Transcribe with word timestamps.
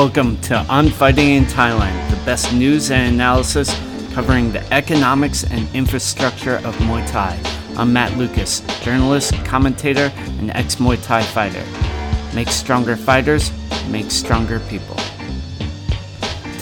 Welcome 0.00 0.40
to 0.44 0.56
On 0.70 0.88
Fighting 0.88 1.28
in 1.28 1.44
Thailand, 1.44 2.08
the 2.08 2.16
best 2.24 2.54
news 2.54 2.90
and 2.90 3.14
analysis 3.14 3.68
covering 4.14 4.50
the 4.50 4.62
economics 4.72 5.44
and 5.44 5.68
infrastructure 5.74 6.54
of 6.64 6.74
Muay 6.76 7.06
Thai. 7.06 7.38
I'm 7.76 7.92
Matt 7.92 8.16
Lucas, 8.16 8.60
journalist, 8.82 9.34
commentator, 9.44 10.10
and 10.38 10.52
ex 10.52 10.76
Muay 10.76 11.04
Thai 11.04 11.22
fighter. 11.22 11.62
Make 12.34 12.48
stronger 12.48 12.96
fighters, 12.96 13.52
make 13.90 14.10
stronger 14.10 14.60
people. 14.70 14.96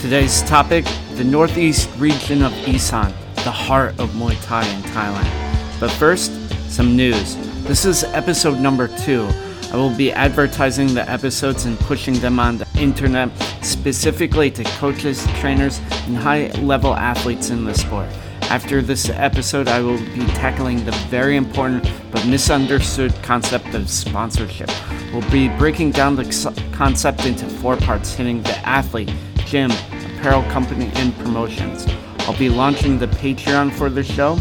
Today's 0.01 0.43
topic 0.43 0.85
the 1.15 1.23
northeast 1.23 1.89
region 1.97 2.43
of 2.43 2.53
Isan, 2.67 3.15
the 3.45 3.53
heart 3.53 3.91
of 4.01 4.11
Muay 4.15 4.37
Thai 4.47 4.67
in 4.67 4.83
Thailand. 4.83 5.79
But 5.79 5.93
first, 5.93 6.33
some 6.69 6.97
news. 6.97 7.37
This 7.63 7.85
is 7.85 8.03
episode 8.03 8.59
number 8.59 8.89
two. 8.89 9.29
I 9.71 9.77
will 9.77 9.95
be 9.95 10.11
advertising 10.11 10.95
the 10.95 11.09
episodes 11.09 11.67
and 11.67 11.79
pushing 11.81 12.15
them 12.15 12.41
on 12.41 12.57
the 12.57 12.67
internet 12.79 13.31
specifically 13.63 14.51
to 14.51 14.65
coaches, 14.65 15.27
trainers, 15.39 15.81
and 16.07 16.17
high 16.17 16.49
level 16.61 16.95
athletes 16.95 17.51
in 17.51 17.65
the 17.65 17.75
sport. 17.75 18.09
After 18.43 18.81
this 18.81 19.11
episode, 19.11 19.69
I 19.69 19.81
will 19.81 19.99
be 19.99 20.25
tackling 20.29 20.85
the 20.85 20.93
very 21.11 21.37
important 21.37 21.91
but 22.11 22.27
misunderstood 22.27 23.15
concept 23.23 23.75
of 23.75 23.91
sponsorship. 23.91 24.71
We'll 25.13 25.31
be 25.31 25.49
breaking 25.59 25.91
down 25.91 26.17
the 26.17 26.25
concept 26.73 27.27
into 27.27 27.47
four 27.47 27.77
parts, 27.77 28.15
hitting 28.15 28.43
the 28.43 28.57
athlete, 28.67 29.13
gym, 29.45 29.71
apparel 30.17 30.43
company, 30.51 30.91
and 30.95 31.15
promotions. 31.19 31.87
I'll 32.21 32.39
be 32.39 32.49
launching 32.49 32.99
the 32.99 33.09
Patreon 33.09 33.73
for 33.73 33.91
the 33.91 34.03
show. 34.03 34.39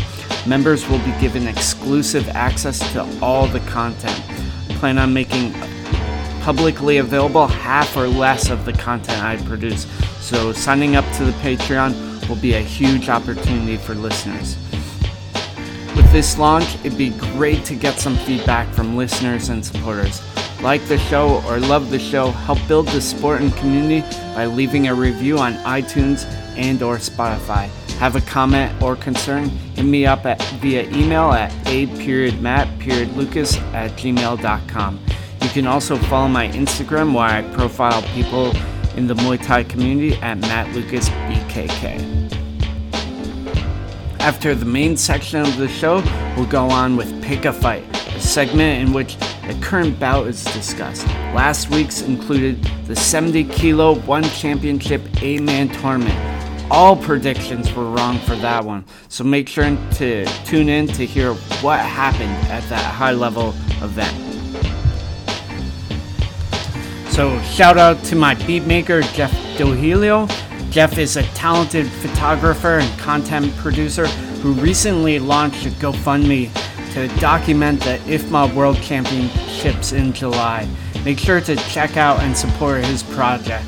Members 0.47 0.87
will 0.87 0.99
be 0.99 1.13
given 1.19 1.47
exclusive 1.47 2.29
access 2.29 2.79
to 2.93 3.05
all 3.21 3.47
the 3.47 3.59
content 3.61 4.23
plan 4.77 4.99
on 4.99 5.11
making 5.11 5.51
publicly 6.47 6.99
available 6.99 7.45
half 7.45 7.97
or 7.97 8.07
less 8.07 8.49
of 8.49 8.63
the 8.63 8.71
content 8.71 9.21
I 9.21 9.35
produce. 9.35 9.85
So 10.21 10.53
signing 10.53 10.95
up 10.95 11.03
to 11.17 11.25
the 11.25 11.33
Patreon 11.43 12.29
will 12.29 12.37
be 12.37 12.53
a 12.53 12.61
huge 12.61 13.09
opportunity 13.09 13.75
for 13.75 13.95
listeners. 13.95 14.55
With 15.93 16.09
this 16.13 16.37
launch, 16.37 16.75
it'd 16.85 16.97
be 16.97 17.09
great 17.09 17.65
to 17.65 17.75
get 17.75 17.99
some 17.99 18.15
feedback 18.15 18.73
from 18.73 18.95
listeners 18.95 19.49
and 19.49 19.65
supporters. 19.65 20.21
Like 20.61 20.81
the 20.87 20.97
show 20.97 21.43
or 21.47 21.59
love 21.59 21.89
the 21.89 21.99
show, 21.99 22.31
help 22.31 22.65
build 22.65 22.87
the 22.87 23.01
sport 23.01 23.41
and 23.41 23.53
community 23.57 24.07
by 24.33 24.45
leaving 24.45 24.87
a 24.87 24.95
review 24.95 25.37
on 25.39 25.55
iTunes 25.65 26.23
and 26.55 26.81
or 26.81 26.95
Spotify 26.95 27.69
have 27.97 28.15
a 28.15 28.21
comment 28.21 28.79
or 28.79 28.95
concern, 28.95 29.49
hit 29.49 29.83
me 29.83 30.05
up 30.05 30.23
at, 30.27 30.39
via 30.61 30.83
email 30.91 31.31
at 31.31 31.51
a 31.67 31.87
period 31.97 32.39
matt 32.39 32.67
period 32.77 33.09
lucas 33.17 33.57
at 33.73 33.89
gmail.com. 33.93 34.99
You 35.41 35.49
can 35.49 35.67
also 35.67 35.97
follow 35.97 36.27
my 36.27 36.47
Instagram 36.49 37.13
where 37.13 37.25
I 37.25 37.41
profile 37.53 38.01
people 38.13 38.55
in 38.95 39.07
the 39.07 39.13
Muay 39.15 39.41
Thai 39.41 39.63
community 39.63 40.15
at 40.17 40.37
Matt 40.39 40.73
Lucas 40.75 41.09
BKK. 41.09 42.15
After 44.19 44.55
the 44.55 44.65
main 44.65 44.97
section 44.97 45.41
of 45.41 45.57
the 45.57 45.67
show, 45.67 46.01
we'll 46.35 46.45
go 46.47 46.69
on 46.69 46.97
with 46.97 47.23
Pick 47.23 47.45
a 47.45 47.53
Fight, 47.53 47.83
a 48.15 48.19
segment 48.19 48.87
in 48.87 48.93
which 48.93 49.17
the 49.17 49.57
current 49.61 49.99
bout 49.99 50.27
is 50.27 50.43
discussed. 50.43 51.05
Last 51.33 51.69
week's 51.69 52.01
included 52.01 52.63
the 52.85 52.95
70 52.95 53.45
kilo 53.45 53.95
one 54.01 54.23
championship 54.23 55.01
eight 55.21 55.41
man 55.41 55.69
tournament 55.69 56.37
all 56.69 56.95
predictions 56.95 57.73
were 57.73 57.89
wrong 57.89 58.19
for 58.19 58.35
that 58.35 58.63
one. 58.63 58.85
So 59.09 59.23
make 59.23 59.47
sure 59.47 59.63
to 59.93 60.25
tune 60.45 60.69
in 60.69 60.87
to 60.89 61.05
hear 61.05 61.33
what 61.61 61.79
happened 61.79 62.35
at 62.51 62.67
that 62.69 62.93
high 62.93 63.13
level 63.13 63.49
event. 63.81 64.26
So 67.17 67.41
shout 67.41 67.79
out 67.79 68.03
to 68.03 68.15
my 68.15 68.35
beatmaker 68.35 69.01
Jeff 69.15 69.31
Dohelio. 69.57 70.29
Jeff 70.69 70.99
is 70.99 71.17
a 71.17 71.23
talented 71.33 71.87
photographer 71.87 72.77
and 72.77 72.99
content 72.99 73.55
producer 73.55 74.05
who 74.43 74.53
recently 74.53 75.17
launched 75.17 75.65
a 75.65 75.69
GoFundMe 75.69 76.53
to 76.93 77.07
document 77.19 77.79
the 77.79 77.97
IFMA 78.05 78.53
World 78.53 78.79
Championships 78.83 79.93
in 79.93 80.13
July. 80.13 80.69
Make 81.03 81.17
sure 81.17 81.41
to 81.41 81.55
check 81.55 81.97
out 81.97 82.19
and 82.19 82.37
support 82.37 82.85
his 82.85 83.01
project. 83.01 83.65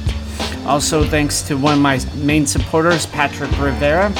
Also, 0.67 1.03
thanks 1.03 1.41
to 1.41 1.57
one 1.57 1.73
of 1.73 1.79
my 1.79 1.99
main 2.17 2.45
supporters, 2.45 3.07
Patrick 3.07 3.49
Rivera. 3.59 4.13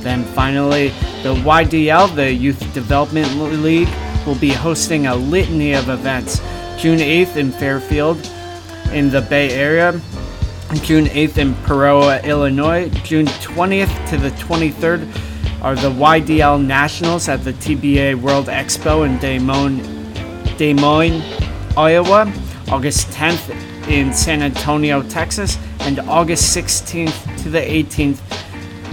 Then 0.00 0.24
finally, 0.24 0.88
the 1.22 1.34
YDL, 1.44 2.16
the 2.16 2.32
Youth 2.32 2.60
Development 2.72 3.30
League, 3.62 3.90
will 4.24 4.38
be 4.38 4.52
hosting 4.52 5.06
a 5.06 5.14
litany 5.14 5.74
of 5.74 5.90
events. 5.90 6.38
June 6.78 7.00
8th 7.00 7.36
in 7.36 7.52
Fairfield, 7.52 8.26
in 8.92 9.10
the 9.10 9.22
Bay 9.22 9.50
Area. 9.50 9.92
June 10.82 11.06
8th 11.06 11.38
in 11.38 11.54
Peoria, 11.64 12.22
Illinois. 12.22 12.88
June 13.04 13.26
20th 13.26 14.08
to 14.10 14.16
the 14.16 14.30
23rd 14.30 15.62
are 15.62 15.74
the 15.74 15.90
YDL 15.90 16.64
Nationals 16.64 17.28
at 17.28 17.44
the 17.44 17.52
TBA 17.52 18.20
World 18.20 18.46
Expo 18.46 19.06
in 19.06 19.18
Des 19.18 19.38
Moines, 19.38 19.82
Des 20.56 20.74
Moines, 20.74 21.22
Iowa. 21.76 22.32
August 22.70 23.08
10th 23.08 23.50
in 23.88 24.12
San 24.12 24.42
Antonio, 24.42 25.02
Texas 25.02 25.58
and 25.80 25.98
August 26.00 26.56
16th 26.56 27.42
to 27.42 27.50
the 27.50 27.58
18th 27.58 28.20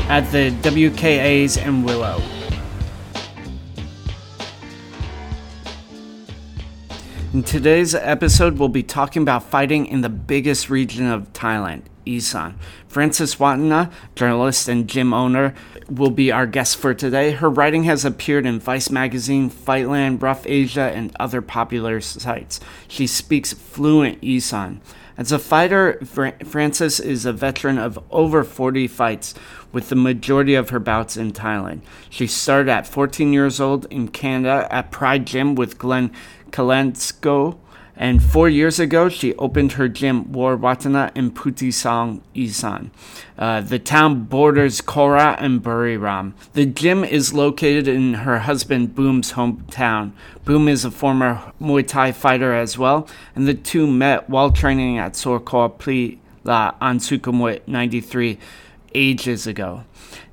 at 0.10 0.22
the 0.32 0.50
WKAs 0.68 1.64
in 1.64 1.84
Willow. 1.84 2.20
In 7.38 7.44
today's 7.44 7.94
episode, 7.94 8.58
we'll 8.58 8.68
be 8.68 8.82
talking 8.82 9.22
about 9.22 9.44
fighting 9.44 9.86
in 9.86 10.02
the 10.02 10.10
biggest 10.10 10.72
region 10.72 11.06
of 11.06 11.32
Thailand, 11.34 11.84
Isan. 12.04 12.58
Frances 12.88 13.36
Watana, 13.36 13.92
journalist 14.16 14.68
and 14.68 14.88
gym 14.88 15.14
owner, 15.14 15.54
will 15.88 16.10
be 16.10 16.32
our 16.32 16.48
guest 16.48 16.78
for 16.78 16.96
today. 16.96 17.34
Her 17.34 17.48
writing 17.48 17.84
has 17.84 18.04
appeared 18.04 18.48
in 18.48 18.60
Vice 18.60 18.90
Magazine, 18.90 19.52
Fightland, 19.52 20.20
Rough 20.24 20.48
Asia, 20.48 20.92
and 20.96 21.16
other 21.20 21.44
popular 21.44 22.02
sites. 22.02 22.60
She 22.88 23.06
speaks 23.06 23.54
fluent 23.54 24.18
Isan. 24.24 24.82
As 25.16 25.32
a 25.32 25.40
fighter, 25.40 26.00
Frances 26.44 27.00
is 27.00 27.26
a 27.26 27.34
veteran 27.34 27.78
of 27.78 28.00
over 28.10 28.44
40 28.44 28.88
fights, 28.88 29.36
with 29.72 29.90
the 29.90 29.96
majority 29.96 30.56
of 30.56 30.70
her 30.70 30.80
bouts 30.80 31.18
in 31.18 31.34
Thailand. 31.34 31.82
She 32.10 32.26
started 32.26 32.70
at 32.72 32.88
14 32.88 33.34
years 33.34 33.60
old 33.60 33.86
in 33.92 34.08
Canada 34.08 34.68
at 34.72 34.92
Pride 34.92 35.26
Gym 35.28 35.56
with 35.56 35.78
Glenn 35.78 36.12
Kalensko 36.58 37.56
and 37.96 38.22
four 38.22 38.50
years 38.50 38.80
ago, 38.80 39.10
she 39.10 39.36
opened 39.36 39.74
her 39.74 39.88
gym, 39.88 40.32
War 40.32 40.58
Watana, 40.58 41.12
in 41.16 41.32
Putisang, 41.32 42.22
Isan. 42.36 42.92
Uh, 43.38 43.62
the 43.62 43.80
town 43.80 44.24
borders 44.26 44.82
Korat 44.82 45.38
and 45.40 45.64
Buriram. 45.64 46.34
The 46.54 46.66
gym 46.66 47.04
is 47.04 47.34
located 47.34 47.88
in 47.88 48.16
her 48.26 48.40
husband 48.40 48.96
Boom's 48.96 49.34
hometown. 49.34 50.14
Boom 50.46 50.68
is 50.68 50.84
a 50.84 50.92
former 50.92 51.42
Muay 51.62 51.88
Thai 51.88 52.12
fighter 52.12 52.54
as 52.54 52.78
well, 52.78 53.08
and 53.36 53.48
the 53.48 53.56
two 53.56 53.86
met 53.88 54.28
while 54.30 54.52
training 54.52 54.98
at 54.98 55.14
Sorkor 55.14 55.78
Pli 55.78 56.20
La 56.44 56.76
on 56.82 57.00
Sukhumvit 57.00 57.62
93 57.68 58.40
ages 58.94 59.46
ago. 59.46 59.84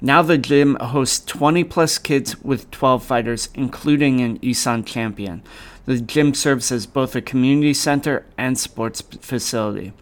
Now 0.00 0.22
the 0.22 0.38
gym 0.38 0.76
hosts 0.76 1.24
20 1.24 1.64
plus 1.64 1.98
kids 1.98 2.42
with 2.42 2.70
12 2.70 3.02
fighters, 3.02 3.48
including 3.54 4.20
an 4.20 4.38
Isan 4.42 4.84
champion. 4.84 5.42
The 5.86 6.00
gym 6.00 6.32
serves 6.32 6.72
as 6.72 6.86
both 6.86 7.14
a 7.14 7.20
community 7.20 7.74
center 7.74 8.24
and 8.38 8.58
sports 8.58 9.02
facility. 9.02 9.92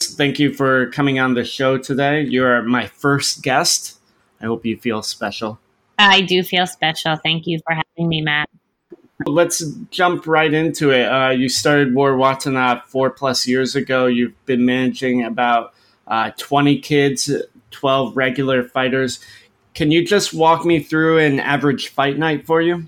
Thank 0.00 0.38
you 0.38 0.52
for 0.52 0.90
coming 0.90 1.18
on 1.18 1.34
the 1.34 1.44
show 1.44 1.78
today. 1.78 2.22
You're 2.22 2.62
my 2.62 2.86
first 2.86 3.42
guest. 3.42 3.98
I 4.40 4.46
hope 4.46 4.64
you 4.64 4.76
feel 4.76 5.02
special. 5.02 5.58
I 5.98 6.22
do 6.22 6.42
feel 6.42 6.66
special. 6.66 7.16
Thank 7.16 7.46
you 7.46 7.60
for 7.66 7.74
having 7.74 8.08
me, 8.08 8.22
Matt. 8.22 8.48
Let's 9.26 9.62
jump 9.90 10.26
right 10.26 10.52
into 10.52 10.90
it. 10.90 11.04
Uh, 11.04 11.30
you 11.30 11.48
started 11.48 11.94
War 11.94 12.14
Watana 12.14 12.82
four 12.86 13.10
plus 13.10 13.46
years 13.46 13.76
ago. 13.76 14.06
You've 14.06 14.46
been 14.46 14.64
managing 14.64 15.22
about 15.24 15.74
uh, 16.08 16.32
20 16.38 16.80
kids, 16.80 17.30
12 17.70 18.16
regular 18.16 18.64
fighters. 18.64 19.20
Can 19.74 19.90
you 19.90 20.04
just 20.04 20.34
walk 20.34 20.64
me 20.64 20.80
through 20.80 21.18
an 21.18 21.38
average 21.38 21.88
fight 21.88 22.18
night 22.18 22.46
for 22.46 22.60
you? 22.60 22.86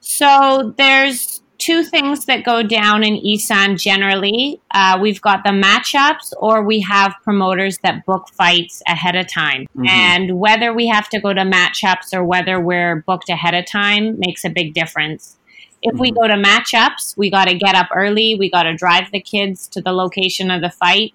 So 0.00 0.74
there's 0.76 1.40
two 1.60 1.84
things 1.84 2.24
that 2.24 2.42
go 2.42 2.62
down 2.62 3.04
in 3.04 3.16
Isan 3.24 3.76
generally. 3.76 4.60
Uh, 4.70 4.98
we've 5.00 5.20
got 5.20 5.44
the 5.44 5.50
matchups, 5.50 6.32
or 6.38 6.64
we 6.64 6.80
have 6.80 7.14
promoters 7.22 7.78
that 7.82 8.04
book 8.06 8.28
fights 8.32 8.82
ahead 8.86 9.14
of 9.14 9.28
time. 9.28 9.66
Mm-hmm. 9.76 9.86
And 9.86 10.40
whether 10.40 10.72
we 10.72 10.88
have 10.88 11.08
to 11.10 11.20
go 11.20 11.32
to 11.34 11.42
matchups 11.42 12.14
or 12.14 12.24
whether 12.24 12.58
we're 12.58 13.04
booked 13.06 13.28
ahead 13.28 13.54
of 13.54 13.66
time 13.66 14.18
makes 14.18 14.44
a 14.44 14.50
big 14.50 14.74
difference. 14.74 15.36
If 15.82 15.92
mm-hmm. 15.92 16.00
we 16.00 16.10
go 16.12 16.26
to 16.26 16.34
matchups, 16.34 17.16
we 17.16 17.30
got 17.30 17.46
to 17.48 17.54
get 17.54 17.74
up 17.74 17.88
early. 17.94 18.34
We 18.34 18.50
got 18.50 18.64
to 18.64 18.74
drive 18.74 19.10
the 19.12 19.20
kids 19.20 19.68
to 19.68 19.82
the 19.82 19.92
location 19.92 20.50
of 20.50 20.62
the 20.62 20.70
fight. 20.70 21.12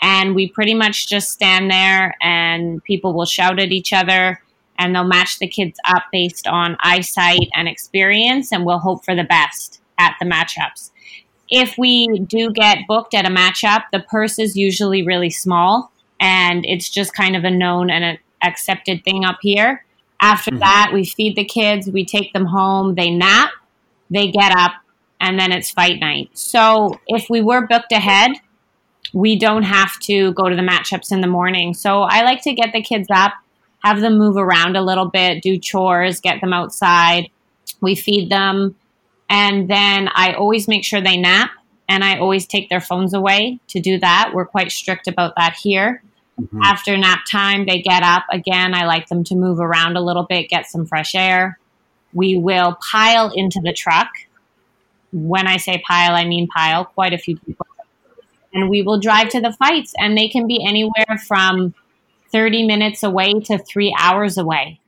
And 0.00 0.34
we 0.34 0.48
pretty 0.48 0.74
much 0.74 1.08
just 1.08 1.30
stand 1.30 1.70
there 1.70 2.16
and 2.20 2.82
people 2.84 3.14
will 3.14 3.26
shout 3.26 3.60
at 3.60 3.70
each 3.70 3.92
other 3.92 4.40
and 4.78 4.94
they'll 4.94 5.04
match 5.04 5.38
the 5.38 5.46
kids 5.46 5.78
up 5.86 6.04
based 6.12 6.46
on 6.46 6.76
eyesight 6.80 7.48
and 7.54 7.68
experience, 7.68 8.52
and 8.52 8.64
we'll 8.64 8.78
hope 8.78 9.04
for 9.04 9.14
the 9.14 9.24
best 9.24 9.80
at 9.98 10.16
the 10.20 10.26
matchups. 10.26 10.90
if 11.50 11.76
we 11.78 12.08
do 12.20 12.50
get 12.50 12.78
booked 12.88 13.14
at 13.14 13.26
a 13.26 13.30
matchup, 13.30 13.84
the 13.92 14.00
purse 14.00 14.38
is 14.38 14.56
usually 14.56 15.02
really 15.04 15.30
small 15.30 15.92
and 16.20 16.64
it's 16.64 16.88
just 16.88 17.14
kind 17.14 17.36
of 17.36 17.44
a 17.44 17.50
known 17.50 17.90
and 17.90 18.04
an 18.04 18.18
accepted 18.42 19.04
thing 19.04 19.24
up 19.24 19.38
here. 19.42 19.84
After 20.20 20.50
mm-hmm. 20.50 20.60
that, 20.60 20.90
we 20.92 21.04
feed 21.04 21.36
the 21.36 21.44
kids, 21.44 21.88
we 21.88 22.04
take 22.04 22.32
them 22.32 22.46
home, 22.46 22.94
they 22.94 23.10
nap, 23.10 23.50
they 24.10 24.30
get 24.30 24.56
up, 24.56 24.72
and 25.20 25.38
then 25.38 25.52
it's 25.52 25.70
fight 25.70 26.00
night. 26.00 26.30
So 26.32 26.98
if 27.06 27.28
we 27.28 27.40
were 27.40 27.66
booked 27.66 27.92
ahead, 27.92 28.32
we 29.12 29.38
don't 29.38 29.62
have 29.62 29.98
to 30.00 30.32
go 30.32 30.48
to 30.48 30.56
the 30.56 30.62
matchups 30.62 31.12
in 31.12 31.20
the 31.20 31.26
morning. 31.26 31.74
So 31.74 32.02
I 32.02 32.22
like 32.22 32.42
to 32.42 32.52
get 32.52 32.72
the 32.72 32.82
kids 32.82 33.08
up, 33.10 33.34
have 33.84 34.00
them 34.00 34.18
move 34.18 34.36
around 34.36 34.76
a 34.76 34.82
little 34.82 35.06
bit, 35.06 35.42
do 35.42 35.58
chores, 35.58 36.20
get 36.20 36.40
them 36.40 36.52
outside. 36.52 37.30
We 37.80 37.94
feed 37.94 38.30
them 38.30 38.74
and 39.28 39.68
then 39.68 40.08
I 40.14 40.34
always 40.34 40.68
make 40.68 40.84
sure 40.84 41.00
they 41.00 41.16
nap 41.16 41.50
and 41.88 42.04
I 42.04 42.18
always 42.18 42.46
take 42.46 42.70
their 42.70 42.80
phones 42.80 43.14
away 43.14 43.58
to 43.68 43.80
do 43.80 43.98
that. 43.98 44.32
We're 44.34 44.46
quite 44.46 44.72
strict 44.72 45.06
about 45.06 45.34
that 45.36 45.56
here. 45.60 46.02
Mm-hmm. 46.40 46.62
After 46.62 46.96
nap 46.96 47.20
time, 47.30 47.66
they 47.66 47.80
get 47.80 48.02
up. 48.02 48.24
Again, 48.32 48.74
I 48.74 48.86
like 48.86 49.08
them 49.08 49.22
to 49.24 49.34
move 49.34 49.60
around 49.60 49.96
a 49.96 50.00
little 50.00 50.24
bit, 50.24 50.48
get 50.48 50.66
some 50.66 50.86
fresh 50.86 51.14
air. 51.14 51.58
We 52.12 52.36
will 52.36 52.78
pile 52.90 53.30
into 53.34 53.60
the 53.62 53.72
truck. 53.72 54.08
When 55.12 55.46
I 55.46 55.58
say 55.58 55.82
pile, 55.86 56.14
I 56.14 56.24
mean 56.24 56.48
pile, 56.48 56.84
quite 56.84 57.12
a 57.12 57.18
few 57.18 57.38
people. 57.38 57.66
And 58.52 58.68
we 58.68 58.82
will 58.82 59.00
drive 59.00 59.30
to 59.30 59.40
the 59.40 59.52
fights, 59.52 59.92
and 59.98 60.16
they 60.16 60.28
can 60.28 60.46
be 60.46 60.64
anywhere 60.64 61.18
from 61.26 61.74
30 62.34 62.66
minutes 62.66 63.04
away 63.04 63.32
to 63.44 63.58
three 63.58 63.94
hours 63.96 64.36
away. 64.36 64.80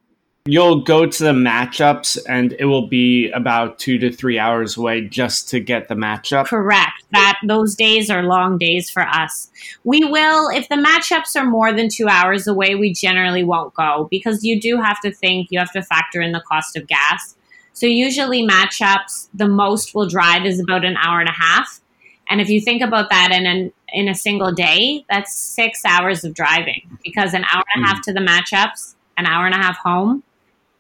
You'll 0.47 0.81
go 0.81 1.07
to 1.07 1.23
the 1.23 1.33
matchups 1.33 2.19
and 2.29 2.53
it 2.59 2.65
will 2.65 2.89
be 2.89 3.31
about 3.31 3.79
two 3.79 3.99
to 3.99 4.11
three 4.11 4.37
hours 4.37 4.77
away 4.77 5.03
just 5.03 5.49
to 5.51 5.61
get 5.61 5.87
the 5.87 5.95
matchup? 5.95 6.47
Correct. 6.47 7.05
That 7.13 7.39
those 7.47 7.77
days 7.77 8.11
are 8.11 8.25
long 8.25 8.59
days 8.59 8.91
for 8.91 9.05
us. 9.05 9.49
We 9.85 10.03
will 10.03 10.49
if 10.49 10.69
the 10.69 10.75
matchups 10.75 11.41
are 11.41 11.47
more 11.47 11.73
than 11.73 11.89
two 11.89 12.09
hours 12.09 12.49
away 12.49 12.75
we 12.75 12.93
generally 12.93 13.45
won't 13.45 13.75
go 13.75 14.09
because 14.11 14.43
you 14.43 14.61
do 14.61 14.83
have 14.83 15.01
to 15.03 15.13
think 15.13 15.49
you 15.53 15.61
have 15.61 15.73
to 15.73 15.83
factor 15.83 16.21
in 16.21 16.33
the 16.33 16.43
cost 16.49 16.77
of 16.77 16.89
gas. 16.89 17.37
So 17.75 17.87
usually 17.87 18.45
matchups 18.45 19.29
the 19.33 19.49
most 19.49 19.95
we'll 19.95 20.09
drive 20.09 20.45
is 20.47 20.59
about 20.59 20.85
an 20.85 20.97
hour 20.97 21.21
and 21.21 21.29
a 21.29 21.33
half. 21.33 21.81
And 22.29 22.41
if 22.41 22.49
you 22.49 22.61
think 22.61 22.83
about 22.83 23.09
that 23.11 23.31
in 23.31 23.47
an 23.47 23.73
in 23.97 24.09
a 24.09 24.15
single 24.15 24.53
day 24.53 25.05
that's 25.09 25.35
six 25.35 25.83
hours 25.87 26.23
of 26.23 26.35
driving 26.35 26.99
because 27.03 27.33
an 27.33 27.45
hour 27.53 27.65
and 27.75 27.83
a 27.83 27.89
half 27.89 28.01
mm. 28.01 28.03
to 28.03 28.13
the 28.13 28.21
matchups 28.21 28.95
an 29.17 29.25
hour 29.25 29.47
and 29.47 29.55
a 29.55 29.59
half 29.59 29.79
home 29.79 30.23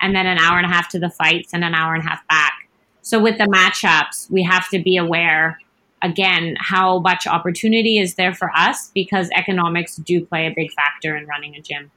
and 0.00 0.14
then 0.14 0.26
an 0.26 0.36
hour 0.36 0.58
and 0.58 0.66
a 0.66 0.68
half 0.68 0.90
to 0.90 0.98
the 0.98 1.08
fights 1.08 1.54
and 1.54 1.64
an 1.64 1.74
hour 1.74 1.94
and 1.94 2.04
a 2.04 2.06
half 2.06 2.26
back. 2.28 2.68
So 3.00 3.18
with 3.18 3.38
the 3.38 3.44
matchups, 3.44 4.30
we 4.30 4.42
have 4.42 4.68
to 4.68 4.82
be 4.82 4.98
aware 4.98 5.58
again 6.02 6.56
how 6.58 6.98
much 6.98 7.26
opportunity 7.26 7.98
is 7.98 8.16
there 8.16 8.34
for 8.34 8.50
us 8.54 8.90
because 8.94 9.30
economics 9.34 9.96
do 9.96 10.22
play 10.22 10.46
a 10.46 10.52
big 10.54 10.70
factor 10.72 11.16
in 11.16 11.26
running 11.26 11.54
a 11.56 11.62
gym. 11.62 11.90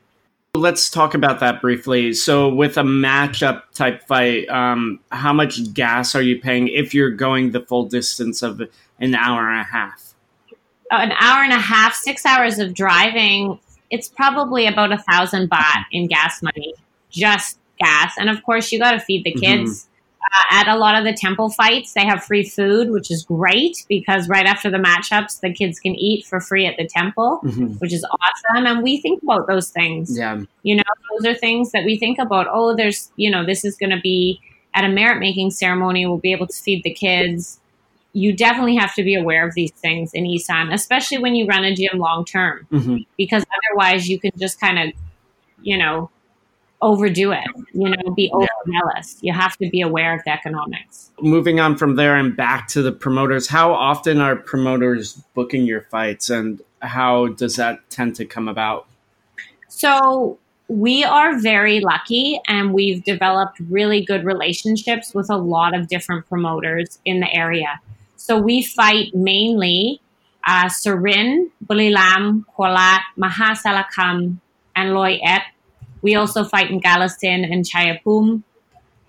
Let's 0.55 0.89
talk 0.89 1.13
about 1.13 1.41
that 1.41 1.59
briefly. 1.59 2.13
So, 2.13 2.47
with 2.47 2.77
a 2.77 2.81
matchup 2.83 3.63
type 3.73 4.07
fight, 4.07 4.47
um, 4.49 4.99
how 5.11 5.33
much 5.33 5.73
gas 5.73 6.15
are 6.15 6.21
you 6.21 6.39
paying 6.39 6.69
if 6.69 6.93
you're 6.93 7.11
going 7.11 7.51
the 7.51 7.59
full 7.59 7.85
distance 7.85 8.41
of 8.41 8.61
an 8.99 9.15
hour 9.15 9.49
and 9.49 9.59
a 9.59 9.63
half? 9.63 10.08
An 10.91 11.11
hour 11.11 11.43
and 11.43 11.53
a 11.53 11.59
half, 11.59 11.93
six 11.93 12.25
hours 12.25 12.59
of 12.59 12.73
driving, 12.73 13.59
it's 13.89 14.09
probably 14.09 14.65
about 14.65 14.91
a 14.91 14.97
thousand 14.97 15.49
baht 15.49 15.83
in 15.91 16.07
gas 16.07 16.41
money 16.41 16.73
just 17.09 17.59
gas. 17.79 18.15
And 18.17 18.29
of 18.29 18.43
course, 18.43 18.71
you 18.71 18.79
got 18.79 18.91
to 18.91 18.99
feed 18.99 19.23
the 19.23 19.31
mm-hmm. 19.31 19.39
kids. 19.39 19.71
Mm-hmm. 19.71 19.85
Uh, 20.31 20.59
at 20.59 20.67
a 20.67 20.77
lot 20.77 20.95
of 20.95 21.05
the 21.05 21.13
temple 21.13 21.49
fights, 21.49 21.93
they 21.93 22.05
have 22.05 22.23
free 22.23 22.47
food, 22.47 22.91
which 22.91 23.09
is 23.09 23.23
great 23.23 23.83
because 23.87 24.29
right 24.29 24.45
after 24.45 24.69
the 24.69 24.77
matchups, 24.77 25.39
the 25.39 25.51
kids 25.51 25.79
can 25.79 25.95
eat 25.95 26.23
for 26.23 26.39
free 26.39 26.67
at 26.67 26.77
the 26.77 26.85
temple, 26.85 27.39
mm-hmm. 27.43 27.67
which 27.79 27.91
is 27.91 28.05
awesome. 28.05 28.67
And 28.67 28.83
we 28.83 29.01
think 29.01 29.23
about 29.23 29.47
those 29.47 29.69
things. 29.69 30.15
Yeah. 30.15 30.39
You 30.61 30.75
know, 30.75 30.83
those 31.11 31.25
are 31.25 31.35
things 31.35 31.71
that 31.71 31.83
we 31.83 31.97
think 31.97 32.19
about. 32.19 32.45
Oh, 32.51 32.75
there's, 32.75 33.11
you 33.15 33.31
know, 33.31 33.43
this 33.43 33.65
is 33.65 33.75
going 33.75 33.89
to 33.89 33.99
be 34.01 34.39
at 34.75 34.83
a 34.83 34.89
merit 34.89 35.19
making 35.19 35.49
ceremony, 35.49 36.05
we'll 36.05 36.17
be 36.17 36.31
able 36.31 36.47
to 36.47 36.53
feed 36.53 36.83
the 36.83 36.93
kids. 36.93 37.58
You 38.19 38.33
definitely 38.33 38.75
have 38.75 38.93
to 38.95 39.03
be 39.03 39.15
aware 39.15 39.47
of 39.47 39.53
these 39.53 39.71
things 39.71 40.13
in 40.13 40.25
Isan, 40.25 40.71
especially 40.71 41.19
when 41.19 41.35
you 41.35 41.45
run 41.45 41.63
a 41.63 41.73
gym 41.75 41.99
long 41.99 42.25
term, 42.25 42.67
mm-hmm. 42.71 42.97
because 43.17 43.43
otherwise 43.43 44.09
you 44.09 44.19
can 44.19 44.31
just 44.37 44.59
kind 44.59 44.79
of, 44.79 44.93
you 45.61 45.77
know, 45.77 46.09
overdo 46.81 47.31
it, 47.31 47.47
you 47.73 47.89
know, 47.89 48.13
be 48.15 48.29
over 48.33 48.47
zealous. 48.71 49.17
You 49.21 49.33
have 49.33 49.57
to 49.57 49.69
be 49.69 49.81
aware 49.81 50.15
of 50.15 50.23
the 50.25 50.31
economics. 50.31 51.11
Moving 51.21 51.59
on 51.59 51.77
from 51.77 51.95
there 51.95 52.15
and 52.15 52.35
back 52.35 52.67
to 52.69 52.81
the 52.81 52.91
promoters, 52.91 53.47
how 53.47 53.73
often 53.73 54.21
are 54.21 54.35
promoters 54.35 55.21
booking 55.33 55.65
your 55.65 55.81
fights 55.81 56.29
and 56.29 56.61
how 56.81 57.27
does 57.27 57.55
that 57.57 57.89
tend 57.89 58.15
to 58.15 58.25
come 58.25 58.47
about? 58.47 58.87
So, 59.67 60.39
we 60.69 61.03
are 61.03 61.39
very 61.39 61.79
lucky 61.79 62.39
and 62.47 62.73
we've 62.73 63.03
developed 63.03 63.59
really 63.69 64.05
good 64.05 64.23
relationships 64.23 65.15
with 65.15 65.29
a 65.29 65.35
lot 65.35 65.75
of 65.75 65.87
different 65.87 66.29
promoters 66.29 66.99
in 67.05 67.19
the 67.21 67.33
area. 67.33 67.81
So, 68.29 68.37
we 68.37 68.61
fight 68.61 69.15
mainly 69.15 70.01
uh, 70.45 70.65
Surin, 70.65 71.49
Buriram, 71.65 72.45
Kolat, 72.55 72.99
Mahasalakam, 73.17 74.37
and 74.75 74.93
Loy 74.93 75.19
Et 75.23 75.41
we 76.01 76.15
also 76.15 76.43
fight 76.43 76.69
in 76.69 76.79
Kalasin 76.79 77.51
and 77.51 77.65
Chaiyaphum, 77.65 78.43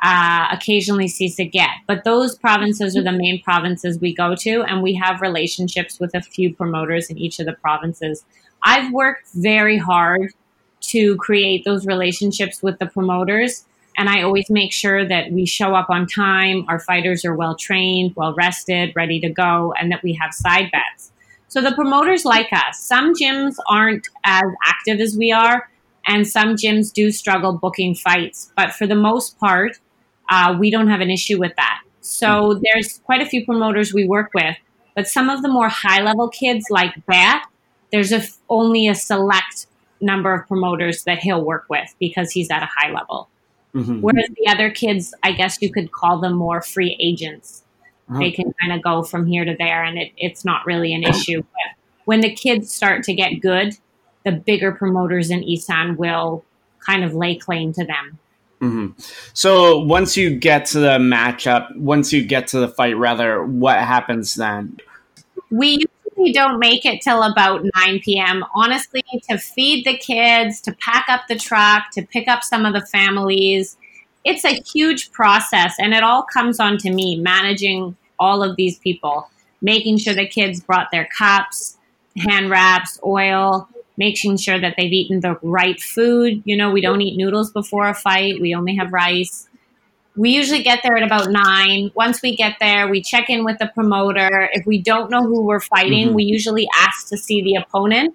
uh, 0.03 0.49
occasionally 0.51 1.07
Sisaket. 1.07 1.69
But 1.87 2.05
those 2.05 2.37
provinces 2.37 2.97
are 2.97 3.03
the 3.03 3.13
main 3.13 3.43
provinces 3.43 4.01
we 4.01 4.15
go 4.15 4.35
to, 4.37 4.63
and 4.63 4.83
we 4.83 4.95
have 4.95 5.21
relationships 5.21 6.01
with 6.01 6.15
a 6.15 6.23
few 6.23 6.55
promoters 6.55 7.11
in 7.11 7.19
each 7.19 7.39
of 7.39 7.47
the 7.47 7.53
provinces. 7.53 8.25
I've 8.63 8.91
worked 8.91 9.29
very 9.35 9.77
hard 9.77 10.33
to 10.93 11.17
create 11.17 11.65
those 11.65 11.87
relationships 11.87 12.63
with 12.63 12.79
the 12.79 12.87
promoters, 12.87 13.67
and 14.01 14.09
I 14.09 14.23
always 14.23 14.49
make 14.49 14.73
sure 14.73 15.07
that 15.07 15.31
we 15.31 15.45
show 15.45 15.75
up 15.75 15.91
on 15.91 16.07
time, 16.07 16.65
our 16.69 16.81
fighters 16.81 17.23
are 17.27 17.35
well 17.37 17.55
trained, 17.55 18.15
well 18.17 18.33
rested, 18.33 18.95
ready 18.97 19.21
to 19.21 19.29
go, 19.29 19.75
and 19.79 19.93
that 19.93 20.03
we 20.03 20.15
have 20.15 20.33
side 20.33 20.71
bets. 20.73 21.13
So 21.49 21.61
the 21.61 21.73
promoters 21.73 22.25
like 22.25 22.51
us. 22.51 22.81
Some 22.81 23.13
gyms 23.13 23.57
aren't 23.69 24.09
as 24.25 24.45
active 24.67 25.01
as 25.01 25.19
we 25.19 25.33
are, 25.33 25.69
and 26.07 26.27
some 26.27 26.55
gyms 26.55 26.91
do 26.91 27.11
struggle 27.11 27.53
booking 27.53 27.95
fights. 27.95 28.51
But 28.57 28.73
for 28.73 28.87
the 28.87 28.95
most 28.95 29.39
part, 29.39 29.79
uh, 30.31 30.57
we 30.59 30.71
don't 30.71 30.89
have 30.89 31.03
an 31.03 31.11
issue 31.11 31.39
with 31.39 31.55
that. 31.57 31.83
So 32.01 32.59
there's 32.73 33.01
quite 33.05 33.21
a 33.21 33.27
few 33.27 33.45
promoters 33.45 33.93
we 33.93 34.07
work 34.07 34.31
with, 34.33 34.57
but 34.95 35.09
some 35.09 35.29
of 35.29 35.43
the 35.43 35.49
more 35.49 35.69
high 35.69 36.03
level 36.03 36.31
kids 36.31 36.65
like 36.71 36.95
Bat, 37.05 37.47
there's 37.93 38.39
only 38.49 38.89
a 38.89 38.95
select 38.95 39.67
number 40.01 40.33
of 40.33 40.49
promoters 40.49 41.05
that 41.05 41.19
he'll 41.19 41.45
work 41.45 41.67
with 41.69 41.95
because 42.01 42.31
he's 42.31 42.51
at 42.51 42.63
a 42.63 42.69
high 42.75 42.91
level. 42.91 43.29
Mm-hmm. 43.75 44.01
Whereas 44.01 44.29
the 44.37 44.51
other 44.51 44.71
kids, 44.71 45.15
I 45.23 45.33
guess 45.33 45.59
you 45.61 45.73
could 45.73 45.93
call 45.93 46.21
them 46.21 46.35
more 46.35 46.61
free 46.61 46.97
agents. 47.01 47.65
Uh-huh. 48.09 48.19
They 48.19 48.33
can 48.33 48.53
kind 48.61 48.73
of 48.73 48.83
go 48.83 49.03
from 49.03 49.27
here 49.27 49.45
to 49.45 49.55
there, 49.59 49.85
and 49.85 49.99
it, 49.99 50.13
it's 50.17 50.45
not 50.45 50.67
really 50.67 50.93
an 50.93 51.05
issue. 51.05 51.43
But 51.43 51.77
when 52.05 52.21
the 52.21 52.35
kids 52.35 52.73
start 52.73 53.05
to 53.05 53.15
get 53.15 53.41
good, 53.41 53.75
the 54.25 54.33
bigger 54.33 54.73
promoters 54.73 55.31
in 55.31 55.45
Isan 55.45 55.97
will 55.97 56.45
kind 56.85 57.05
of 57.05 57.15
lay 57.15 57.37
claim 57.37 57.73
to 57.75 57.85
them. 57.85 58.19
Mm-hmm. 58.61 59.01
So 59.33 59.79
once 59.79 60.17
you 60.17 60.37
get 60.37 60.67
to 60.67 60.81
the 60.81 60.99
matchup, 60.99 61.75
once 61.77 62.13
you 62.13 62.25
get 62.25 62.49
to 62.49 62.59
the 62.59 62.69
fight, 62.69 62.97
rather, 62.97 63.43
what 63.45 63.79
happens 63.79 64.35
then? 64.35 64.77
We 65.51 65.85
usually 66.21 66.33
don't 66.33 66.59
make 66.59 66.85
it 66.85 67.03
till 67.03 67.23
about 67.23 67.65
9 67.77 68.01
p.m. 68.01 68.45
Honestly, 68.55 69.03
to 69.29 69.39
feed 69.39 69.85
the 69.85 69.97
kids, 69.97 70.61
to 70.63 70.73
pack 70.73 71.07
up 71.09 71.23
the 71.29 71.37
truck, 71.37 71.91
to 71.93 72.03
pick 72.03 72.29
up 72.29 72.43
some 72.43 72.65
of 72.65 72.73
the 72.73 72.87
families, 72.87 73.77
it's 74.25 74.45
a 74.45 74.61
huge 74.73 75.13
process, 75.13 75.75
and 75.79 75.95
it 75.95 76.03
all 76.03 76.23
comes 76.23 76.61
on 76.61 76.77
to 76.79 76.91
me 76.91 77.17
managing 77.17 77.97
all 78.19 78.43
of 78.43 78.57
these 78.57 78.79
people, 78.79 79.31
making 79.63 79.99
sure 79.99 80.15
the 80.15 80.29
kids 80.29 80.61
brought 80.61 80.91
their 80.91 81.09
cups, 81.17 81.79
hand 82.19 82.51
wraps, 82.51 83.01
oil, 83.05 83.69
making 83.97 84.37
sure 84.37 84.61
that 84.61 84.75
they've 84.77 84.93
eaten 84.93 85.21
the 85.21 85.39
right 85.43 85.81
food. 85.81 86.43
You 86.45 86.57
know, 86.57 86.71
we 86.71 86.81
don't 86.81 87.01
eat 87.01 87.17
noodles 87.17 87.51
before 87.51 87.89
a 87.89 87.95
fight, 87.95 88.41
we 88.41 88.55
only 88.55 88.77
have 88.77 88.93
rice. 88.93 89.49
We 90.21 90.31
usually 90.31 90.63
get 90.63 90.81
there 90.83 90.97
at 90.97 91.03
about 91.03 91.31
nine. 91.31 91.91
Once 91.95 92.21
we 92.23 92.37
get 92.37 92.57
there, 92.61 92.89
we 92.89 93.01
check 93.01 93.31
in 93.31 93.45
with 93.45 93.59
the 93.59 93.71
promoter. 93.75 94.51
If 94.53 94.67
we 94.67 94.83
don't 94.83 95.11
know 95.11 95.23
who 95.23 95.43
we're 95.43 95.61
fighting, 95.61 96.09
mm-hmm. 96.09 96.17
we 96.17 96.25
usually 96.25 96.69
ask 96.75 97.09
to 97.09 97.17
see 97.17 97.43
the 97.43 97.55
opponent. 97.55 98.15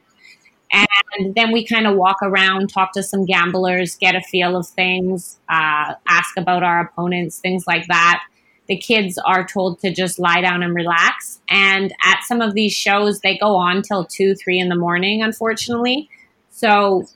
And 0.71 1.33
then 1.35 1.51
we 1.51 1.65
kind 1.65 1.87
of 1.87 1.95
walk 1.95 2.17
around, 2.21 2.69
talk 2.69 2.91
to 2.93 3.03
some 3.03 3.25
gamblers, 3.25 3.95
get 3.95 4.15
a 4.15 4.21
feel 4.21 4.55
of 4.55 4.67
things, 4.67 5.39
uh, 5.49 5.95
ask 6.07 6.37
about 6.37 6.63
our 6.63 6.81
opponents, 6.81 7.39
things 7.39 7.65
like 7.65 7.87
that 7.87 8.21
the 8.67 8.77
kids 8.77 9.17
are 9.25 9.45
told 9.45 9.79
to 9.79 9.93
just 9.93 10.19
lie 10.19 10.41
down 10.41 10.63
and 10.63 10.75
relax. 10.75 11.39
And 11.49 11.93
at 12.03 12.21
some 12.23 12.41
of 12.41 12.53
these 12.53 12.73
shows, 12.73 13.19
they 13.19 13.37
go 13.37 13.55
on 13.55 13.81
till 13.81 14.05
two, 14.05 14.35
three 14.35 14.59
in 14.59 14.69
the 14.69 14.75
morning, 14.75 15.21
unfortunately. 15.21 16.09
So 16.49 17.07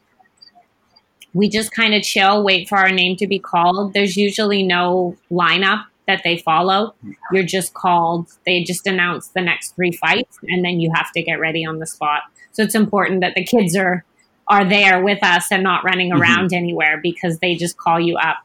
we 1.33 1.50
just 1.50 1.71
kind 1.71 1.93
of 1.93 2.03
chill, 2.03 2.43
wait 2.43 2.67
for 2.67 2.77
our 2.77 2.91
name 2.91 3.15
to 3.17 3.27
be 3.27 3.39
called. 3.39 3.93
There's 3.93 4.17
usually 4.17 4.63
no 4.63 5.17
lineup 5.31 5.86
that 6.07 6.21
they 6.24 6.38
follow. 6.38 6.95
You're 7.31 7.43
just 7.43 7.74
called, 7.74 8.27
they 8.45 8.63
just 8.63 8.88
announce 8.88 9.27
the 9.29 9.41
next 9.41 9.75
three 9.75 9.91
fights, 9.91 10.39
and 10.43 10.65
then 10.65 10.79
you 10.79 10.91
have 10.95 11.12
to 11.13 11.21
get 11.21 11.39
ready 11.39 11.65
on 11.65 11.79
the 11.79 11.86
spot. 11.86 12.24
So 12.51 12.63
it's 12.63 12.75
important 12.75 13.21
that 13.21 13.36
the 13.36 13.43
kids 13.43 13.75
are 13.75 14.03
are 14.50 14.67
there 14.67 15.03
with 15.03 15.24
us 15.24 15.51
and 15.51 15.63
not 15.63 15.83
running 15.83 16.09
mm-hmm. 16.09 16.21
around 16.21 16.45
mm-hmm. 16.48 16.57
anywhere 16.57 17.00
because 17.01 17.38
they 17.38 17.55
just 17.55 17.77
call 17.77 18.00
you 18.00 18.17
up 18.17 18.38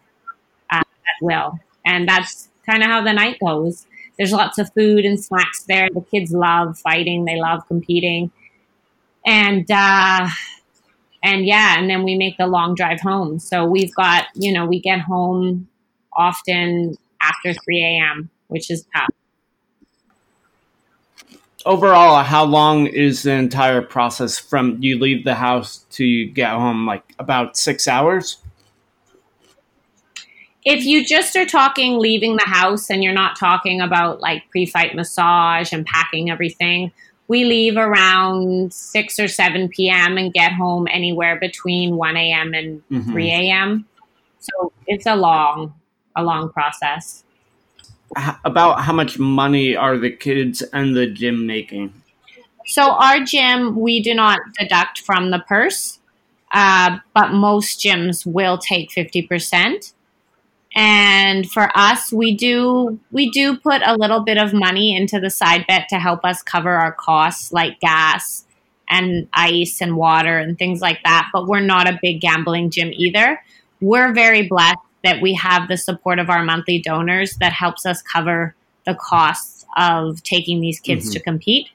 uh, 0.71 0.81
at 0.81 1.23
will. 1.23 1.59
And 1.85 2.07
that's 2.07 2.49
kind 2.67 2.83
of 2.83 2.91
how 2.91 3.03
the 3.03 3.13
night 3.13 3.39
goes. 3.43 3.87
There's 4.19 4.33
lots 4.33 4.59
of 4.59 4.73
food 4.75 5.05
and 5.05 5.23
snacks 5.23 5.65
there. 5.65 5.89
The 5.93 6.03
kids 6.03 6.33
love 6.33 6.79
fighting, 6.79 7.25
they 7.25 7.41
love 7.41 7.67
competing. 7.67 8.31
And 9.27 9.69
uh, 9.71 10.29
and 11.25 11.47
yeah, 11.47 11.79
and 11.79 11.89
then 11.89 12.05
we 12.05 12.17
make 12.17 12.37
the 12.37 12.47
long 12.47 12.75
drive 12.75 13.01
home. 13.01 13.39
So 13.39 13.65
we've 13.65 13.95
got, 13.95 14.27
you 14.35 14.53
know, 14.53 14.67
we 14.67 14.79
get 14.79 15.01
home 15.01 15.67
often 16.13 16.99
after 17.21 17.55
3 17.55 17.83
a.m., 17.83 18.29
which 18.49 18.71
is 18.71 18.87
tough. 18.95 19.09
Overall, 21.65 22.23
how 22.25 22.45
long 22.45 22.87
is 22.87 23.23
the 23.23 23.33
entire 23.33 23.81
process 23.81 24.39
from 24.39 24.77
you 24.83 24.99
leave 24.99 25.25
the 25.25 25.37
house 25.37 25.87
to 25.93 26.05
you 26.05 26.31
get 26.31 26.51
home? 26.51 26.87
Like 26.87 27.15
about 27.19 27.57
six 27.57 27.89
hours? 27.89 28.37
If 30.63 30.85
you 30.85 31.07
just 31.07 31.37
are 31.37 31.47
talking 31.47 31.99
leaving 31.99 32.37
the 32.37 32.45
house 32.45 32.91
and 32.91 33.03
you're 33.03 33.15
not 33.15 33.39
talking 33.39 33.81
about 33.81 34.21
like 34.21 34.43
pre 34.51 34.67
fight 34.67 34.95
massage 34.95 35.73
and 35.73 35.87
packing 35.87 36.31
everything, 36.31 36.93
we 37.29 37.45
leave 37.45 37.77
around 37.77 38.73
6 38.73 39.19
or 39.19 39.29
7 39.29 39.69
p.m. 39.69 40.19
and 40.19 40.33
get 40.33 40.53
home 40.53 40.87
anywhere 40.91 41.39
between 41.39 41.97
1 41.97 42.17
a.m. 42.17 42.55
and 42.55 42.83
mm-hmm. 42.91 43.13
3 43.13 43.31
a.m. 43.31 43.87
So 44.41 44.73
it's 44.87 45.07
a 45.07 45.17
long, 45.17 45.75
a 46.15 46.23
long 46.23 46.51
process. 46.51 47.25
About 48.45 48.83
how 48.83 48.93
much 48.93 49.19
money 49.19 49.75
are 49.75 49.97
the 49.97 50.11
kids 50.11 50.63
and 50.73 50.95
the 50.95 51.07
gym 51.07 51.47
making? 51.47 51.93
So 52.67 52.93
our 52.93 53.21
gym, 53.21 53.77
we 53.77 54.03
do 54.03 54.15
not 54.15 54.41
deduct 54.59 55.01
from 55.01 55.31
the 55.31 55.41
purse, 55.41 55.99
uh, 56.53 56.99
but 57.15 57.33
most 57.33 57.81
gyms 57.81 58.25
will 58.27 58.59
take 58.59 58.91
50% 58.91 59.94
and 60.75 61.51
for 61.51 61.71
us 61.77 62.13
we 62.13 62.37
do 62.37 62.99
we 63.13 63.31
do 63.31 63.57
put 63.57 63.81
a 63.85 63.97
little 63.97 64.21
bit 64.21 64.39
of 64.39 64.53
money 64.53 64.97
into 64.97 65.21
the 65.21 65.31
side 65.31 65.65
bet 65.69 65.89
to 65.89 65.99
help 65.99 66.25
us 66.25 66.43
cover 66.43 66.71
our 66.71 66.93
costs 66.93 67.53
like 67.53 67.79
gas 67.81 68.45
and 68.89 69.29
ice 69.33 69.81
and 69.81 69.97
water 69.97 70.39
and 70.39 70.59
things 70.59 70.81
like 70.81 71.03
that. 71.05 71.29
But 71.33 71.47
we're 71.47 71.61
not 71.61 71.89
a 71.89 71.99
big 72.01 72.21
gambling 72.21 72.71
gym 72.71 72.91
either. 72.95 73.43
We're 73.81 74.13
very 74.13 74.47
blessed 74.47 74.79
that 75.03 75.21
we 75.21 75.35
have 75.35 75.69
the 75.69 75.77
support 75.77 76.19
of 76.19 76.31
our 76.31 76.43
monthly 76.43 76.81
donors 76.81 77.37
that 77.37 77.53
helps 77.53 77.85
us 77.85 78.03
cover 78.03 78.55
the 78.87 78.95
costs 78.95 79.65
of 79.77 80.23
taking 80.23 80.61
these 80.61 80.81
kids 80.81 81.07
mm-hmm. 81.07 81.13
to 81.13 81.21
compete. 81.21 81.69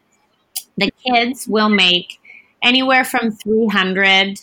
The 0.77 0.91
kids 1.05 1.47
will 1.47 1.69
make 1.69 2.19
anywhere 2.63 3.03
from 3.03 3.31
300 3.31 4.39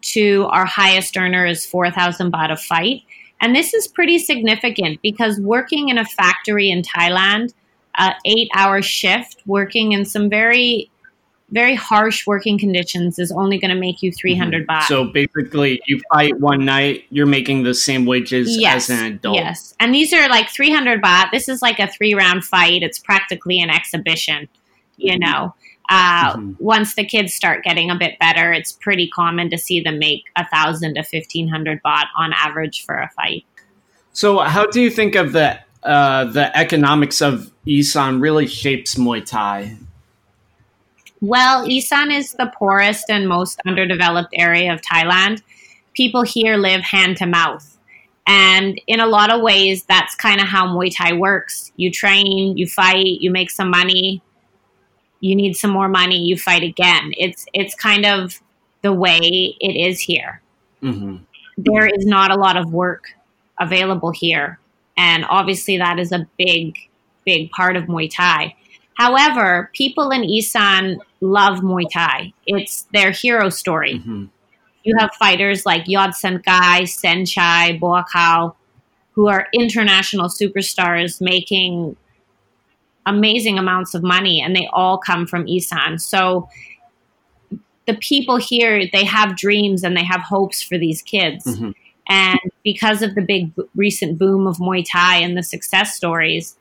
to 0.00 0.46
our 0.50 0.64
highest 0.64 1.16
earner 1.16 1.44
is 1.44 1.66
4000 1.66 2.32
baht 2.32 2.52
a 2.52 2.56
fight 2.56 3.02
and 3.40 3.54
this 3.54 3.74
is 3.74 3.86
pretty 3.86 4.18
significant 4.18 5.00
because 5.02 5.40
working 5.40 5.88
in 5.88 5.98
a 5.98 6.04
factory 6.04 6.70
in 6.70 6.82
Thailand, 6.82 7.52
uh, 7.96 8.12
eight 8.24 8.48
hour 8.54 8.82
shift, 8.82 9.42
working 9.46 9.92
in 9.92 10.04
some 10.04 10.28
very, 10.28 10.90
very 11.50 11.74
harsh 11.74 12.26
working 12.26 12.58
conditions 12.58 13.18
is 13.18 13.30
only 13.32 13.58
going 13.58 13.70
to 13.70 13.80
make 13.80 14.02
you 14.02 14.12
300 14.12 14.66
mm-hmm. 14.66 14.70
baht. 14.70 14.84
So 14.84 15.04
basically, 15.04 15.80
you 15.86 16.00
fight 16.12 16.38
one 16.40 16.64
night, 16.64 17.04
you're 17.10 17.26
making 17.26 17.62
the 17.62 17.74
same 17.74 18.06
wages 18.06 18.56
yes, 18.56 18.90
as 18.90 18.98
an 18.98 19.04
adult. 19.14 19.36
Yes. 19.36 19.74
And 19.78 19.94
these 19.94 20.12
are 20.12 20.28
like 20.28 20.48
300 20.50 21.00
baht. 21.00 21.30
This 21.30 21.48
is 21.48 21.62
like 21.62 21.78
a 21.78 21.86
three 21.86 22.14
round 22.14 22.44
fight. 22.44 22.82
It's 22.82 22.98
practically 22.98 23.60
an 23.60 23.70
exhibition, 23.70 24.48
you 24.96 25.12
mm-hmm. 25.12 25.30
know. 25.30 25.54
Uh, 25.88 26.34
mm-hmm. 26.34 26.52
Once 26.58 26.94
the 26.94 27.04
kids 27.04 27.32
start 27.32 27.64
getting 27.64 27.90
a 27.90 27.96
bit 27.96 28.18
better, 28.18 28.52
it's 28.52 28.72
pretty 28.72 29.08
common 29.08 29.48
to 29.50 29.58
see 29.58 29.80
them 29.80 29.98
make 29.98 30.24
a 30.36 30.46
thousand 30.46 30.94
to 30.94 31.02
fifteen 31.02 31.48
hundred 31.48 31.82
baht 31.82 32.06
on 32.16 32.32
average 32.34 32.84
for 32.84 32.94
a 32.94 33.10
fight. 33.10 33.44
So, 34.12 34.38
how 34.38 34.66
do 34.66 34.80
you 34.80 34.90
think 34.90 35.14
of 35.14 35.32
the 35.32 35.58
uh, 35.82 36.24
the 36.24 36.56
economics 36.56 37.22
of 37.22 37.50
Isan 37.66 38.20
really 38.20 38.46
shapes 38.46 38.96
Muay 38.96 39.24
Thai? 39.24 39.76
Well, 41.20 41.68
Isan 41.68 42.12
is 42.12 42.32
the 42.32 42.52
poorest 42.56 43.10
and 43.10 43.28
most 43.28 43.60
underdeveloped 43.66 44.30
area 44.34 44.72
of 44.72 44.80
Thailand. 44.82 45.42
People 45.94 46.22
here 46.22 46.56
live 46.56 46.82
hand 46.82 47.16
to 47.16 47.26
mouth. 47.26 47.76
And 48.26 48.80
in 48.86 49.00
a 49.00 49.06
lot 49.06 49.32
of 49.32 49.40
ways, 49.40 49.84
that's 49.84 50.14
kind 50.14 50.40
of 50.40 50.46
how 50.46 50.66
Muay 50.66 50.94
Thai 50.94 51.14
works. 51.14 51.72
You 51.76 51.90
train, 51.90 52.56
you 52.56 52.66
fight, 52.66 53.20
you 53.20 53.30
make 53.30 53.50
some 53.50 53.70
money, 53.70 54.22
you 55.20 55.34
need 55.34 55.54
some 55.54 55.70
more 55.70 55.88
money, 55.88 56.18
you 56.18 56.36
fight 56.36 56.62
again. 56.62 57.12
It's 57.16 57.46
it's 57.52 57.74
kind 57.74 58.06
of 58.06 58.40
the 58.82 58.92
way 58.92 59.18
it 59.60 59.76
is 59.76 60.00
here. 60.00 60.40
Mm-hmm. 60.82 61.16
There 61.58 61.86
is 61.86 62.06
not 62.06 62.30
a 62.30 62.38
lot 62.38 62.56
of 62.56 62.72
work 62.72 63.04
available 63.60 64.12
here, 64.12 64.58
and 64.96 65.24
obviously 65.28 65.78
that 65.78 65.98
is 65.98 66.12
a 66.12 66.26
big 66.38 66.76
big 67.24 67.50
part 67.50 67.76
of 67.76 67.84
Muay 67.84 68.10
Thai. 68.14 68.54
However, 68.94 69.70
people 69.74 70.10
in 70.10 70.24
Isan 70.24 71.00
love 71.20 71.58
Muay 71.58 71.90
Thai. 71.92 72.32
It's 72.46 72.86
their 72.92 73.10
hero 73.10 73.48
story. 73.48 73.94
Mm-hmm. 73.94 74.26
You 74.84 74.94
have 74.98 75.10
fighters 75.14 75.66
like 75.66 75.86
Yod 75.86 76.14
Kai, 76.20 76.82
Saenchai, 76.82 77.78
Buakaw, 77.78 78.54
who 79.12 79.28
are 79.28 79.48
international 79.52 80.28
superstars 80.28 81.20
making 81.20 81.96
amazing 83.08 83.58
amounts 83.58 83.94
of 83.94 84.02
money 84.02 84.40
and 84.40 84.54
they 84.54 84.68
all 84.72 84.98
come 84.98 85.26
from 85.26 85.48
Isan. 85.48 85.98
So 85.98 86.48
the 87.86 87.94
people 87.94 88.36
here, 88.36 88.84
they 88.92 89.04
have 89.04 89.36
dreams 89.36 89.82
and 89.82 89.96
they 89.96 90.04
have 90.04 90.20
hopes 90.20 90.62
for 90.62 90.78
these 90.78 91.02
kids. 91.02 91.44
Mm-hmm. 91.46 91.70
And 92.08 92.40
because 92.62 93.02
of 93.02 93.14
the 93.14 93.22
big 93.22 93.54
b- 93.54 93.64
recent 93.74 94.18
boom 94.18 94.46
of 94.46 94.58
Muay 94.58 94.84
Thai 94.90 95.16
and 95.16 95.36
the 95.36 95.42
success 95.42 95.94
stories, 95.94 96.56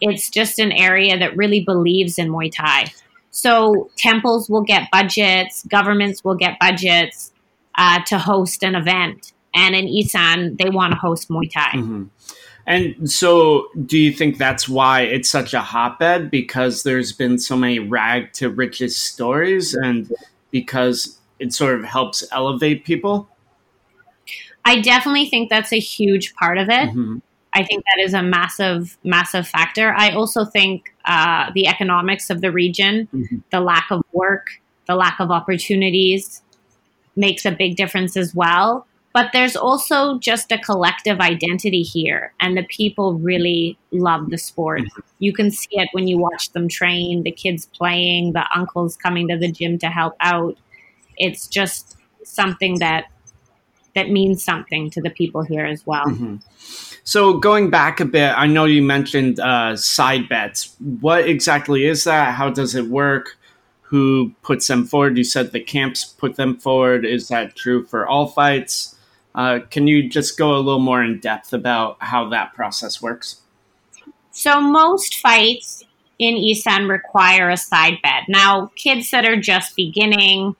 it's 0.00 0.30
just 0.30 0.58
an 0.58 0.72
area 0.72 1.18
that 1.18 1.36
really 1.36 1.64
believes 1.64 2.18
in 2.18 2.30
Muay 2.30 2.50
Thai. 2.52 2.92
So 3.30 3.90
temples 3.96 4.48
will 4.48 4.62
get 4.62 4.90
budgets, 4.90 5.64
governments 5.64 6.24
will 6.24 6.34
get 6.36 6.58
budgets 6.58 7.32
uh, 7.76 8.00
to 8.06 8.18
host 8.18 8.62
an 8.62 8.74
event. 8.74 9.32
And 9.54 9.74
in 9.74 9.88
Isan, 9.88 10.56
they 10.56 10.70
want 10.70 10.92
to 10.92 10.98
host 10.98 11.28
Muay 11.28 11.50
Thai. 11.50 11.72
Mm-hmm. 11.74 12.04
And 12.68 13.10
so, 13.10 13.68
do 13.86 13.96
you 13.98 14.12
think 14.12 14.36
that's 14.36 14.68
why 14.68 15.00
it's 15.00 15.30
such 15.30 15.54
a 15.54 15.60
hotbed? 15.60 16.30
Because 16.30 16.82
there's 16.82 17.12
been 17.12 17.38
so 17.38 17.56
many 17.56 17.78
rag 17.78 18.34
to 18.34 18.50
riches 18.50 18.94
stories, 18.94 19.72
and 19.72 20.12
because 20.50 21.18
it 21.38 21.54
sort 21.54 21.80
of 21.80 21.84
helps 21.86 22.22
elevate 22.30 22.84
people? 22.84 23.26
I 24.66 24.82
definitely 24.82 25.30
think 25.30 25.48
that's 25.48 25.72
a 25.72 25.78
huge 25.78 26.34
part 26.34 26.58
of 26.58 26.68
it. 26.68 26.90
Mm-hmm. 26.90 27.18
I 27.54 27.64
think 27.64 27.84
that 27.84 28.04
is 28.04 28.12
a 28.12 28.22
massive, 28.22 28.98
massive 29.02 29.48
factor. 29.48 29.94
I 29.96 30.10
also 30.10 30.44
think 30.44 30.94
uh, 31.06 31.50
the 31.54 31.68
economics 31.68 32.28
of 32.28 32.42
the 32.42 32.52
region, 32.52 33.08
mm-hmm. 33.14 33.36
the 33.50 33.60
lack 33.60 33.86
of 33.90 34.02
work, 34.12 34.60
the 34.86 34.94
lack 34.94 35.20
of 35.20 35.30
opportunities 35.30 36.42
makes 37.16 37.46
a 37.46 37.50
big 37.50 37.76
difference 37.76 38.14
as 38.14 38.34
well. 38.34 38.86
But 39.18 39.30
there's 39.32 39.56
also 39.56 40.20
just 40.20 40.52
a 40.52 40.58
collective 40.58 41.18
identity 41.18 41.82
here, 41.82 42.32
and 42.38 42.56
the 42.56 42.62
people 42.62 43.14
really 43.14 43.76
love 43.90 44.30
the 44.30 44.38
sport. 44.38 44.82
Mm-hmm. 44.82 45.00
You 45.18 45.32
can 45.32 45.50
see 45.50 45.70
it 45.72 45.88
when 45.90 46.06
you 46.06 46.18
watch 46.18 46.52
them 46.52 46.68
train, 46.68 47.24
the 47.24 47.32
kids 47.32 47.66
playing, 47.66 48.34
the 48.34 48.44
uncles 48.54 48.96
coming 48.96 49.26
to 49.26 49.36
the 49.36 49.50
gym 49.50 49.76
to 49.80 49.88
help 49.88 50.14
out. 50.20 50.56
It's 51.16 51.48
just 51.48 51.96
something 52.22 52.78
that 52.78 53.06
that 53.96 54.08
means 54.08 54.44
something 54.44 54.88
to 54.90 55.02
the 55.02 55.10
people 55.10 55.42
here 55.42 55.66
as 55.66 55.84
well. 55.84 56.06
Mm-hmm. 56.06 56.36
So 57.02 57.38
going 57.38 57.70
back 57.70 57.98
a 57.98 58.04
bit, 58.04 58.32
I 58.36 58.46
know 58.46 58.66
you 58.66 58.82
mentioned 58.82 59.40
uh, 59.40 59.74
side 59.74 60.28
bets. 60.28 60.76
What 61.00 61.26
exactly 61.26 61.86
is 61.86 62.04
that? 62.04 62.34
How 62.34 62.50
does 62.50 62.76
it 62.76 62.86
work? 62.86 63.36
Who 63.80 64.32
puts 64.42 64.68
them 64.68 64.84
forward? 64.86 65.18
You 65.18 65.24
said 65.24 65.50
the 65.50 65.58
camps 65.58 66.04
put 66.04 66.36
them 66.36 66.56
forward. 66.56 67.04
Is 67.04 67.26
that 67.26 67.56
true 67.56 67.84
for 67.84 68.06
all 68.06 68.28
fights? 68.28 68.94
Uh, 69.38 69.60
can 69.70 69.86
you 69.86 70.08
just 70.08 70.36
go 70.36 70.56
a 70.56 70.58
little 70.58 70.80
more 70.80 71.00
in 71.00 71.20
depth 71.20 71.52
about 71.52 71.96
how 72.00 72.28
that 72.28 72.52
process 72.54 73.00
works? 73.00 73.40
So, 74.32 74.60
most 74.60 75.14
fights 75.20 75.84
in 76.18 76.36
Isan 76.36 76.88
require 76.88 77.48
a 77.48 77.56
side 77.56 77.98
bet. 78.02 78.24
Now, 78.26 78.72
kids 78.74 79.12
that 79.12 79.24
are 79.24 79.40
just 79.40 79.76
beginning, 79.76 80.56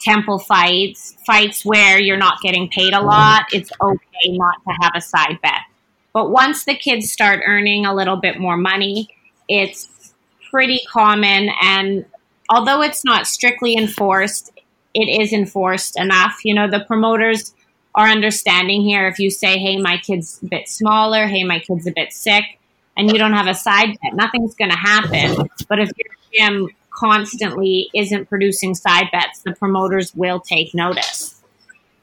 temple 0.00 0.38
fights, 0.38 1.18
fights 1.26 1.66
where 1.66 2.00
you're 2.00 2.16
not 2.16 2.40
getting 2.40 2.70
paid 2.70 2.94
a 2.94 3.02
lot, 3.02 3.44
it's 3.52 3.70
okay 3.78 4.28
not 4.28 4.54
to 4.66 4.72
have 4.80 4.92
a 4.94 5.02
side 5.02 5.38
bet. 5.42 5.60
But 6.14 6.30
once 6.30 6.64
the 6.64 6.74
kids 6.74 7.12
start 7.12 7.42
earning 7.44 7.84
a 7.84 7.94
little 7.94 8.16
bit 8.16 8.40
more 8.40 8.56
money, 8.56 9.10
it's 9.50 10.14
pretty 10.50 10.80
common. 10.90 11.50
And 11.60 12.06
although 12.48 12.80
it's 12.80 13.04
not 13.04 13.26
strictly 13.26 13.76
enforced, 13.76 14.50
it 14.94 15.20
is 15.20 15.34
enforced 15.34 16.00
enough. 16.00 16.42
You 16.42 16.54
know, 16.54 16.70
the 16.70 16.80
promoters 16.80 17.52
our 17.94 18.08
understanding 18.08 18.82
here 18.82 19.06
if 19.06 19.18
you 19.18 19.30
say 19.30 19.58
hey 19.58 19.76
my 19.76 19.96
kid's 19.98 20.40
a 20.42 20.46
bit 20.46 20.68
smaller 20.68 21.26
hey 21.26 21.44
my 21.44 21.58
kid's 21.58 21.86
a 21.86 21.92
bit 21.92 22.12
sick 22.12 22.58
and 22.96 23.10
you 23.10 23.18
don't 23.18 23.32
have 23.32 23.46
a 23.46 23.54
side 23.54 23.96
bet, 24.02 24.14
nothing's 24.14 24.54
going 24.54 24.70
to 24.70 24.76
happen. 24.76 25.48
But 25.68 25.80
if 25.80 25.90
your 25.96 26.14
gym 26.32 26.68
constantly 26.90 27.90
isn't 27.94 28.28
producing 28.28 28.74
side 28.74 29.06
bets, 29.12 29.40
the 29.40 29.52
promoters 29.52 30.14
will 30.14 30.40
take 30.40 30.74
notice. 30.74 31.42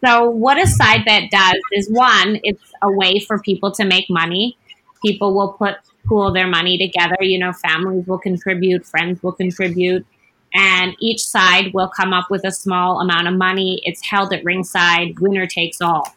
So, 0.04 0.30
what 0.30 0.58
a 0.58 0.66
side 0.66 1.06
bet 1.06 1.30
does 1.30 1.60
is 1.74 1.90
one, 1.90 2.40
it's 2.44 2.64
a 2.82 2.92
way 2.92 3.20
for 3.20 3.40
people 3.40 3.72
to 3.74 3.86
make 3.86 4.10
money. 4.10 4.58
People 5.04 5.34
will 5.34 5.54
put 5.54 5.76
pool 6.06 6.32
their 6.34 6.48
money 6.48 6.78
together. 6.78 7.18
You 7.22 7.38
know, 7.40 7.54
families 7.54 8.08
will 8.08 8.18
contribute, 8.18 8.86
friends 8.86 9.22
will 9.22 9.32
contribute, 9.32 10.06
and 10.54 10.96
each 11.00 11.24
side 11.24 11.74
will 11.74 11.88
come 11.88 12.14
up 12.14 12.30
with 12.30 12.46
a 12.46 12.52
small 12.52 13.00
amount 13.00 13.28
of 13.28 13.36
money. 13.36 13.82
It's 13.84 14.06
held 14.06 14.34
at 14.34 14.44
ringside, 14.44 15.20
winner 15.20 15.48
takes 15.48 15.82
all. 15.82 16.14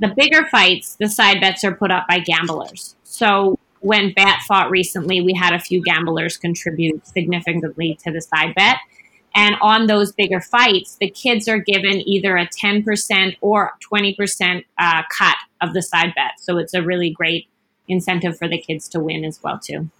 The 0.00 0.08
bigger 0.08 0.46
fights, 0.46 0.96
the 0.96 1.08
side 1.08 1.40
bets 1.40 1.64
are 1.64 1.74
put 1.74 1.90
up 1.90 2.06
by 2.08 2.18
gamblers. 2.18 2.96
So 3.04 3.58
when 3.80 4.12
Bat 4.12 4.42
fought 4.46 4.70
recently, 4.70 5.20
we 5.20 5.34
had 5.34 5.52
a 5.52 5.58
few 5.58 5.82
gamblers 5.82 6.36
contribute 6.36 7.06
significantly 7.06 7.98
to 8.04 8.12
the 8.12 8.20
side 8.20 8.54
bet. 8.54 8.78
And 9.34 9.56
on 9.62 9.86
those 9.86 10.12
bigger 10.12 10.40
fights, 10.40 10.96
the 11.00 11.08
kids 11.08 11.48
are 11.48 11.58
given 11.58 12.06
either 12.06 12.36
a 12.36 12.46
10% 12.46 13.36
or 13.40 13.72
20% 13.92 14.64
uh, 14.78 15.02
cut 15.10 15.36
of 15.60 15.72
the 15.72 15.82
side 15.82 16.12
bet. 16.14 16.32
So 16.38 16.58
it's 16.58 16.74
a 16.74 16.82
really 16.82 17.10
great 17.10 17.48
incentive 17.88 18.36
for 18.36 18.48
the 18.48 18.58
kids 18.58 18.88
to 18.88 19.00
win 19.00 19.24
as 19.24 19.42
well, 19.42 19.58
too. 19.58 19.90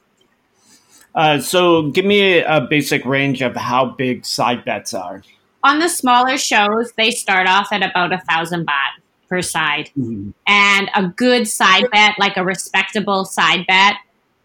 Uh, 1.15 1.39
so 1.39 1.91
give 1.91 2.05
me 2.05 2.39
a 2.39 2.61
basic 2.61 3.05
range 3.05 3.43
of 3.43 3.55
how 3.57 3.87
big 3.87 4.25
side 4.25 4.65
bets 4.65 4.95
are. 4.95 5.23
On 5.65 5.79
the 5.79 5.89
smaller 5.89 6.37
shows, 6.39 6.93
they 6.97 7.11
start 7.11 7.47
off 7.49 7.69
at 7.73 7.83
about 7.83 8.13
a 8.13 8.19
thousand 8.29 8.67
baht 8.67 9.03
per 9.29 9.43
side. 9.43 9.91
Mm-hmm. 9.97 10.31
And 10.47 10.91
a 10.95 11.09
good 11.09 11.47
side 11.47 11.85
bet, 11.93 12.15
like 12.19 12.37
a 12.37 12.45
respectable 12.45 13.25
side 13.25 13.67
bet, 13.67 13.95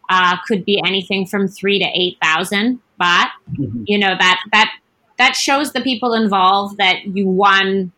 uh, 0.10 0.38
could 0.48 0.64
be 0.64 0.82
anything 0.86 1.26
from 1.26 1.48
three 1.48 1.80
to 1.80 1.86
eight 1.86 2.18
thousand 2.22 2.80
baht. 3.02 3.30
Mm-hmm. 3.54 3.84
You 3.88 4.00
know 4.00 4.16
that 4.18 4.42
that 4.52 4.72
that 5.18 5.36
shows 5.36 5.74
the 5.74 5.82
people 5.82 6.14
involved 6.14 6.78
that 6.78 7.06
you 7.06 7.28
won 7.28 7.92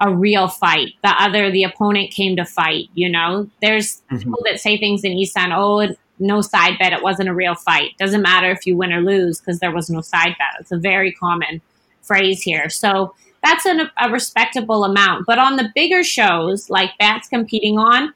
a 0.00 0.14
real 0.14 0.48
fight. 0.48 0.94
The 1.02 1.10
other, 1.10 1.50
the 1.50 1.64
opponent 1.64 2.10
came 2.10 2.36
to 2.36 2.44
fight. 2.44 2.88
You 2.94 3.10
know, 3.10 3.50
there's 3.60 3.96
mm-hmm. 4.10 4.18
people 4.18 4.42
that 4.46 4.60
say 4.60 4.78
things 4.78 5.04
in 5.04 5.12
Isan. 5.12 5.52
Oh, 5.52 5.94
no 6.20 6.40
side 6.40 6.78
bet. 6.78 6.92
It 6.92 7.02
wasn't 7.02 7.28
a 7.28 7.34
real 7.34 7.54
fight. 7.54 7.96
Doesn't 7.98 8.22
matter 8.22 8.50
if 8.50 8.66
you 8.66 8.76
win 8.76 8.92
or 8.92 9.00
lose 9.00 9.40
because 9.40 9.58
there 9.60 9.72
was 9.72 9.90
no 9.90 10.00
side 10.00 10.36
bet. 10.38 10.60
It's 10.60 10.72
a 10.72 10.78
very 10.78 11.12
common 11.12 11.60
phrase 12.02 12.42
here. 12.42 12.68
So 12.68 13.14
that's 13.42 13.64
an, 13.66 13.90
a 14.00 14.10
respectable 14.10 14.84
amount. 14.84 15.26
But 15.26 15.38
on 15.38 15.56
the 15.56 15.70
bigger 15.74 16.04
shows, 16.04 16.70
like 16.70 16.90
Bat's 16.98 17.28
competing 17.28 17.78
on, 17.78 18.12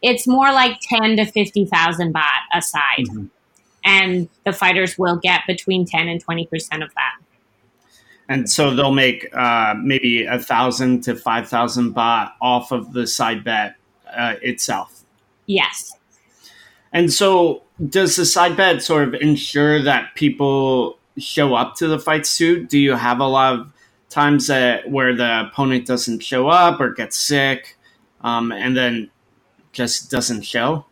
it's 0.00 0.26
more 0.26 0.50
like 0.52 0.78
10 0.82 1.16
to 1.16 1.26
50,000 1.26 2.14
baht 2.14 2.22
a 2.52 2.62
side. 2.62 2.80
Mm-hmm. 3.00 3.26
And 3.84 4.28
the 4.44 4.52
fighters 4.52 4.96
will 4.96 5.16
get 5.16 5.42
between 5.46 5.86
10 5.86 6.08
and 6.08 6.24
20% 6.24 6.48
of 6.82 6.94
that. 6.94 7.14
And 8.28 8.48
so 8.48 8.74
they'll 8.74 8.92
make 8.92 9.28
uh, 9.34 9.74
maybe 9.82 10.24
a 10.24 10.38
thousand 10.38 11.02
to 11.02 11.16
5,000 11.16 11.94
baht 11.94 12.32
off 12.40 12.72
of 12.72 12.92
the 12.92 13.06
side 13.06 13.44
bet 13.44 13.76
uh, 14.16 14.36
itself. 14.40 15.02
Yes. 15.46 15.92
And 16.92 17.12
so 17.12 17.62
does 17.88 18.16
the 18.16 18.26
side 18.26 18.56
bet 18.56 18.82
sort 18.82 19.08
of 19.08 19.14
ensure 19.14 19.82
that 19.82 20.14
people 20.14 20.98
show 21.18 21.54
up 21.54 21.74
to 21.76 21.88
the 21.88 21.98
fights 21.98 22.36
too? 22.36 22.64
Do 22.64 22.78
you 22.78 22.94
have 22.94 23.20
a 23.20 23.26
lot 23.26 23.58
of 23.58 23.72
times 24.08 24.46
that 24.48 24.90
where 24.90 25.14
the 25.14 25.48
opponent 25.48 25.86
doesn't 25.86 26.22
show 26.22 26.48
up 26.48 26.80
or 26.80 26.92
gets 26.92 27.16
sick, 27.16 27.76
um, 28.20 28.52
and 28.52 28.76
then 28.76 29.10
just 29.72 30.10
doesn't 30.10 30.42
show? 30.42 30.84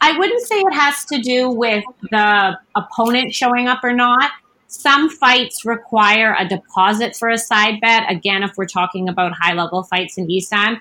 I 0.00 0.18
wouldn't 0.18 0.46
say 0.46 0.56
it 0.56 0.74
has 0.74 1.04
to 1.06 1.18
do 1.18 1.50
with 1.50 1.84
the 2.10 2.58
opponent 2.74 3.34
showing 3.34 3.68
up 3.68 3.84
or 3.84 3.92
not. 3.92 4.32
Some 4.66 5.10
fights 5.10 5.64
require 5.64 6.34
a 6.38 6.48
deposit 6.48 7.16
for 7.16 7.28
a 7.28 7.36
side 7.36 7.80
bet. 7.80 8.10
Again, 8.10 8.42
if 8.42 8.56
we're 8.56 8.66
talking 8.66 9.08
about 9.08 9.32
high 9.32 9.52
level 9.52 9.82
fights 9.82 10.16
in 10.16 10.30
Isan, 10.30 10.80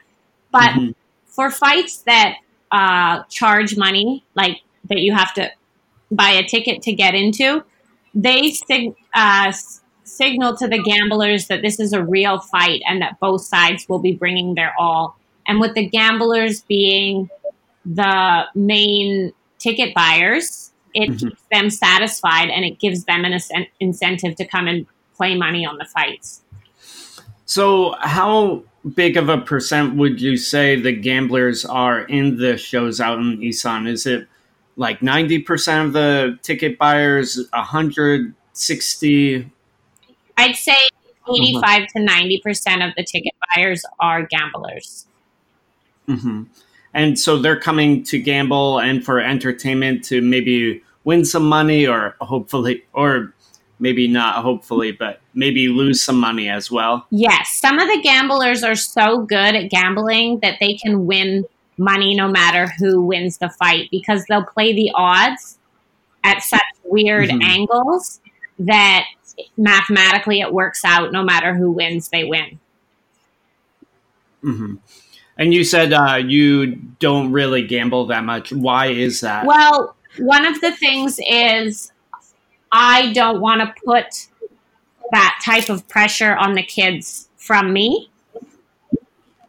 but 0.52 0.72
mm-hmm. 0.72 0.92
for 1.26 1.52
fights 1.52 1.98
that 2.04 2.36
uh, 2.72 3.24
charge 3.30 3.78
money, 3.78 4.24
like 4.36 4.62
that 4.86 5.00
you 5.00 5.14
have 5.14 5.34
to 5.36 5.52
buy 6.12 6.30
a 6.30 6.44
ticket 6.44 6.82
to 6.84 6.94
get 6.94 7.16
into, 7.16 7.64
they 8.14 8.52
sig- 8.52 8.96
uh, 9.14 9.52
signal 10.04 10.56
to 10.58 10.68
the 10.68 10.82
gamblers 10.82 11.48
that 11.48 11.62
this 11.62 11.80
is 11.80 11.94
a 11.94 12.04
real 12.04 12.40
fight 12.40 12.82
and 12.88 13.02
that 13.02 13.20
both 13.20 13.42
sides 13.42 13.88
will 13.88 14.00
be 14.00 14.14
bringing 14.14 14.56
their 14.56 14.74
all. 14.80 15.18
And 15.48 15.60
with 15.60 15.76
the 15.76 15.88
gamblers 15.88 16.62
being 16.62 17.30
the 17.86 18.46
main 18.56 19.34
ticket 19.58 19.94
buyers, 19.94 20.72
it 20.94 21.10
mm-hmm. 21.10 21.28
keeps 21.28 21.42
them 21.52 21.70
satisfied 21.70 22.50
and 22.50 22.66
it 22.66 22.80
gives 22.80 23.06
them 23.06 23.26
an 23.26 23.40
incentive 23.80 24.36
to 24.36 24.46
come 24.46 24.68
and 24.68 24.86
play 25.16 25.36
money 25.36 25.66
on 25.66 25.78
the 25.78 25.86
fights. 25.86 26.42
So, 27.46 27.96
how 28.00 28.64
big 28.94 29.18
of 29.18 29.30
a 29.30 29.38
percent 29.38 29.96
would 29.96 30.22
you 30.22 30.38
say 30.38 30.76
the 30.76 30.92
gamblers 30.92 31.66
are 31.66 32.02
in 32.02 32.38
the 32.38 32.58
shows 32.58 33.02
out 33.02 33.20
in 33.20 33.42
Isan? 33.44 33.88
Is 33.88 34.06
it 34.06 34.28
like 34.76 35.00
90% 35.02 35.86
of 35.86 35.94
the 35.94 36.38
ticket 36.42 36.78
buyers, 36.78 37.48
160? 37.52 39.52
I'd 40.38 40.56
say 40.56 40.78
85 41.28 41.62
mm-hmm. 41.62 41.98
to 41.98 42.04
90 42.04 42.42
percent 42.42 42.84
of 42.84 42.92
the 42.96 43.04
ticket 43.04 43.34
buyers 43.56 43.84
are 44.00 44.24
gamblers. 44.24 45.08
Mm-hmm. 46.08 46.44
And 46.94 47.20
so 47.20 47.38
they're 47.38 47.60
coming 47.60 48.04
to 48.04 48.20
gamble 48.20 48.80
and 48.80 49.06
for 49.06 49.20
entertainment 49.20 50.04
to 50.06 50.22
maybe 50.22 50.82
win 51.04 51.24
some 51.24 51.48
money 51.48 51.86
or 51.86 52.16
hopefully, 52.22 52.84
or 52.94 53.34
maybe 53.80 54.08
not 54.08 54.44
hopefully, 54.44 54.92
but 54.92 55.22
maybe 55.34 55.68
lose 55.68 56.02
some 56.02 56.20
money 56.20 56.50
as 56.50 56.70
well. 56.70 57.08
Yes. 57.10 57.58
Some 57.60 57.80
of 57.80 57.88
the 57.88 58.02
gamblers 58.02 58.64
are 58.64 58.76
so 58.76 59.22
good 59.26 59.56
at 59.56 59.70
gambling 59.70 60.40
that 60.40 60.58
they 60.60 60.76
can 60.76 61.06
win 61.06 61.46
money 61.80 62.14
no 62.14 62.28
matter 62.28 62.68
who 62.78 63.02
wins 63.02 63.38
the 63.38 63.50
fight 63.50 63.90
because 63.90 64.26
they'll 64.28 64.46
play 64.46 64.74
the 64.74 64.92
odds 64.94 65.58
at 66.24 66.44
such 66.44 66.62
weird 66.84 67.30
mm-hmm. 67.30 67.42
angles 67.42 68.20
that 68.60 69.06
mathematically 69.56 70.42
it 70.42 70.54
works 70.54 70.84
out 70.84 71.14
no 71.14 71.24
matter 71.24 71.56
who 71.56 71.72
wins 71.72 72.10
they 72.10 72.26
win 72.26 72.60
mm-hmm. 74.44 74.76
and 75.38 75.54
you 75.54 75.64
said 75.64 75.94
uh, 75.94 76.16
you 76.16 76.76
don't 77.00 77.32
really 77.32 77.66
gamble 77.66 78.06
that 78.08 78.26
much 78.26 78.52
why 78.52 78.88
is 78.88 79.22
that 79.22 79.46
well 79.46 79.96
one 80.18 80.46
of 80.46 80.60
the 80.60 80.74
things 80.74 81.18
is 81.30 81.94
i 82.72 83.12
don't 83.14 83.40
want 83.40 83.62
to 83.62 83.74
put 83.84 84.28
that 85.12 85.42
type 85.44 85.70
of 85.70 85.88
pressure 85.88 86.36
on 86.36 86.54
the 86.54 86.64
kids 86.64 87.30
from 87.38 87.74
me 87.74 88.10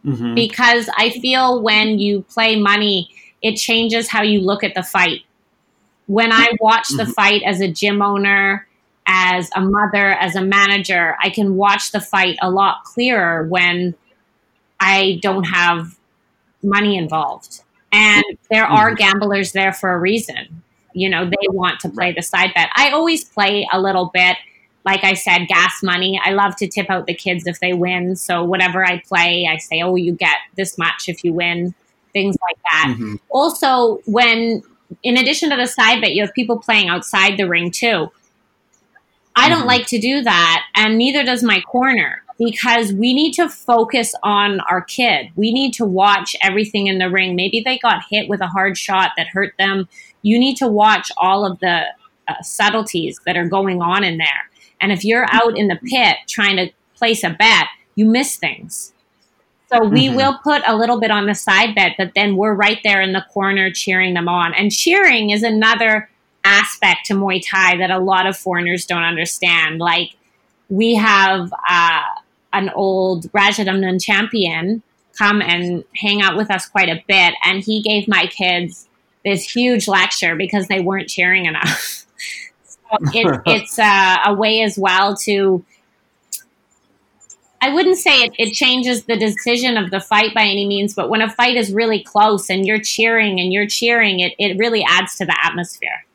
mm-hmm. 0.05 0.35
because 0.35 0.89
i 0.97 1.11
feel 1.11 1.63
when 1.63 1.99
you 1.99 2.23
play 2.23 2.59
money 2.59 3.11
it 3.43 3.57
changes 3.57 4.09
how 4.09 4.23
you 4.23 4.41
look 4.41 4.65
at 4.65 4.75
the 4.75 4.83
fight 4.83 5.21
when 6.07 6.33
i 6.33 6.49
watch 6.61 6.89
the 6.89 7.03
mm-hmm. 7.03 7.13
fight 7.13 7.43
as 7.45 7.61
a 7.61 7.69
gym 7.69 8.03
owner 8.03 8.67
as 9.11 9.51
a 9.57 9.61
mother, 9.61 10.11
as 10.13 10.37
a 10.37 10.41
manager, 10.41 11.17
I 11.21 11.31
can 11.31 11.57
watch 11.57 11.91
the 11.91 12.01
fight 12.01 12.37
a 12.41 12.49
lot 12.49 12.85
clearer 12.85 13.45
when 13.49 13.97
I 14.79 15.19
don't 15.21 15.45
have 15.45 15.99
money 16.63 16.97
involved. 16.97 17.63
And 17.91 18.25
there 18.51 18.67
are 18.67 18.91
mm-hmm. 18.91 18.97
gamblers 18.97 19.51
there 19.51 19.73
for 19.73 19.93
a 19.93 19.99
reason. 19.99 20.63
You 20.93 21.09
know, 21.09 21.25
they 21.25 21.49
want 21.49 21.81
to 21.81 21.89
play 21.89 22.13
the 22.13 22.23
side 22.23 22.53
bet. 22.55 22.71
I 22.75 22.91
always 22.91 23.25
play 23.25 23.69
a 23.73 23.81
little 23.81 24.11
bit. 24.13 24.37
Like 24.85 25.05
I 25.05 25.15
said, 25.15 25.47
gas 25.47 25.83
money. 25.83 26.21
I 26.25 26.31
love 26.31 26.57
to 26.57 26.67
tip 26.67 26.89
out 26.89 27.07
the 27.07 27.15
kids 27.15 27.47
if 27.47 27.61
they 27.61 27.75
win. 27.75 28.17
So 28.17 28.43
whatever 28.43 28.85
I 28.85 29.03
play, 29.07 29.47
I 29.47 29.59
say, 29.59 29.83
oh, 29.83 29.95
you 29.95 30.13
get 30.13 30.37
this 30.57 30.79
much 30.79 31.09
if 31.09 31.23
you 31.23 31.35
win, 31.35 31.75
things 32.13 32.37
like 32.49 32.59
that. 32.71 32.95
Mm-hmm. 32.95 33.17
Also, 33.31 34.01
when 34.07 34.63
in 35.03 35.17
addition 35.17 35.51
to 35.51 35.57
the 35.57 35.67
side 35.67 36.01
bet, 36.01 36.15
you 36.15 36.23
have 36.25 36.35
people 36.35 36.59
playing 36.59 36.89
outside 36.89 37.37
the 37.37 37.49
ring 37.49 37.71
too. 37.71 38.11
I 39.37 39.49
don't 39.49 39.61
mm-hmm. 39.61 39.69
like 39.69 39.87
to 39.89 39.99
do 39.99 40.23
that, 40.23 40.65
and 40.75 40.99
neither 40.99 41.25
does 41.25 41.43
my 41.43 41.61
corner 41.61 42.23
because 42.39 42.93
we 42.93 43.13
need 43.13 43.33
to 43.35 43.49
focus 43.49 44.15
on 44.23 44.61
our 44.61 44.81
kid. 44.81 45.31
We 45.37 45.53
need 45.53 45.73
to 45.75 45.85
watch 45.85 46.35
everything 46.43 46.87
in 46.87 46.99
the 46.99 47.11
ring. 47.11 47.37
Maybe 47.37 47.61
they 47.61 47.79
got 47.79 48.03
hit 48.09 48.29
with 48.29 48.41
a 48.41 48.47
hard 48.47 48.79
shot 48.79 49.13
that 49.17 49.29
hurt 49.29 49.55
them. 49.59 49.89
You 50.23 50.39
need 50.39 50.57
to 50.57 50.69
watch 50.69 51.11
all 51.17 51.45
of 51.45 51.59
the 51.61 51.83
uh, 52.29 52.35
subtleties 52.43 53.21
that 53.27 53.37
are 53.37 53.49
going 53.49 53.83
on 53.83 54.05
in 54.05 54.19
there. 54.19 54.51
And 54.81 54.93
if 54.93 55.05
you're 55.05 55.27
out 55.31 55.59
in 55.59 55.69
the 55.69 55.77
pit 55.77 56.17
trying 56.29 56.57
to 56.57 56.71
place 56.95 57.25
a 57.25 57.31
bet, 57.31 57.67
you 57.95 58.07
miss 58.07 58.37
things. 58.37 58.93
So 59.73 59.85
we 59.85 60.07
mm-hmm. 60.07 60.17
will 60.17 60.39
put 60.43 60.63
a 60.67 60.77
little 60.77 60.99
bit 60.99 61.11
on 61.11 61.27
the 61.27 61.35
side 61.35 61.75
bet, 61.75 61.93
but 61.97 62.13
then 62.15 62.37
we're 62.37 62.55
right 62.55 62.79
there 62.83 63.01
in 63.01 63.13
the 63.13 63.25
corner 63.33 63.71
cheering 63.71 64.15
them 64.15 64.29
on. 64.29 64.53
And 64.55 64.73
cheering 64.73 65.31
is 65.31 65.43
another 65.43 66.11
aspect 66.43 67.07
to 67.07 67.15
Muay 67.15 67.41
Thai 67.45 67.77
that 67.77 67.91
a 67.91 67.99
lot 67.99 68.27
of 68.27 68.37
foreigners 68.37 68.85
don't 68.85 69.05
understand. 69.05 69.79
Like 69.79 70.17
we 70.69 70.95
have 70.97 71.53
uh, 71.69 72.03
an 72.53 72.71
old 72.71 73.31
Rajadamnern 73.33 74.03
champion 74.03 74.83
come 75.17 75.41
and 75.43 75.85
hang 75.97 76.21
out 76.23 76.37
with 76.37 76.51
us 76.51 76.67
quite 76.67 76.89
a 76.89 77.03
bit, 77.07 77.35
and 77.45 77.63
he 77.63 77.83
gave 77.83 78.09
my 78.09 78.27
kids 78.27 78.89
this 79.25 79.51
huge 79.51 79.89
lecture 79.89 80.37
because 80.37 80.69
they 80.69 80.81
weren't 80.81 81.09
cheering 81.09 81.47
enough. 81.47 82.07
so 82.65 82.79
it, 83.15 83.41
it's 83.47 83.79
uh, 83.79 84.17
a 84.27 84.35
way 84.35 84.63
as 84.63 84.79
well 84.79 85.17
to. 85.19 85.65
I 87.63 87.75
wouldn't 87.75 87.99
say 87.99 88.23
it, 88.23 88.33
it 88.39 88.53
changes 88.53 89.05
the 89.05 89.17
decision 89.17 89.77
of 89.77 89.91
the 89.91 90.01
fight 90.01 90.35
by 90.35 90.45
any 90.45 90.67
means, 90.67 90.95
but 90.95 91.11
when 91.11 91.21
a 91.21 91.31
fight 91.31 91.57
is 91.57 91.71
really 91.71 92.03
close 92.03 92.49
and 92.49 92.67
you're 92.67 92.81
cheering 92.81 93.39
and 93.39 93.53
you're 93.53 93.67
cheering, 93.67 94.21
it, 94.21 94.33
it 94.39 94.57
really 94.57 94.83
adds 94.83 95.17
to 95.17 95.27
the 95.27 95.37
atmosphere. 95.45 96.07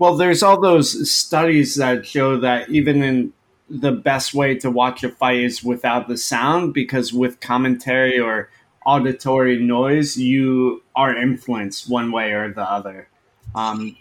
Well, 0.00 0.16
there's 0.16 0.42
all 0.42 0.60
those 0.60 1.08
studies 1.08 1.76
that 1.76 2.04
show 2.04 2.38
that 2.40 2.68
even 2.68 3.02
in 3.02 3.32
the 3.70 3.92
best 3.92 4.34
way 4.34 4.54
to 4.56 4.70
watch 4.70 5.04
a 5.04 5.08
fight 5.10 5.38
is 5.38 5.62
without 5.62 6.08
the 6.08 6.16
sound 6.16 6.72
because 6.72 7.12
with 7.12 7.40
commentary 7.40 8.18
or 8.18 8.50
auditory 8.86 9.58
noise, 9.58 10.16
you 10.16 10.82
are 10.96 11.16
influenced 11.16 11.90
one 11.90 12.10
way 12.12 12.32
or 12.32 12.52
the 12.52 12.62
other. 12.62 13.08
Um, 13.54 13.96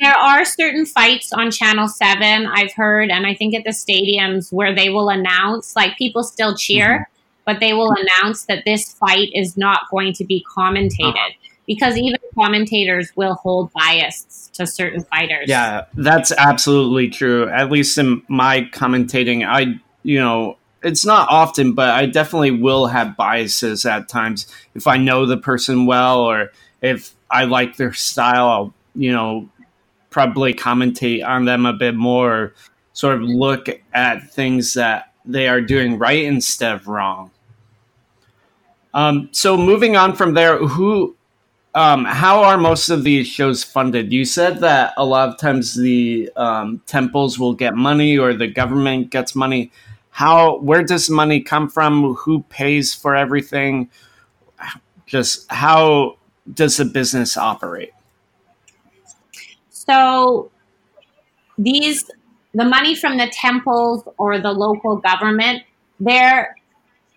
there 0.00 0.14
are 0.14 0.44
certain 0.44 0.86
fights 0.86 1.32
on 1.32 1.50
Channel 1.50 1.88
7, 1.88 2.46
I've 2.46 2.72
heard, 2.72 3.10
and 3.10 3.26
I 3.26 3.34
think 3.34 3.54
at 3.54 3.64
the 3.64 3.70
stadiums 3.70 4.52
where 4.52 4.74
they 4.74 4.90
will 4.90 5.08
announce, 5.08 5.76
like 5.76 5.96
people 5.96 6.24
still 6.24 6.56
cheer, 6.56 6.86
mm-hmm. 6.86 7.02
but 7.46 7.60
they 7.60 7.72
will 7.72 7.92
announce 7.92 8.44
that 8.46 8.64
this 8.64 8.92
fight 8.92 9.30
is 9.34 9.56
not 9.56 9.82
going 9.90 10.12
to 10.14 10.24
be 10.24 10.44
commentated. 10.56 11.14
Uh-huh. 11.14 11.48
Because 11.66 11.96
even 11.96 12.18
commentators 12.34 13.10
will 13.16 13.36
hold 13.36 13.72
bias 13.72 14.50
to 14.52 14.66
certain 14.66 15.02
fighters. 15.04 15.46
Yeah, 15.48 15.86
that's 15.94 16.30
absolutely 16.30 17.08
true. 17.08 17.48
At 17.48 17.70
least 17.70 17.96
in 17.96 18.22
my 18.28 18.68
commentating, 18.72 19.48
I, 19.48 19.80
you 20.02 20.18
know, 20.18 20.58
it's 20.84 21.04
not 21.04 21.28
often, 21.30 21.72
but 21.72 21.90
I 21.90 22.06
definitely 22.06 22.50
will 22.50 22.86
have 22.86 23.16
biases 23.16 23.86
at 23.86 24.08
times. 24.08 24.46
If 24.74 24.86
I 24.86 24.96
know 24.96 25.26
the 25.26 25.36
person 25.36 25.86
well 25.86 26.20
or 26.20 26.52
if 26.82 27.14
I 27.30 27.44
like 27.44 27.76
their 27.76 27.92
style, 27.92 28.48
I'll, 28.48 28.74
you 28.94 29.10
know, 29.10 29.48
probably 30.10 30.54
commentate 30.54 31.26
on 31.26 31.46
them 31.46 31.66
a 31.66 31.72
bit 31.72 31.94
more, 31.94 32.52
sort 32.92 33.16
of 33.16 33.22
look 33.22 33.66
at 33.92 34.30
things 34.30 34.74
that 34.74 35.12
they 35.24 35.48
are 35.48 35.60
doing 35.60 35.98
right 35.98 36.22
instead 36.22 36.74
of 36.74 36.86
wrong. 36.86 37.30
Um, 38.92 39.28
so 39.32 39.56
moving 39.56 39.96
on 39.96 40.14
from 40.14 40.34
there, 40.34 40.58
who, 40.58 41.16
um, 41.74 42.04
how 42.04 42.44
are 42.44 42.56
most 42.56 42.90
of 42.90 43.02
these 43.02 43.26
shows 43.26 43.64
funded? 43.64 44.12
You 44.12 44.24
said 44.24 44.60
that 44.60 44.94
a 44.96 45.04
lot 45.04 45.30
of 45.30 45.38
times 45.38 45.74
the 45.74 46.30
um, 46.36 46.80
temples 46.86 47.36
will 47.38 47.54
get 47.54 47.74
money 47.74 48.16
or 48.16 48.34
the 48.34 48.46
government 48.46 49.10
gets 49.10 49.34
money 49.34 49.72
how 50.14 50.58
where 50.58 50.84
does 50.84 51.10
money 51.10 51.40
come 51.40 51.68
from? 51.68 52.14
Who 52.14 52.44
pays 52.44 52.94
for 52.94 53.16
everything? 53.16 53.90
Just 55.06 55.50
how 55.50 56.18
does 56.52 56.76
the 56.76 56.84
business 56.84 57.36
operate? 57.36 57.90
So 59.70 60.52
these 61.58 62.08
the 62.54 62.64
money 62.64 62.94
from 62.94 63.18
the 63.18 63.26
temples 63.26 64.06
or 64.16 64.38
the 64.38 64.52
local 64.52 64.98
government 64.98 65.64
there 65.98 66.54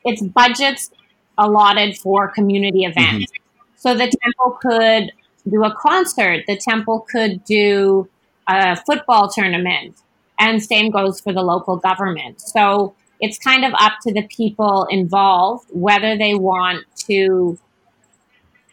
it's 0.03 0.23
budgets 0.23 0.89
allotted 1.37 1.99
for 1.99 2.27
community 2.29 2.83
events. 2.83 3.31
Mm-hmm. 3.31 3.75
so 3.75 3.93
the 3.93 4.11
temple 4.23 4.57
could 4.59 5.11
do 5.47 5.63
a 5.63 5.75
concert. 5.75 6.45
The 6.47 6.57
temple 6.57 7.01
could 7.01 7.43
do 7.43 8.09
a 8.47 8.75
football 8.75 9.29
tournament 9.29 9.97
and 10.39 10.63
same 10.63 10.91
goes 10.91 11.19
for 11.19 11.33
the 11.33 11.41
local 11.41 11.77
government. 11.77 12.41
So 12.41 12.95
it's 13.19 13.37
kind 13.37 13.65
of 13.65 13.73
up 13.79 13.93
to 14.03 14.13
the 14.13 14.27
people 14.27 14.87
involved 14.89 15.67
whether 15.71 16.17
they 16.17 16.35
want 16.35 16.85
to 17.07 17.57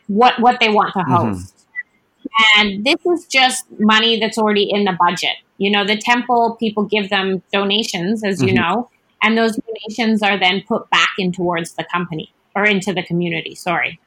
what 0.06 0.38
what 0.40 0.60
they 0.60 0.68
want 0.68 0.92
to 0.94 1.00
mm-hmm. 1.00 1.12
host. 1.12 1.54
Mm-hmm. 1.56 2.60
And 2.60 2.84
this 2.84 3.04
is 3.06 3.26
just 3.26 3.64
money 3.78 4.18
that's 4.18 4.38
already 4.38 4.68
in 4.70 4.84
the 4.84 4.96
budget. 4.98 5.36
You 5.58 5.70
know, 5.70 5.86
the 5.86 5.96
temple 5.96 6.56
people 6.58 6.84
give 6.84 7.10
them 7.10 7.42
donations, 7.52 8.24
as 8.24 8.38
mm-hmm. 8.38 8.48
you 8.48 8.54
know, 8.54 8.90
and 9.22 9.38
those 9.38 9.56
donations 9.56 10.22
are 10.22 10.38
then 10.38 10.62
put 10.66 10.90
back 10.90 11.10
in 11.18 11.32
towards 11.32 11.74
the 11.74 11.84
company 11.92 12.32
or 12.54 12.64
into 12.64 12.92
the 12.92 13.02
community. 13.02 13.54
Sorry. 13.54 14.00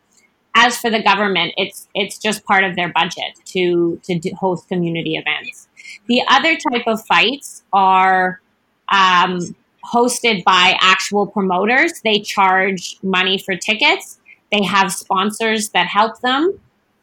As 0.55 0.77
for 0.77 0.89
the 0.89 1.01
government, 1.01 1.53
it's 1.57 1.87
it's 1.93 2.17
just 2.17 2.43
part 2.45 2.63
of 2.63 2.75
their 2.75 2.91
budget 2.91 3.39
to 3.45 3.99
to 4.05 4.29
host 4.31 4.67
community 4.67 5.15
events. 5.15 5.67
The 6.07 6.23
other 6.29 6.55
type 6.55 6.87
of 6.87 7.05
fights 7.05 7.63
are 7.73 8.41
um, 8.89 9.55
hosted 9.93 10.43
by 10.43 10.77
actual 10.79 11.27
promoters. 11.27 12.01
They 12.03 12.19
charge 12.19 12.97
money 13.03 13.37
for 13.37 13.55
tickets. 13.55 14.19
They 14.51 14.63
have 14.63 14.93
sponsors 14.93 15.69
that 15.69 15.87
help 15.87 16.21
them, 16.21 16.59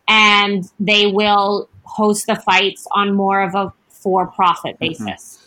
and 0.08 0.64
they 0.80 1.06
will 1.06 1.68
host 1.84 2.26
the 2.26 2.36
fights 2.36 2.86
on 2.92 3.14
more 3.14 3.42
of 3.42 3.54
a 3.54 3.72
for-profit 3.88 4.78
mm-hmm. 4.80 5.04
basis. 5.04 5.40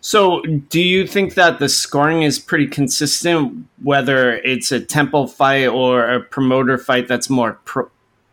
So, 0.00 0.42
do 0.42 0.80
you 0.80 1.06
think 1.06 1.34
that 1.34 1.60
the 1.60 1.68
scoring 1.68 2.22
is 2.22 2.40
pretty 2.40 2.66
consistent, 2.66 3.66
whether 3.82 4.32
it's 4.38 4.72
a 4.72 4.80
temple 4.80 5.28
fight 5.28 5.68
or 5.68 6.10
a 6.10 6.20
promoter 6.20 6.76
fight 6.76 7.06
that's 7.06 7.30
more 7.30 7.60
pro- 7.64 7.88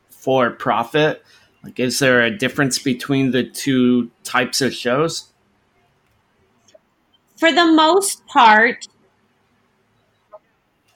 for 0.10 0.50
profit? 0.50 1.24
Like, 1.64 1.80
is 1.80 2.00
there 2.00 2.22
a 2.22 2.32
difference 2.32 2.80
between 2.80 3.32
the 3.32 3.44
two 3.44 4.12
types 4.24 4.62
of 4.62 4.74
shows? 4.74 5.32
For 7.38 7.52
the 7.52 7.66
most 7.66 8.26
part, 8.28 8.88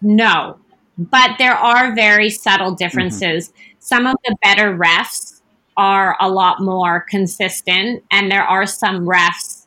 no. 0.02 0.60
But 0.98 1.38
there 1.38 1.56
are 1.56 1.96
very 1.96 2.30
subtle 2.30 2.76
differences. 2.76 3.50
Mm-hmm. 3.50 3.60
Some 3.80 4.08
of 4.08 4.16
the 4.24 4.36
better 4.42 4.78
refs 4.78 5.42
are 5.76 6.16
a 6.20 6.30
lot 6.30 6.62
more 6.62 7.02
consistent, 7.10 8.04
and 8.12 8.32
there 8.32 8.44
are 8.44 8.66
some 8.66 9.08
refs 9.08 9.66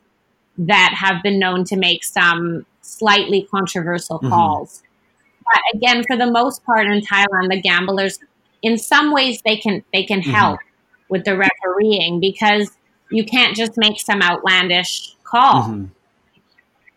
that 0.58 0.94
have 0.96 1.22
been 1.22 1.38
known 1.38 1.64
to 1.64 1.76
make 1.76 2.04
some 2.04 2.64
slightly 2.80 3.46
controversial 3.50 4.18
mm-hmm. 4.18 4.28
calls. 4.28 4.82
But 5.44 5.62
again, 5.74 6.04
for 6.06 6.16
the 6.16 6.30
most 6.30 6.64
part 6.64 6.86
in 6.86 7.00
Thailand, 7.02 7.50
the 7.50 7.60
gamblers, 7.60 8.18
in 8.62 8.78
some 8.78 9.12
ways, 9.12 9.42
they 9.44 9.56
can 9.56 9.84
they 9.92 10.04
can 10.04 10.20
mm-hmm. 10.20 10.30
help 10.30 10.60
with 11.08 11.24
the 11.24 11.36
refereeing 11.36 12.20
because 12.20 12.76
you 13.10 13.24
can't 13.24 13.56
just 13.56 13.72
make 13.76 14.00
some 14.00 14.22
outlandish 14.22 15.14
call. 15.24 15.64
Mm-hmm. 15.64 15.84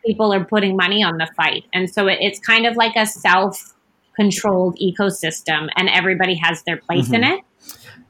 People 0.06 0.34
are 0.34 0.44
putting 0.44 0.76
money 0.76 1.04
on 1.04 1.18
the 1.18 1.28
fight. 1.36 1.66
And 1.74 1.90
so 1.90 2.08
it, 2.08 2.20
it's 2.22 2.40
kind 2.40 2.66
of 2.66 2.76
like 2.76 2.96
a 2.96 3.06
self 3.06 3.76
controlled 4.16 4.78
ecosystem, 4.80 5.70
and 5.78 5.88
everybody 5.90 6.36
has 6.36 6.64
their 6.64 6.78
place 6.78 7.06
mm-hmm. 7.06 7.16
in 7.16 7.24
it. 7.24 7.40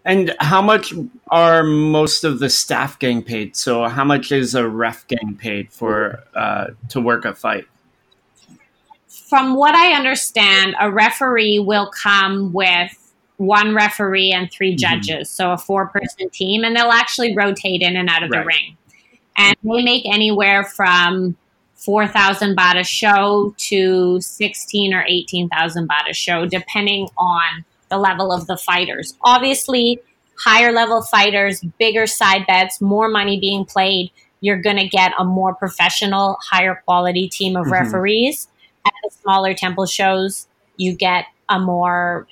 And 0.05 0.35
how 0.39 0.61
much 0.61 0.93
are 1.29 1.61
most 1.63 2.23
of 2.23 2.39
the 2.39 2.49
staff 2.49 2.97
getting 2.97 3.21
paid? 3.21 3.55
So, 3.55 3.87
how 3.87 4.03
much 4.03 4.31
is 4.31 4.55
a 4.55 4.67
ref 4.67 5.07
getting 5.07 5.35
paid 5.35 5.71
for 5.71 6.23
uh, 6.33 6.67
to 6.89 7.01
work 7.01 7.25
a 7.25 7.35
fight? 7.35 7.65
From 9.07 9.55
what 9.55 9.75
I 9.75 9.93
understand, 9.93 10.75
a 10.79 10.89
referee 10.89 11.59
will 11.59 11.91
come 11.91 12.53
with 12.53 12.98
one 13.39 13.73
referee 13.73 14.31
and 14.31 14.51
three 14.51 14.75
mm-hmm. 14.75 14.95
judges, 14.95 15.29
mm-hmm. 15.29 15.35
so 15.35 15.51
a 15.51 15.57
four 15.57 15.87
person 15.87 16.29
team, 16.29 16.63
and 16.63 16.75
they'll 16.75 16.91
actually 16.91 17.35
rotate 17.35 17.81
in 17.81 17.95
and 17.95 18.09
out 18.09 18.21
of 18.21 18.29
right. 18.29 18.41
the 18.41 18.45
ring. 18.45 18.77
And 19.37 19.55
they 19.63 19.83
make 19.83 20.05
anywhere 20.05 20.65
from 20.65 21.37
4,000 21.75 22.57
baht 22.57 22.77
a 22.77 22.83
show 22.83 23.55
to 23.57 24.19
16 24.19 24.93
or 24.93 25.05
18,000 25.07 25.87
baht 25.87 26.09
a 26.09 26.13
show, 26.13 26.45
depending 26.45 27.07
on 27.17 27.63
the 27.89 27.97
level 27.97 28.33
of 28.33 28.47
the 28.47 28.57
fighters. 28.57 29.15
Obviously, 29.23 30.01
higher 30.37 30.73
level 30.73 31.01
fighters, 31.01 31.61
bigger 31.79 32.05
side 32.05 32.45
bets, 32.45 32.81
more 32.81 33.07
money 33.07 33.39
being 33.39 33.63
played, 33.63 34.11
you're 34.41 34.61
going 34.61 34.77
to 34.77 34.87
get 34.87 35.13
a 35.17 35.23
more 35.23 35.55
professional, 35.55 36.37
higher 36.41 36.81
quality 36.85 37.29
team 37.29 37.55
of 37.55 37.63
mm-hmm. 37.63 37.73
referees. 37.73 38.49
At 38.85 38.93
the 39.03 39.11
smaller 39.21 39.53
temple 39.53 39.85
shows, 39.85 40.47
you 40.75 40.93
get 40.93 41.25
a 41.47 41.59
more 41.59 42.27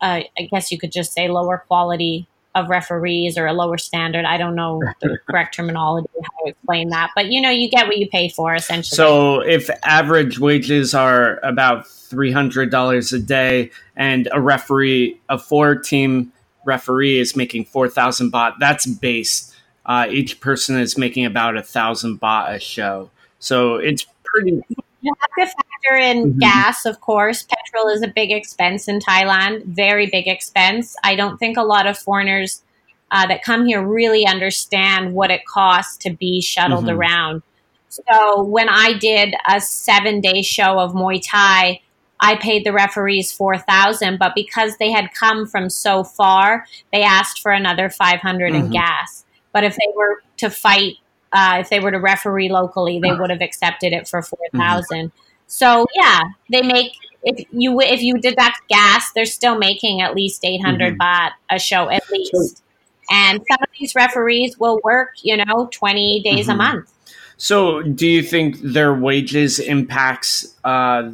uh, 0.00 0.22
I 0.38 0.42
guess 0.50 0.70
you 0.70 0.78
could 0.78 0.92
just 0.92 1.12
say 1.12 1.28
lower 1.28 1.64
quality 1.66 2.26
of 2.54 2.70
referees 2.70 3.36
or 3.36 3.46
a 3.46 3.52
lower 3.52 3.76
standard. 3.76 4.24
I 4.24 4.38
don't 4.38 4.54
know 4.54 4.82
the 5.00 5.18
correct 5.28 5.54
terminology 5.54 6.08
how 6.14 6.44
to 6.44 6.50
explain 6.50 6.88
that, 6.90 7.10
but 7.14 7.26
you 7.26 7.40
know, 7.40 7.50
you 7.50 7.68
get 7.68 7.86
what 7.86 7.98
you 7.98 8.08
pay 8.08 8.30
for 8.30 8.54
essentially. 8.54 8.96
So 8.96 9.40
if 9.40 9.70
average 9.84 10.38
wages 10.38 10.94
are 10.94 11.38
about 11.42 11.86
three 11.86 12.32
hundred 12.32 12.70
dollars 12.70 13.12
a 13.12 13.18
day, 13.18 13.70
and 13.94 14.28
a 14.32 14.40
referee, 14.40 15.20
a 15.28 15.38
four-team 15.38 16.32
referee, 16.64 17.18
is 17.18 17.36
making 17.36 17.66
four 17.66 17.88
thousand 17.88 18.32
baht, 18.32 18.54
that's 18.58 18.86
base. 18.86 19.52
Uh, 19.84 20.06
each 20.10 20.40
person 20.40 20.76
is 20.76 20.98
making 20.98 21.24
about 21.24 21.56
a 21.56 21.62
thousand 21.62 22.20
baht 22.20 22.54
a 22.54 22.58
show, 22.58 23.10
so 23.38 23.76
it's 23.76 24.06
pretty 24.24 24.62
you 25.06 25.14
have 25.38 25.48
to 25.48 25.54
factor 25.86 25.96
in 25.96 26.30
mm-hmm. 26.30 26.38
gas, 26.38 26.86
of 26.86 27.00
course. 27.00 27.42
Petrol 27.44 27.88
is 27.88 28.02
a 28.02 28.08
big 28.08 28.30
expense 28.30 28.88
in 28.88 28.98
Thailand, 28.98 29.64
very 29.66 30.06
big 30.06 30.26
expense. 30.28 30.96
I 31.04 31.16
don't 31.16 31.38
think 31.38 31.56
a 31.56 31.62
lot 31.62 31.86
of 31.86 31.98
foreigners 31.98 32.62
uh, 33.10 33.26
that 33.26 33.42
come 33.42 33.66
here 33.66 33.86
really 33.86 34.26
understand 34.26 35.14
what 35.14 35.30
it 35.30 35.46
costs 35.46 35.96
to 35.98 36.10
be 36.10 36.40
shuttled 36.40 36.86
mm-hmm. 36.86 36.98
around. 36.98 37.42
So 37.88 38.42
when 38.42 38.68
I 38.68 38.94
did 38.98 39.34
a 39.48 39.60
seven 39.60 40.20
day 40.20 40.42
show 40.42 40.78
of 40.78 40.92
Muay 40.92 41.22
Thai, 41.24 41.80
I 42.18 42.36
paid 42.36 42.64
the 42.64 42.72
referees 42.72 43.30
4000 43.30 44.18
but 44.18 44.34
because 44.34 44.76
they 44.78 44.90
had 44.90 45.12
come 45.12 45.46
from 45.46 45.70
so 45.70 46.02
far, 46.02 46.66
they 46.92 47.02
asked 47.02 47.40
for 47.40 47.52
another 47.52 47.88
500 47.88 48.52
mm-hmm. 48.52 48.66
in 48.66 48.70
gas. 48.70 49.24
But 49.52 49.64
if 49.64 49.74
they 49.76 49.92
were 49.94 50.22
to 50.38 50.50
fight 50.50 50.96
uh, 51.32 51.58
if 51.60 51.68
they 51.68 51.80
were 51.80 51.90
to 51.90 51.98
referee 51.98 52.48
locally, 52.48 52.98
they 52.98 53.12
would 53.12 53.30
have 53.30 53.42
accepted 53.42 53.92
it 53.92 54.08
for 54.08 54.22
4000 54.22 55.08
mm-hmm. 55.08 55.25
So, 55.46 55.86
yeah, 55.94 56.20
they 56.50 56.62
make 56.62 56.92
if 57.22 57.46
you 57.50 57.80
if 57.80 58.02
you 58.02 58.18
deduct 58.18 58.68
gas, 58.68 59.10
they're 59.14 59.26
still 59.26 59.58
making 59.58 60.00
at 60.00 60.14
least 60.14 60.44
800 60.44 60.94
mm-hmm. 60.94 61.02
baht 61.02 61.32
a 61.50 61.58
show 61.58 61.90
at 61.90 62.08
least. 62.10 62.32
So, 62.58 62.62
and 63.10 63.40
some 63.50 63.58
of 63.62 63.68
these 63.78 63.94
referees 63.94 64.58
will 64.58 64.80
work, 64.82 65.10
you 65.22 65.36
know, 65.36 65.68
20 65.72 66.22
days 66.22 66.42
mm-hmm. 66.46 66.50
a 66.50 66.54
month. 66.56 66.92
So, 67.36 67.82
do 67.82 68.06
you 68.06 68.22
think 68.22 68.60
their 68.60 68.94
wages 68.94 69.58
impacts 69.58 70.56
uh, 70.64 71.10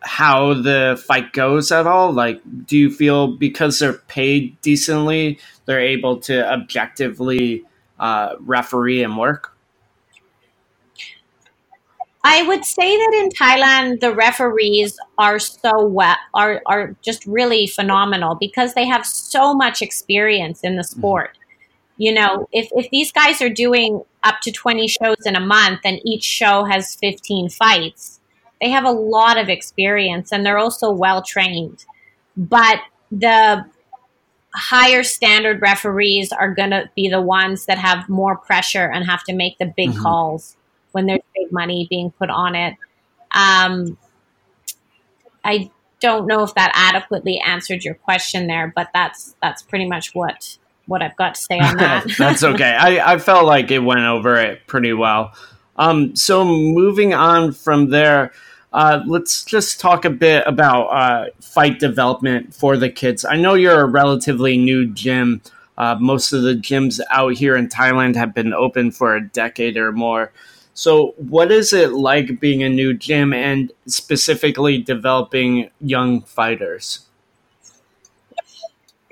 how 0.00 0.54
the 0.54 1.02
fight 1.06 1.32
goes 1.32 1.72
at 1.72 1.86
all? 1.86 2.12
Like, 2.12 2.40
do 2.66 2.76
you 2.78 2.90
feel 2.90 3.36
because 3.36 3.78
they're 3.78 3.94
paid 3.94 4.60
decently, 4.62 5.38
they're 5.64 5.80
able 5.80 6.18
to 6.20 6.48
objectively 6.50 7.64
uh, 7.98 8.36
referee 8.40 9.02
and 9.02 9.16
work? 9.16 9.56
I 12.22 12.42
would 12.42 12.64
say 12.64 12.96
that 12.96 13.12
in 13.14 13.30
Thailand, 13.30 14.00
the 14.00 14.14
referees 14.14 14.98
are 15.16 15.38
so 15.38 15.86
well, 15.86 16.16
are, 16.34 16.60
are 16.66 16.94
just 17.02 17.24
really 17.24 17.66
phenomenal 17.66 18.34
because 18.34 18.74
they 18.74 18.86
have 18.86 19.06
so 19.06 19.54
much 19.54 19.80
experience 19.80 20.60
in 20.62 20.76
the 20.76 20.82
mm-hmm. 20.82 20.98
sport. 20.98 21.38
You 21.96 22.14
know, 22.14 22.48
if, 22.52 22.68
if 22.72 22.90
these 22.90 23.12
guys 23.12 23.40
are 23.42 23.50
doing 23.50 24.02
up 24.22 24.40
to 24.42 24.52
20 24.52 24.88
shows 24.88 25.26
in 25.26 25.36
a 25.36 25.40
month 25.40 25.80
and 25.84 26.00
each 26.04 26.24
show 26.24 26.64
has 26.64 26.94
15 26.94 27.50
fights, 27.50 28.20
they 28.60 28.70
have 28.70 28.84
a 28.84 28.90
lot 28.90 29.38
of 29.38 29.48
experience 29.48 30.32
and 30.32 30.44
they're 30.44 30.58
also 30.58 30.90
well 30.90 31.22
trained. 31.22 31.84
But 32.36 32.80
the 33.10 33.64
higher 34.54 35.02
standard 35.02 35.62
referees 35.62 36.32
are 36.32 36.52
going 36.54 36.70
to 36.70 36.90
be 36.96 37.08
the 37.08 37.20
ones 37.20 37.66
that 37.66 37.78
have 37.78 38.08
more 38.08 38.36
pressure 38.36 38.90
and 38.90 39.06
have 39.06 39.24
to 39.24 39.34
make 39.34 39.58
the 39.58 39.72
big 39.76 39.90
mm-hmm. 39.90 40.02
calls 40.02 40.56
when 40.92 41.06
there's 41.06 41.20
money 41.52 41.86
being 41.88 42.10
put 42.10 42.30
on 42.30 42.54
it. 42.54 42.76
Um, 43.32 43.96
I 45.44 45.70
don't 46.00 46.26
know 46.26 46.42
if 46.42 46.54
that 46.54 46.72
adequately 46.74 47.40
answered 47.40 47.84
your 47.84 47.94
question 47.94 48.46
there, 48.46 48.72
but 48.74 48.88
that's 48.92 49.36
that's 49.42 49.62
pretty 49.62 49.86
much 49.86 50.14
what 50.14 50.58
what 50.86 51.02
I've 51.02 51.16
got 51.16 51.36
to 51.36 51.40
say 51.40 51.58
on 51.58 51.76
that. 51.76 52.06
that's 52.18 52.42
okay. 52.42 52.72
I, 52.72 53.14
I 53.14 53.18
felt 53.18 53.44
like 53.44 53.70
it 53.70 53.78
went 53.78 54.00
over 54.00 54.36
it 54.36 54.66
pretty 54.66 54.92
well. 54.92 55.32
Um, 55.76 56.16
so 56.16 56.44
moving 56.44 57.14
on 57.14 57.52
from 57.52 57.90
there, 57.90 58.32
uh, 58.72 59.02
let's 59.06 59.44
just 59.44 59.80
talk 59.80 60.04
a 60.04 60.10
bit 60.10 60.44
about 60.46 60.86
uh, 60.86 61.26
fight 61.40 61.78
development 61.78 62.54
for 62.54 62.76
the 62.76 62.90
kids. 62.90 63.24
I 63.24 63.36
know 63.36 63.54
you're 63.54 63.80
a 63.80 63.86
relatively 63.86 64.56
new 64.56 64.86
gym. 64.86 65.42
Uh, 65.78 65.96
most 65.98 66.32
of 66.32 66.42
the 66.42 66.54
gyms 66.54 67.00
out 67.10 67.34
here 67.34 67.56
in 67.56 67.68
Thailand 67.68 68.16
have 68.16 68.34
been 68.34 68.52
open 68.52 68.90
for 68.90 69.16
a 69.16 69.26
decade 69.26 69.76
or 69.76 69.92
more. 69.92 70.32
So, 70.80 71.12
what 71.18 71.52
is 71.52 71.74
it 71.74 71.92
like 71.92 72.40
being 72.40 72.62
a 72.62 72.68
new 72.70 72.94
gym 72.94 73.34
and 73.34 73.70
specifically 73.84 74.78
developing 74.78 75.68
young 75.78 76.22
fighters? 76.22 77.00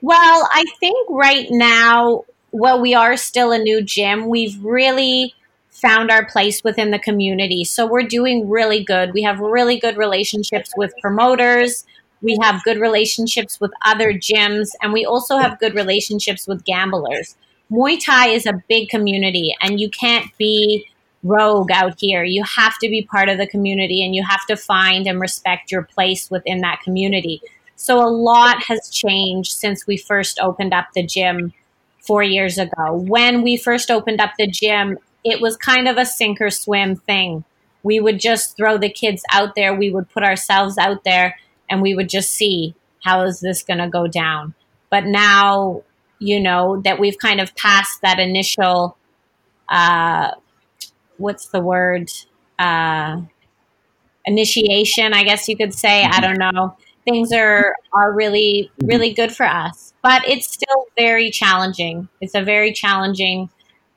Well, 0.00 0.48
I 0.50 0.64
think 0.80 0.96
right 1.10 1.46
now, 1.50 2.24
while 2.52 2.80
we 2.80 2.94
are 2.94 3.18
still 3.18 3.52
a 3.52 3.58
new 3.58 3.82
gym. 3.82 4.28
We've 4.30 4.58
really 4.64 5.34
found 5.68 6.10
our 6.10 6.24
place 6.24 6.64
within 6.64 6.90
the 6.90 6.98
community. 6.98 7.64
So 7.64 7.86
we're 7.86 8.08
doing 8.08 8.48
really 8.48 8.82
good. 8.82 9.12
We 9.12 9.20
have 9.24 9.38
really 9.38 9.78
good 9.78 9.98
relationships 9.98 10.72
with 10.74 10.94
promoters. 11.02 11.84
We 12.22 12.38
have 12.40 12.64
good 12.64 12.80
relationships 12.80 13.60
with 13.60 13.72
other 13.84 14.14
gyms, 14.14 14.70
and 14.80 14.94
we 14.94 15.04
also 15.04 15.36
have 15.36 15.60
good 15.60 15.74
relationships 15.74 16.48
with 16.48 16.64
gamblers. 16.64 17.36
Muay 17.70 18.02
Thai 18.02 18.28
is 18.28 18.46
a 18.46 18.62
big 18.70 18.88
community, 18.88 19.54
and 19.60 19.78
you 19.78 19.90
can't 19.90 20.26
be 20.38 20.86
rogue 21.22 21.70
out 21.72 21.94
here. 21.98 22.24
You 22.24 22.44
have 22.44 22.78
to 22.78 22.88
be 22.88 23.02
part 23.02 23.28
of 23.28 23.38
the 23.38 23.46
community, 23.46 24.04
and 24.04 24.14
you 24.14 24.24
have 24.24 24.46
to 24.46 24.56
find 24.56 25.06
and 25.06 25.20
respect 25.20 25.70
your 25.70 25.82
place 25.82 26.30
within 26.30 26.60
that 26.60 26.80
community. 26.82 27.40
So 27.76 28.00
a 28.00 28.10
lot 28.10 28.62
has 28.64 28.90
changed 28.90 29.52
since 29.52 29.86
we 29.86 29.96
first 29.96 30.38
opened 30.40 30.74
up 30.74 30.88
the 30.94 31.06
gym 31.06 31.52
four 32.00 32.22
years 32.22 32.58
ago. 32.58 32.94
When 32.94 33.42
we 33.42 33.56
first 33.56 33.90
opened 33.90 34.20
up 34.20 34.32
the 34.38 34.46
gym, 34.48 34.98
it 35.24 35.40
was 35.40 35.56
kind 35.56 35.86
of 35.86 35.96
a 35.96 36.06
sink 36.06 36.40
or 36.40 36.50
swim 36.50 36.96
thing. 36.96 37.44
We 37.82 38.00
would 38.00 38.18
just 38.18 38.56
throw 38.56 38.78
the 38.78 38.90
kids 38.90 39.22
out 39.30 39.54
there, 39.54 39.74
we 39.74 39.90
would 39.90 40.10
put 40.10 40.24
ourselves 40.24 40.78
out 40.78 41.04
there, 41.04 41.36
and 41.70 41.82
we 41.82 41.94
would 41.94 42.08
just 42.08 42.32
see 42.32 42.74
how 43.04 43.22
is 43.22 43.40
this 43.40 43.62
going 43.62 43.78
to 43.78 43.88
go 43.88 44.06
down. 44.06 44.54
But 44.90 45.04
now, 45.04 45.82
you 46.18 46.40
know, 46.40 46.80
that 46.82 46.98
we've 46.98 47.18
kind 47.18 47.40
of 47.40 47.54
passed 47.54 48.00
that 48.02 48.18
initial, 48.18 48.96
uh, 49.68 50.32
what's 51.18 51.48
the 51.48 51.60
word? 51.60 52.10
Uh, 52.58 53.22
initiation, 54.24 55.12
I 55.14 55.24
guess 55.24 55.48
you 55.48 55.56
could 55.56 55.74
say. 55.74 56.04
I 56.04 56.20
don't 56.20 56.38
know. 56.38 56.76
Things 57.04 57.32
are 57.32 57.74
are 57.92 58.12
really 58.12 58.70
really 58.82 59.12
good 59.14 59.34
for 59.34 59.46
us, 59.46 59.94
but 60.02 60.26
it's 60.28 60.52
still 60.52 60.86
very 60.96 61.30
challenging. 61.30 62.08
It's 62.20 62.34
a 62.34 62.42
very 62.42 62.72
challenging 62.72 63.48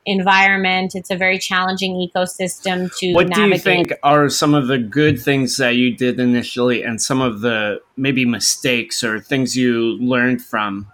environment. 0.06 0.96
It's 0.96 1.12
a 1.12 1.16
very 1.16 1.38
challenging 1.38 1.96
ecosystem 1.96 2.96
to 2.98 3.14
what 3.14 3.28
navigate. 3.28 3.64
do 3.64 3.70
you 3.72 3.76
think 3.76 3.94
are 4.04 4.30
some 4.30 4.54
of 4.54 4.68
the 4.68 4.78
good 4.78 5.22
things 5.22 5.58
that 5.58 5.76
you 5.76 5.96
did 5.96 6.20
initially 6.20 6.84
and 6.84 7.02
some 7.02 7.22
of 7.22 7.42
the 7.42 7.82
maybe 7.98 8.26
mistakes 8.26 9.04
or 9.04 9.20
things 9.20 9.56
you 9.56 9.98
learned 10.00 10.42
from? 10.42 10.88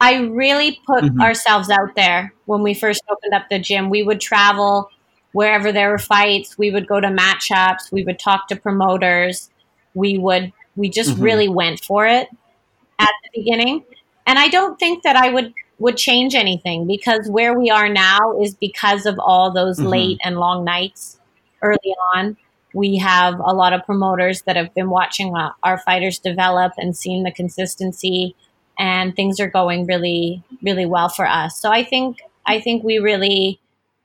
I 0.00 0.16
really 0.20 0.80
put 0.86 1.04
mm-hmm. 1.04 1.20
ourselves 1.20 1.70
out 1.70 1.94
there 1.96 2.34
when 2.44 2.62
we 2.62 2.74
first 2.74 3.02
opened 3.08 3.34
up 3.34 3.48
the 3.50 3.58
gym. 3.58 3.88
We 3.88 4.02
would 4.02 4.20
travel 4.20 4.90
wherever 5.32 5.72
there 5.72 5.90
were 5.90 5.98
fights. 5.98 6.58
We 6.58 6.70
would 6.70 6.86
go 6.86 7.00
to 7.00 7.08
matchups. 7.08 7.90
We 7.92 8.04
would 8.04 8.18
talk 8.18 8.48
to 8.48 8.56
promoters. 8.56 9.50
We 9.94 10.18
would, 10.18 10.52
we 10.76 10.90
just 10.90 11.12
mm-hmm. 11.12 11.22
really 11.22 11.48
went 11.48 11.82
for 11.84 12.06
it 12.06 12.28
at 12.98 13.10
the 13.24 13.40
beginning 13.40 13.84
and 14.26 14.38
I 14.38 14.48
don't 14.48 14.78
think 14.78 15.04
that 15.04 15.16
I 15.16 15.30
would 15.30 15.54
would 15.78 15.96
change 15.96 16.34
anything 16.34 16.86
because 16.86 17.28
where 17.28 17.56
we 17.56 17.70
are 17.70 17.88
now 17.88 18.40
is 18.40 18.54
because 18.54 19.04
of 19.04 19.18
all 19.18 19.52
those 19.52 19.78
mm-hmm. 19.78 19.88
late 19.88 20.18
and 20.24 20.38
long 20.38 20.64
nights 20.64 21.18
early 21.62 21.94
on. 22.14 22.36
We 22.72 22.96
have 22.96 23.34
a 23.38 23.52
lot 23.52 23.72
of 23.72 23.84
promoters 23.84 24.42
that 24.42 24.56
have 24.56 24.74
been 24.74 24.90
watching 24.90 25.36
uh, 25.36 25.52
our 25.62 25.78
fighters 25.78 26.18
develop 26.18 26.72
and 26.78 26.96
seeing 26.96 27.22
the 27.24 27.30
consistency, 27.30 28.34
and 28.78 29.14
things 29.14 29.40
are 29.40 29.48
going 29.48 29.86
really, 29.86 30.42
really 30.62 30.86
well 30.86 31.08
for 31.08 31.26
us. 31.26 31.58
So 31.58 31.70
I 31.70 31.84
think 31.84 32.20
I 32.44 32.60
think 32.60 32.84
we 32.84 32.98
really 32.98 33.60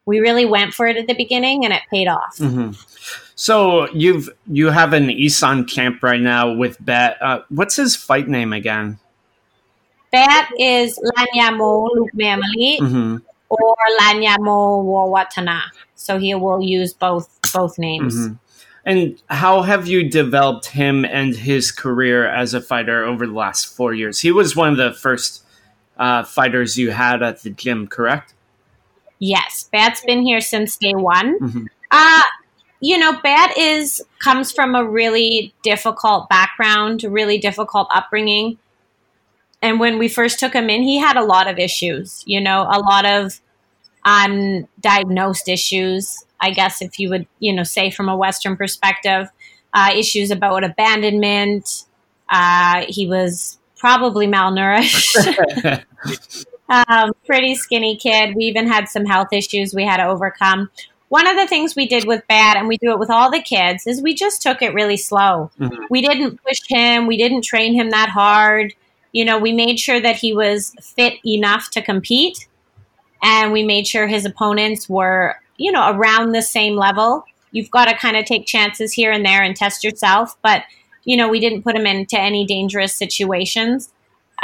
we 0.05 0.19
really 0.19 0.45
went 0.45 0.73
for 0.73 0.87
it 0.87 0.97
at 0.97 1.07
the 1.07 1.13
beginning, 1.13 1.63
and 1.63 1.73
it 1.73 1.81
paid 1.89 2.07
off. 2.07 2.37
Mm-hmm. 2.37 2.71
So 3.35 3.89
you've 3.91 4.29
you 4.47 4.67
have 4.67 4.93
an 4.93 5.09
Isan 5.09 5.65
camp 5.65 6.03
right 6.03 6.21
now 6.21 6.53
with 6.53 6.77
Bet. 6.83 7.21
Uh, 7.21 7.41
what's 7.49 7.75
his 7.75 7.95
fight 7.95 8.27
name 8.27 8.53
again? 8.53 8.99
That 10.11 10.49
is 10.59 10.99
Lanyamo 10.99 11.89
Luke 11.93 12.09
Mamali 12.13 12.79
mm-hmm. 12.79 13.17
or 13.49 13.75
Lanyamo 13.99 14.83
Warwatana. 14.83 15.61
So 15.95 16.17
he 16.17 16.35
will 16.35 16.61
use 16.61 16.93
both 16.93 17.29
both 17.53 17.77
names. 17.79 18.15
Mm-hmm. 18.15 18.33
And 18.85 19.21
how 19.29 19.61
have 19.61 19.87
you 19.87 20.09
developed 20.09 20.67
him 20.67 21.05
and 21.05 21.35
his 21.35 21.71
career 21.71 22.27
as 22.27 22.53
a 22.53 22.61
fighter 22.61 23.03
over 23.03 23.27
the 23.27 23.33
last 23.33 23.65
four 23.65 23.93
years? 23.93 24.19
He 24.19 24.31
was 24.31 24.55
one 24.55 24.69
of 24.69 24.77
the 24.77 24.93
first 24.93 25.43
uh, 25.97 26.23
fighters 26.23 26.77
you 26.77 26.91
had 26.91 27.21
at 27.21 27.43
the 27.43 27.51
gym, 27.51 27.87
correct? 27.87 28.33
Yes, 29.19 29.69
Bat's 29.71 30.01
been 30.03 30.23
here 30.23 30.41
since 30.41 30.77
day 30.77 30.95
one. 30.95 31.39
Mm-hmm. 31.39 31.65
Uh, 31.91 32.23
you 32.79 32.97
know, 32.97 33.19
Bat 33.21 33.55
is 33.57 34.01
comes 34.23 34.51
from 34.51 34.73
a 34.73 34.83
really 34.83 35.53
difficult 35.61 36.27
background, 36.29 37.03
really 37.03 37.37
difficult 37.37 37.87
upbringing 37.93 38.57
and 39.61 39.79
when 39.79 39.99
we 39.99 40.07
first 40.07 40.39
took 40.39 40.53
him 40.53 40.69
in, 40.69 40.81
he 40.81 40.97
had 40.97 41.17
a 41.17 41.23
lot 41.23 41.47
of 41.47 41.59
issues, 41.59 42.23
you 42.25 42.41
know, 42.41 42.63
a 42.63 42.79
lot 42.79 43.05
of 43.05 43.39
undiagnosed 44.05 45.47
issues, 45.47 46.25
I 46.41 46.51
guess, 46.51 46.81
if 46.81 46.99
you 46.99 47.09
would, 47.09 47.27
you 47.39 47.53
know, 47.53 47.63
say 47.63 47.91
from 47.91 48.09
a 48.09 48.17
Western 48.17 48.57
perspective, 48.57 49.27
uh, 49.73 49.91
issues 49.95 50.31
about 50.31 50.63
abandonment. 50.63 51.85
Uh, 52.29 52.85
he 52.87 53.07
was 53.07 53.59
probably 53.77 54.27
malnourished. 54.27 55.83
um, 56.87 57.13
pretty 57.25 57.55
skinny 57.55 57.97
kid. 57.97 58.35
We 58.35 58.45
even 58.45 58.67
had 58.67 58.89
some 58.89 59.05
health 59.05 59.29
issues 59.31 59.73
we 59.73 59.85
had 59.85 59.97
to 59.97 60.07
overcome. 60.07 60.69
One 61.09 61.27
of 61.27 61.35
the 61.35 61.47
things 61.47 61.75
we 61.75 61.87
did 61.87 62.05
with 62.05 62.23
Bat, 62.27 62.57
and 62.57 62.67
we 62.67 62.77
do 62.77 62.91
it 62.91 62.99
with 62.99 63.09
all 63.09 63.29
the 63.29 63.41
kids, 63.41 63.85
is 63.85 64.01
we 64.01 64.13
just 64.13 64.41
took 64.41 64.61
it 64.61 64.73
really 64.73 64.97
slow. 64.97 65.51
Mm-hmm. 65.59 65.83
We 65.89 66.01
didn't 66.01 66.41
push 66.43 66.61
him. 66.67 67.05
We 67.05 67.17
didn't 67.17 67.43
train 67.43 67.73
him 67.73 67.89
that 67.89 68.09
hard 68.09 68.73
you 69.11 69.25
know, 69.25 69.37
we 69.37 69.53
made 69.53 69.79
sure 69.79 69.99
that 69.99 70.15
he 70.15 70.33
was 70.33 70.73
fit 70.81 71.13
enough 71.25 71.69
to 71.71 71.81
compete 71.81 72.47
and 73.21 73.51
we 73.51 73.63
made 73.63 73.87
sure 73.87 74.07
his 74.07 74.25
opponents 74.25 74.89
were, 74.89 75.35
you 75.61 75.71
know, 75.71 75.91
around 75.91 76.31
the 76.31 76.41
same 76.41 76.75
level. 76.75 77.23
you've 77.51 77.71
got 77.71 77.85
to 77.85 77.95
kind 77.95 78.17
of 78.17 78.25
take 78.25 78.45
chances 78.45 78.93
here 78.93 79.11
and 79.11 79.25
there 79.25 79.43
and 79.43 79.55
test 79.55 79.83
yourself. 79.83 80.37
But 80.41 80.63
you 81.03 81.17
know, 81.17 81.29
we 81.29 81.39
didn't 81.39 81.63
put 81.63 81.75
him 81.75 81.85
into 81.85 82.19
any 82.19 82.45
dangerous 82.45 82.93
situations. 82.93 83.91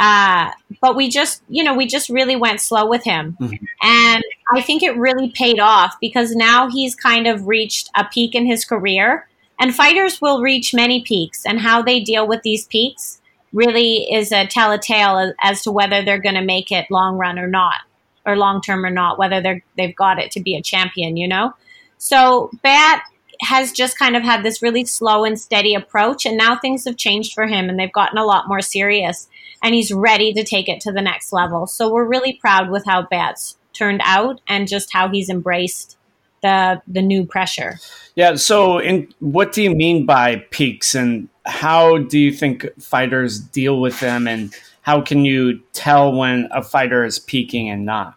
Uh, 0.00 0.50
but 0.80 0.94
we 0.94 1.08
just, 1.08 1.42
you 1.48 1.64
know, 1.64 1.74
we 1.74 1.86
just 1.86 2.08
really 2.08 2.36
went 2.36 2.60
slow 2.60 2.86
with 2.88 3.02
him. 3.02 3.36
Mm-hmm. 3.40 3.64
And 3.82 4.22
I 4.54 4.60
think 4.60 4.82
it 4.82 4.96
really 4.96 5.30
paid 5.30 5.58
off 5.58 5.96
because 6.00 6.36
now 6.36 6.70
he's 6.70 6.94
kind 6.94 7.26
of 7.26 7.48
reached 7.48 7.90
a 7.96 8.04
peak 8.04 8.34
in 8.34 8.46
his 8.46 8.64
career. 8.64 9.28
And 9.60 9.74
fighters 9.74 10.20
will 10.20 10.40
reach 10.40 10.72
many 10.72 11.02
peaks, 11.02 11.44
and 11.44 11.58
how 11.58 11.82
they 11.82 11.98
deal 11.98 12.28
with 12.28 12.42
these 12.42 12.64
peaks 12.66 13.20
really 13.52 14.06
is 14.12 14.30
a 14.30 14.46
telltale 14.46 15.32
as 15.42 15.62
to 15.62 15.72
whether 15.72 16.04
they're 16.04 16.20
going 16.20 16.36
to 16.36 16.44
make 16.44 16.70
it 16.70 16.86
long 16.92 17.16
run 17.16 17.40
or 17.40 17.48
not, 17.48 17.80
or 18.28 18.36
long 18.36 18.60
term 18.60 18.84
or 18.84 18.90
not, 18.90 19.18
whether 19.18 19.40
they're 19.40 19.64
they've 19.76 19.96
got 19.96 20.18
it 20.18 20.30
to 20.32 20.40
be 20.40 20.54
a 20.54 20.62
champion, 20.62 21.16
you 21.16 21.26
know. 21.26 21.54
So 21.98 22.50
Bat 22.62 23.02
has 23.40 23.72
just 23.72 23.98
kind 23.98 24.16
of 24.16 24.22
had 24.22 24.42
this 24.42 24.62
really 24.62 24.84
slow 24.84 25.24
and 25.24 25.38
steady 25.38 25.74
approach, 25.74 26.26
and 26.26 26.36
now 26.36 26.56
things 26.56 26.84
have 26.84 26.96
changed 26.96 27.32
for 27.32 27.46
him, 27.46 27.68
and 27.68 27.78
they've 27.78 27.92
gotten 27.92 28.18
a 28.18 28.24
lot 28.24 28.48
more 28.48 28.60
serious 28.60 29.28
and 29.62 29.74
he's 29.74 29.92
ready 29.92 30.32
to 30.32 30.44
take 30.44 30.68
it 30.68 30.80
to 30.82 30.92
the 30.92 31.02
next 31.02 31.32
level. 31.32 31.66
So 31.66 31.92
we're 31.92 32.04
really 32.04 32.34
proud 32.34 32.70
with 32.70 32.84
how 32.84 33.02
Bats 33.02 33.56
turned 33.72 34.00
out 34.04 34.40
and 34.48 34.68
just 34.68 34.92
how 34.92 35.08
he's 35.08 35.28
embraced 35.28 35.96
the 36.42 36.80
the 36.86 37.02
new 37.02 37.24
pressure. 37.24 37.78
Yeah. 38.14 38.36
So, 38.36 38.78
in, 38.78 39.12
what 39.18 39.52
do 39.52 39.62
you 39.62 39.74
mean 39.74 40.06
by 40.06 40.36
peaks, 40.50 40.94
and 40.94 41.28
how 41.46 41.98
do 41.98 42.18
you 42.18 42.32
think 42.32 42.66
fighters 42.80 43.40
deal 43.40 43.80
with 43.80 43.98
them, 43.98 44.28
and 44.28 44.54
how 44.82 45.00
can 45.00 45.24
you 45.24 45.58
tell 45.72 46.12
when 46.12 46.48
a 46.52 46.62
fighter 46.62 47.04
is 47.04 47.18
peaking 47.18 47.68
and 47.68 47.84
not? 47.84 48.14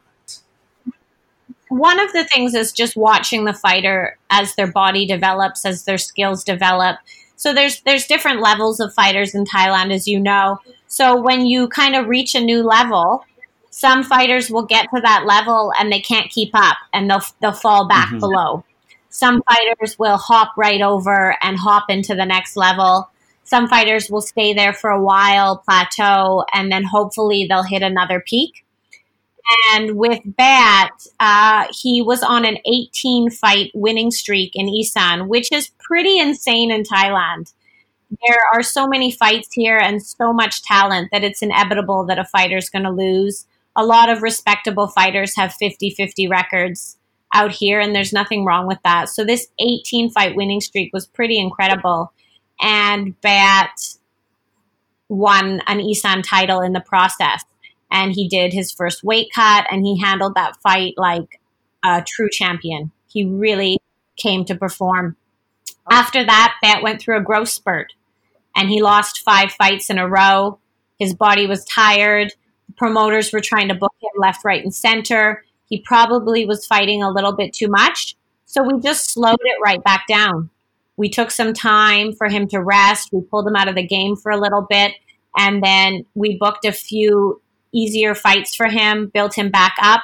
One 1.71 2.01
of 2.01 2.11
the 2.11 2.25
things 2.25 2.53
is 2.53 2.73
just 2.73 2.97
watching 2.97 3.45
the 3.45 3.53
fighter 3.53 4.17
as 4.29 4.55
their 4.55 4.67
body 4.67 5.05
develops, 5.05 5.65
as 5.65 5.85
their 5.85 5.97
skills 5.97 6.43
develop. 6.43 6.97
So 7.37 7.53
there's 7.53 7.79
there's 7.83 8.07
different 8.07 8.41
levels 8.41 8.81
of 8.81 8.93
fighters 8.93 9.33
in 9.33 9.45
Thailand, 9.45 9.93
as 9.93 10.05
you 10.05 10.19
know. 10.19 10.59
So 10.87 11.21
when 11.21 11.45
you 11.45 11.69
kind 11.69 11.95
of 11.95 12.09
reach 12.09 12.35
a 12.35 12.41
new 12.41 12.61
level, 12.61 13.23
some 13.69 14.03
fighters 14.03 14.49
will 14.49 14.65
get 14.65 14.87
to 14.93 14.99
that 14.99 15.23
level 15.25 15.71
and 15.79 15.89
they 15.89 16.01
can't 16.01 16.29
keep 16.29 16.49
up 16.53 16.75
and 16.91 17.09
they'll 17.09 17.23
they'll 17.39 17.53
fall 17.53 17.87
back 17.87 18.09
mm-hmm. 18.09 18.19
below. 18.19 18.65
Some 19.07 19.41
fighters 19.43 19.97
will 19.97 20.17
hop 20.17 20.51
right 20.57 20.81
over 20.81 21.37
and 21.41 21.57
hop 21.57 21.85
into 21.87 22.15
the 22.15 22.25
next 22.25 22.57
level. 22.57 23.09
Some 23.45 23.69
fighters 23.69 24.09
will 24.09 24.19
stay 24.19 24.51
there 24.53 24.73
for 24.73 24.89
a 24.89 25.01
while, 25.01 25.63
plateau, 25.65 26.43
and 26.53 26.69
then 26.69 26.83
hopefully 26.83 27.47
they'll 27.49 27.63
hit 27.63 27.81
another 27.81 28.19
peak. 28.19 28.65
And 29.73 29.95
with 29.97 30.19
Bat, 30.25 30.91
uh, 31.19 31.67
he 31.71 32.01
was 32.01 32.23
on 32.23 32.45
an 32.45 32.57
18 32.65 33.29
fight 33.31 33.71
winning 33.73 34.11
streak 34.11 34.51
in 34.55 34.69
Isan, 34.69 35.27
which 35.27 35.51
is 35.51 35.71
pretty 35.79 36.19
insane 36.19 36.71
in 36.71 36.83
Thailand 36.83 37.51
there 38.27 38.39
are 38.53 38.63
so 38.63 38.87
many 38.87 39.11
fights 39.11 39.49
here 39.53 39.77
and 39.77 40.03
so 40.03 40.33
much 40.33 40.63
talent 40.63 41.09
that 41.11 41.23
it's 41.23 41.41
inevitable 41.41 42.05
that 42.05 42.19
a 42.19 42.25
fighter's 42.25 42.69
going 42.69 42.83
to 42.83 42.91
lose. 42.91 43.45
A 43.75 43.85
lot 43.85 44.09
of 44.09 44.21
respectable 44.21 44.87
fighters 44.87 45.35
have 45.35 45.53
50 45.53 45.91
50 45.91 46.27
records 46.27 46.97
out 47.33 47.51
here, 47.51 47.79
and 47.79 47.95
there's 47.95 48.11
nothing 48.11 48.43
wrong 48.43 48.67
with 48.67 48.79
that. 48.83 49.07
So, 49.07 49.23
this 49.23 49.47
18 49.59 50.09
fight 50.11 50.35
winning 50.35 50.59
streak 50.59 50.91
was 50.91 51.07
pretty 51.07 51.39
incredible. 51.39 52.11
And 52.59 53.19
Bat 53.21 53.71
won 55.07 55.61
an 55.67 55.79
Isan 55.79 56.21
title 56.21 56.59
in 56.59 56.73
the 56.73 56.81
process. 56.81 57.43
And 57.91 58.13
he 58.13 58.27
did 58.27 58.53
his 58.53 58.71
first 58.71 59.03
weight 59.03 59.27
cut, 59.35 59.65
and 59.69 59.85
he 59.85 59.99
handled 59.99 60.35
that 60.35 60.55
fight 60.61 60.93
like 60.97 61.41
a 61.83 62.03
true 62.05 62.29
champion. 62.29 62.91
He 63.07 63.25
really 63.25 63.79
came 64.15 64.45
to 64.45 64.55
perform. 64.55 65.17
After 65.89 66.23
that, 66.23 66.55
Bat 66.61 66.83
went 66.83 67.01
through 67.01 67.17
a 67.17 67.23
growth 67.23 67.49
spurt 67.49 67.93
and 68.55 68.69
he 68.69 68.81
lost 68.81 69.23
five 69.23 69.51
fights 69.51 69.89
in 69.89 69.97
a 69.97 70.07
row. 70.07 70.59
His 70.99 71.13
body 71.13 71.47
was 71.47 71.65
tired. 71.65 72.33
The 72.67 72.73
promoters 72.73 73.31
were 73.31 73.39
trying 73.39 73.69
to 73.69 73.75
book 73.75 73.93
him 74.01 74.11
left, 74.17 74.45
right, 74.45 74.63
and 74.63 74.73
center. 74.73 75.43
He 75.69 75.79
probably 75.79 76.45
was 76.45 76.65
fighting 76.65 77.01
a 77.01 77.11
little 77.11 77.33
bit 77.33 77.53
too 77.53 77.67
much. 77.67 78.15
So 78.45 78.63
we 78.63 78.79
just 78.81 79.09
slowed 79.09 79.39
it 79.41 79.57
right 79.63 79.83
back 79.83 80.05
down. 80.07 80.49
We 80.97 81.09
took 81.09 81.31
some 81.31 81.53
time 81.53 82.13
for 82.13 82.27
him 82.27 82.47
to 82.49 82.61
rest. 82.61 83.09
We 83.11 83.21
pulled 83.21 83.47
him 83.47 83.55
out 83.55 83.69
of 83.69 83.75
the 83.75 83.87
game 83.87 84.15
for 84.15 84.31
a 84.31 84.39
little 84.39 84.65
bit. 84.69 84.93
And 85.37 85.63
then 85.63 86.05
we 86.13 86.37
booked 86.37 86.65
a 86.65 86.73
few 86.73 87.41
easier 87.73 88.15
fights 88.15 88.55
for 88.55 88.67
him, 88.67 89.11
built 89.13 89.35
him 89.35 89.49
back 89.49 89.75
up. 89.81 90.01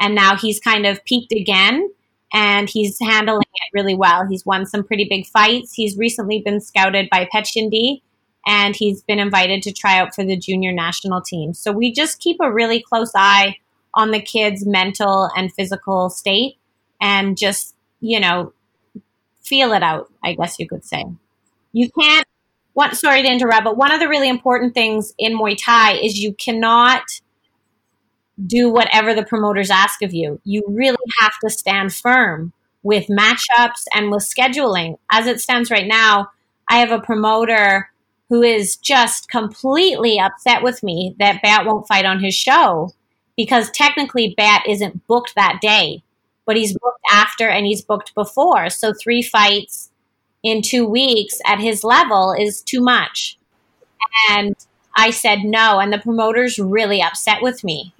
And 0.00 0.14
now 0.14 0.36
he's 0.36 0.60
kind 0.60 0.86
of 0.86 1.04
peaked 1.04 1.32
again 1.32 1.90
and 2.32 2.68
he's 2.68 2.98
handling 3.00 3.42
it 3.42 3.70
really 3.74 3.94
well. 3.94 4.26
He's 4.28 4.46
won 4.46 4.66
some 4.66 4.84
pretty 4.84 5.06
big 5.08 5.26
fights. 5.26 5.72
He's 5.74 5.96
recently 5.96 6.40
been 6.40 6.60
scouted 6.60 7.08
by 7.10 7.28
Petchyindee 7.34 8.02
and 8.46 8.76
he's 8.76 9.02
been 9.02 9.18
invited 9.18 9.62
to 9.62 9.72
try 9.72 9.98
out 9.98 10.14
for 10.14 10.24
the 10.24 10.36
junior 10.36 10.72
national 10.72 11.20
team. 11.20 11.54
So 11.54 11.72
we 11.72 11.92
just 11.92 12.20
keep 12.20 12.36
a 12.40 12.52
really 12.52 12.80
close 12.80 13.12
eye 13.14 13.56
on 13.94 14.10
the 14.10 14.20
kid's 14.20 14.66
mental 14.66 15.30
and 15.36 15.52
physical 15.52 16.10
state 16.10 16.56
and 17.00 17.36
just, 17.36 17.74
you 18.00 18.20
know, 18.20 18.52
feel 19.42 19.72
it 19.72 19.82
out, 19.82 20.12
I 20.22 20.34
guess 20.34 20.58
you 20.58 20.68
could 20.68 20.84
say. 20.84 21.04
You 21.72 21.90
can't 21.90 22.27
what 22.78 22.96
sorry 22.96 23.22
to 23.22 23.28
interrupt, 23.28 23.64
but 23.64 23.76
one 23.76 23.90
of 23.90 23.98
the 23.98 24.06
really 24.06 24.28
important 24.28 24.72
things 24.72 25.12
in 25.18 25.36
Muay 25.36 25.58
Thai 25.60 25.94
is 25.94 26.20
you 26.20 26.32
cannot 26.34 27.02
do 28.46 28.70
whatever 28.70 29.12
the 29.14 29.24
promoters 29.24 29.68
ask 29.68 30.00
of 30.00 30.14
you. 30.14 30.40
You 30.44 30.62
really 30.68 30.96
have 31.18 31.32
to 31.42 31.50
stand 31.50 31.92
firm 31.92 32.52
with 32.84 33.08
matchups 33.08 33.82
and 33.92 34.12
with 34.12 34.22
scheduling. 34.22 34.96
As 35.10 35.26
it 35.26 35.40
stands 35.40 35.72
right 35.72 35.88
now, 35.88 36.30
I 36.68 36.76
have 36.78 36.92
a 36.92 37.00
promoter 37.00 37.90
who 38.28 38.42
is 38.44 38.76
just 38.76 39.28
completely 39.28 40.20
upset 40.20 40.62
with 40.62 40.80
me 40.84 41.16
that 41.18 41.42
Bat 41.42 41.66
won't 41.66 41.88
fight 41.88 42.04
on 42.04 42.22
his 42.22 42.36
show 42.36 42.92
because 43.36 43.72
technically 43.72 44.34
Bat 44.36 44.68
isn't 44.68 45.04
booked 45.08 45.34
that 45.34 45.58
day, 45.60 46.04
but 46.46 46.56
he's 46.56 46.78
booked 46.78 47.02
after 47.10 47.48
and 47.48 47.66
he's 47.66 47.82
booked 47.82 48.14
before. 48.14 48.70
So 48.70 48.92
three 48.94 49.22
fights 49.22 49.87
in 50.50 50.62
two 50.62 50.86
weeks 50.86 51.38
at 51.46 51.60
his 51.60 51.84
level 51.84 52.34
is 52.38 52.62
too 52.62 52.80
much. 52.80 53.38
And 54.30 54.56
I 54.96 55.10
said 55.10 55.40
no, 55.44 55.78
and 55.78 55.92
the 55.92 55.98
promoter's 55.98 56.58
really 56.58 57.02
upset 57.02 57.42
with 57.42 57.62
me 57.62 57.92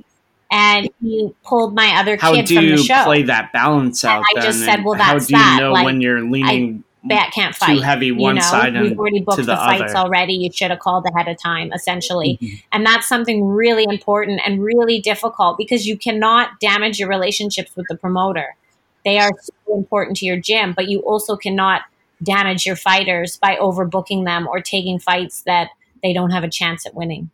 and 0.50 0.88
he 1.02 1.32
pulled 1.44 1.74
my 1.74 1.94
other 1.98 2.16
how 2.16 2.34
kid 2.34 2.48
from 2.48 2.66
the 2.66 2.76
show. 2.78 2.94
How 2.94 3.04
do 3.04 3.10
you 3.10 3.22
play 3.22 3.22
that 3.24 3.52
balance 3.52 4.04
out? 4.04 4.24
And 4.30 4.42
I 4.42 4.46
just 4.46 4.64
said, 4.64 4.84
"Well, 4.84 4.96
that's 4.96 5.24
how 5.24 5.26
do 5.26 5.36
you 5.36 5.38
that. 5.38 5.56
know 5.60 5.72
like, 5.72 5.84
when 5.84 6.00
you're 6.00 6.22
leaning?" 6.22 6.84
Bat 7.04 7.32
can't 7.32 7.54
fight. 7.54 7.76
Too 7.76 7.80
heavy 7.80 8.10
one 8.10 8.34
you 8.34 8.42
know? 8.42 8.46
side 8.46 8.74
We've 8.74 8.98
already 8.98 9.20
booked 9.20 9.36
the, 9.38 9.44
the, 9.44 9.56
fights 9.56 9.94
other. 9.94 10.06
already. 10.06 10.34
You 10.34 10.50
should 10.52 10.70
have 10.70 10.80
called 10.80 11.06
ahead 11.06 11.28
of 11.28 11.40
time, 11.40 11.72
essentially. 11.72 12.38
Mm-hmm. 12.42 12.56
And 12.72 12.84
that's 12.84 13.08
something 13.08 13.44
really 13.44 13.84
important 13.84 14.40
and 14.44 14.62
really 14.62 15.00
difficult 15.00 15.56
because 15.56 15.86
you 15.86 15.96
cannot 15.96 16.58
damage 16.60 16.98
your 16.98 17.08
relationships 17.08 17.70
with 17.76 17.86
the 17.88 17.96
promoter. 17.96 18.56
They 19.04 19.18
are 19.18 19.30
so 19.40 19.76
important 19.76 20.16
to 20.18 20.26
your 20.26 20.38
gym, 20.38 20.74
but 20.74 20.88
you 20.88 20.98
also 21.00 21.36
cannot 21.36 21.82
damage 22.22 22.66
your 22.66 22.76
fighters 22.76 23.36
by 23.36 23.56
overbooking 23.56 24.24
them 24.24 24.46
or 24.48 24.60
taking 24.60 24.98
fights 24.98 25.42
that 25.46 25.68
they 26.02 26.12
don't 26.12 26.30
have 26.30 26.44
a 26.44 26.50
chance 26.50 26.86
at 26.86 26.94
winning. 26.94 27.30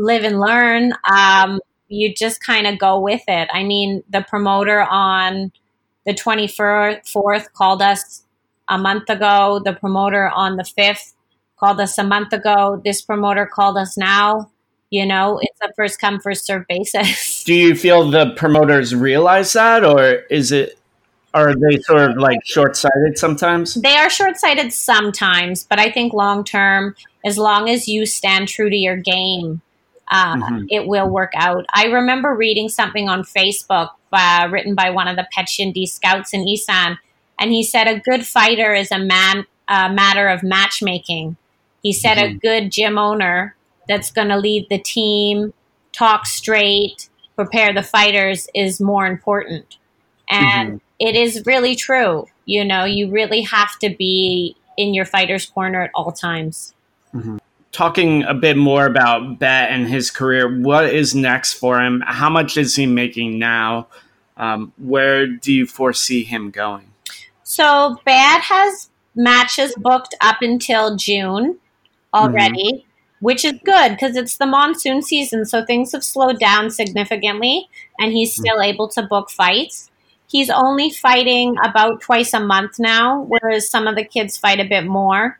live 0.00 0.24
and 0.24 0.40
learn. 0.40 0.92
Um, 1.04 1.60
you 1.88 2.14
just 2.14 2.42
kind 2.42 2.66
of 2.66 2.78
go 2.78 2.98
with 2.98 3.22
it. 3.28 3.48
I 3.52 3.62
mean, 3.64 4.02
the 4.08 4.22
promoter 4.22 4.80
on 4.82 5.52
the 6.06 6.14
24th 6.14 7.52
called 7.52 7.82
us 7.82 8.24
a 8.68 8.78
month 8.78 9.10
ago. 9.10 9.60
The 9.64 9.74
promoter 9.74 10.28
on 10.28 10.56
the 10.56 10.62
5th 10.64 11.14
called 11.58 11.80
us 11.80 11.98
a 11.98 12.04
month 12.04 12.32
ago. 12.32 12.80
This 12.84 13.02
promoter 13.02 13.46
called 13.46 13.76
us 13.76 13.96
now. 13.96 14.50
You 14.90 15.06
know, 15.06 15.38
it's 15.40 15.60
a 15.62 15.72
first 15.74 16.00
come, 16.00 16.20
first 16.20 16.44
serve 16.46 16.66
basis. 16.68 17.44
Do 17.44 17.54
you 17.54 17.76
feel 17.76 18.10
the 18.10 18.32
promoters 18.36 18.94
realize 18.94 19.52
that, 19.52 19.84
or 19.84 20.02
is 20.30 20.50
it 20.50 20.76
are 21.32 21.54
they 21.54 21.78
sort 21.78 22.10
of 22.10 22.16
like 22.16 22.44
short 22.44 22.76
sighted 22.76 23.16
sometimes? 23.16 23.74
They 23.74 23.96
are 23.96 24.10
short 24.10 24.36
sighted 24.36 24.72
sometimes, 24.72 25.64
but 25.64 25.78
I 25.78 25.90
think 25.90 26.12
long 26.12 26.42
term, 26.44 26.96
as 27.24 27.38
long 27.38 27.68
as 27.68 27.86
you 27.86 28.04
stand 28.04 28.48
true 28.48 28.68
to 28.68 28.76
your 28.76 28.96
game, 28.96 29.60
uh, 30.08 30.34
mm-hmm. 30.34 30.64
it 30.70 30.88
will 30.88 31.08
work 31.08 31.32
out. 31.36 31.64
I 31.72 31.86
remember 31.86 32.34
reading 32.34 32.68
something 32.68 33.08
on 33.08 33.22
Facebook 33.22 33.90
uh, 34.12 34.48
written 34.50 34.74
by 34.74 34.90
one 34.90 35.06
of 35.06 35.14
the 35.14 35.28
Petchyindee 35.36 35.88
scouts 35.88 36.34
in 36.34 36.48
Isan, 36.48 36.98
and 37.38 37.52
he 37.52 37.62
said 37.62 37.86
a 37.86 38.00
good 38.00 38.26
fighter 38.26 38.74
is 38.74 38.90
a 38.90 38.98
man 38.98 39.46
a 39.68 39.88
matter 39.88 40.26
of 40.26 40.42
matchmaking. 40.42 41.36
He 41.80 41.92
said 41.92 42.16
mm-hmm. 42.16 42.36
a 42.36 42.38
good 42.40 42.72
gym 42.72 42.98
owner 42.98 43.54
that's 43.90 44.10
going 44.10 44.28
to 44.28 44.38
lead 44.38 44.68
the 44.70 44.78
team, 44.78 45.52
talk 45.92 46.26
straight, 46.26 47.08
prepare 47.36 47.74
the 47.74 47.82
fighters 47.82 48.48
is 48.54 48.80
more 48.80 49.06
important. 49.06 49.78
And 50.30 50.68
mm-hmm. 50.68 51.06
it 51.06 51.16
is 51.16 51.42
really 51.44 51.74
true. 51.74 52.26
You 52.44 52.64
know, 52.64 52.84
you 52.84 53.10
really 53.10 53.42
have 53.42 53.78
to 53.80 53.90
be 53.90 54.56
in 54.76 54.94
your 54.94 55.04
fighter's 55.04 55.46
corner 55.46 55.82
at 55.82 55.90
all 55.94 56.12
times. 56.12 56.74
Mm-hmm. 57.14 57.38
talking 57.72 58.22
a 58.22 58.34
bit 58.34 58.56
more 58.56 58.86
about 58.86 59.40
Bat 59.40 59.70
and 59.72 59.88
his 59.88 60.12
career, 60.12 60.60
what 60.60 60.94
is 60.94 61.12
next 61.12 61.54
for 61.54 61.80
him? 61.80 62.04
How 62.06 62.30
much 62.30 62.56
is 62.56 62.76
he 62.76 62.86
making 62.86 63.38
now? 63.38 63.88
Um, 64.36 64.72
where 64.78 65.26
do 65.26 65.52
you 65.52 65.66
foresee 65.66 66.22
him 66.22 66.50
going? 66.50 66.86
So 67.42 67.98
Bat 68.04 68.42
has 68.42 68.90
matches 69.16 69.74
booked 69.76 70.14
up 70.20 70.36
until 70.40 70.96
June 70.96 71.58
already, 72.14 72.72
mm-hmm. 72.72 72.89
Which 73.20 73.44
is 73.44 73.54
good 73.64 73.92
because 73.92 74.16
it's 74.16 74.36
the 74.38 74.46
monsoon 74.46 75.02
season. 75.02 75.44
So 75.44 75.64
things 75.64 75.92
have 75.92 76.04
slowed 76.04 76.38
down 76.38 76.70
significantly, 76.70 77.68
and 77.98 78.12
he's 78.12 78.32
mm-hmm. 78.32 78.42
still 78.42 78.62
able 78.62 78.88
to 78.88 79.02
book 79.02 79.30
fights. 79.30 79.90
He's 80.26 80.50
only 80.50 80.90
fighting 80.90 81.56
about 81.64 82.00
twice 82.00 82.32
a 82.32 82.40
month 82.40 82.78
now, 82.78 83.22
whereas 83.22 83.68
some 83.68 83.86
of 83.86 83.96
the 83.96 84.04
kids 84.04 84.36
fight 84.36 84.60
a 84.60 84.68
bit 84.68 84.86
more. 84.86 85.38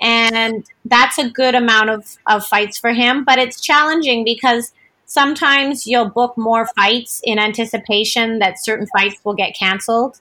And 0.00 0.64
that's 0.86 1.18
a 1.18 1.28
good 1.28 1.54
amount 1.54 1.90
of, 1.90 2.16
of 2.26 2.46
fights 2.46 2.78
for 2.78 2.92
him. 2.92 3.22
But 3.22 3.38
it's 3.38 3.60
challenging 3.60 4.24
because 4.24 4.72
sometimes 5.04 5.86
you'll 5.86 6.08
book 6.08 6.38
more 6.38 6.66
fights 6.74 7.20
in 7.22 7.38
anticipation 7.38 8.38
that 8.38 8.64
certain 8.64 8.86
fights 8.86 9.16
will 9.24 9.34
get 9.34 9.54
canceled. 9.54 10.20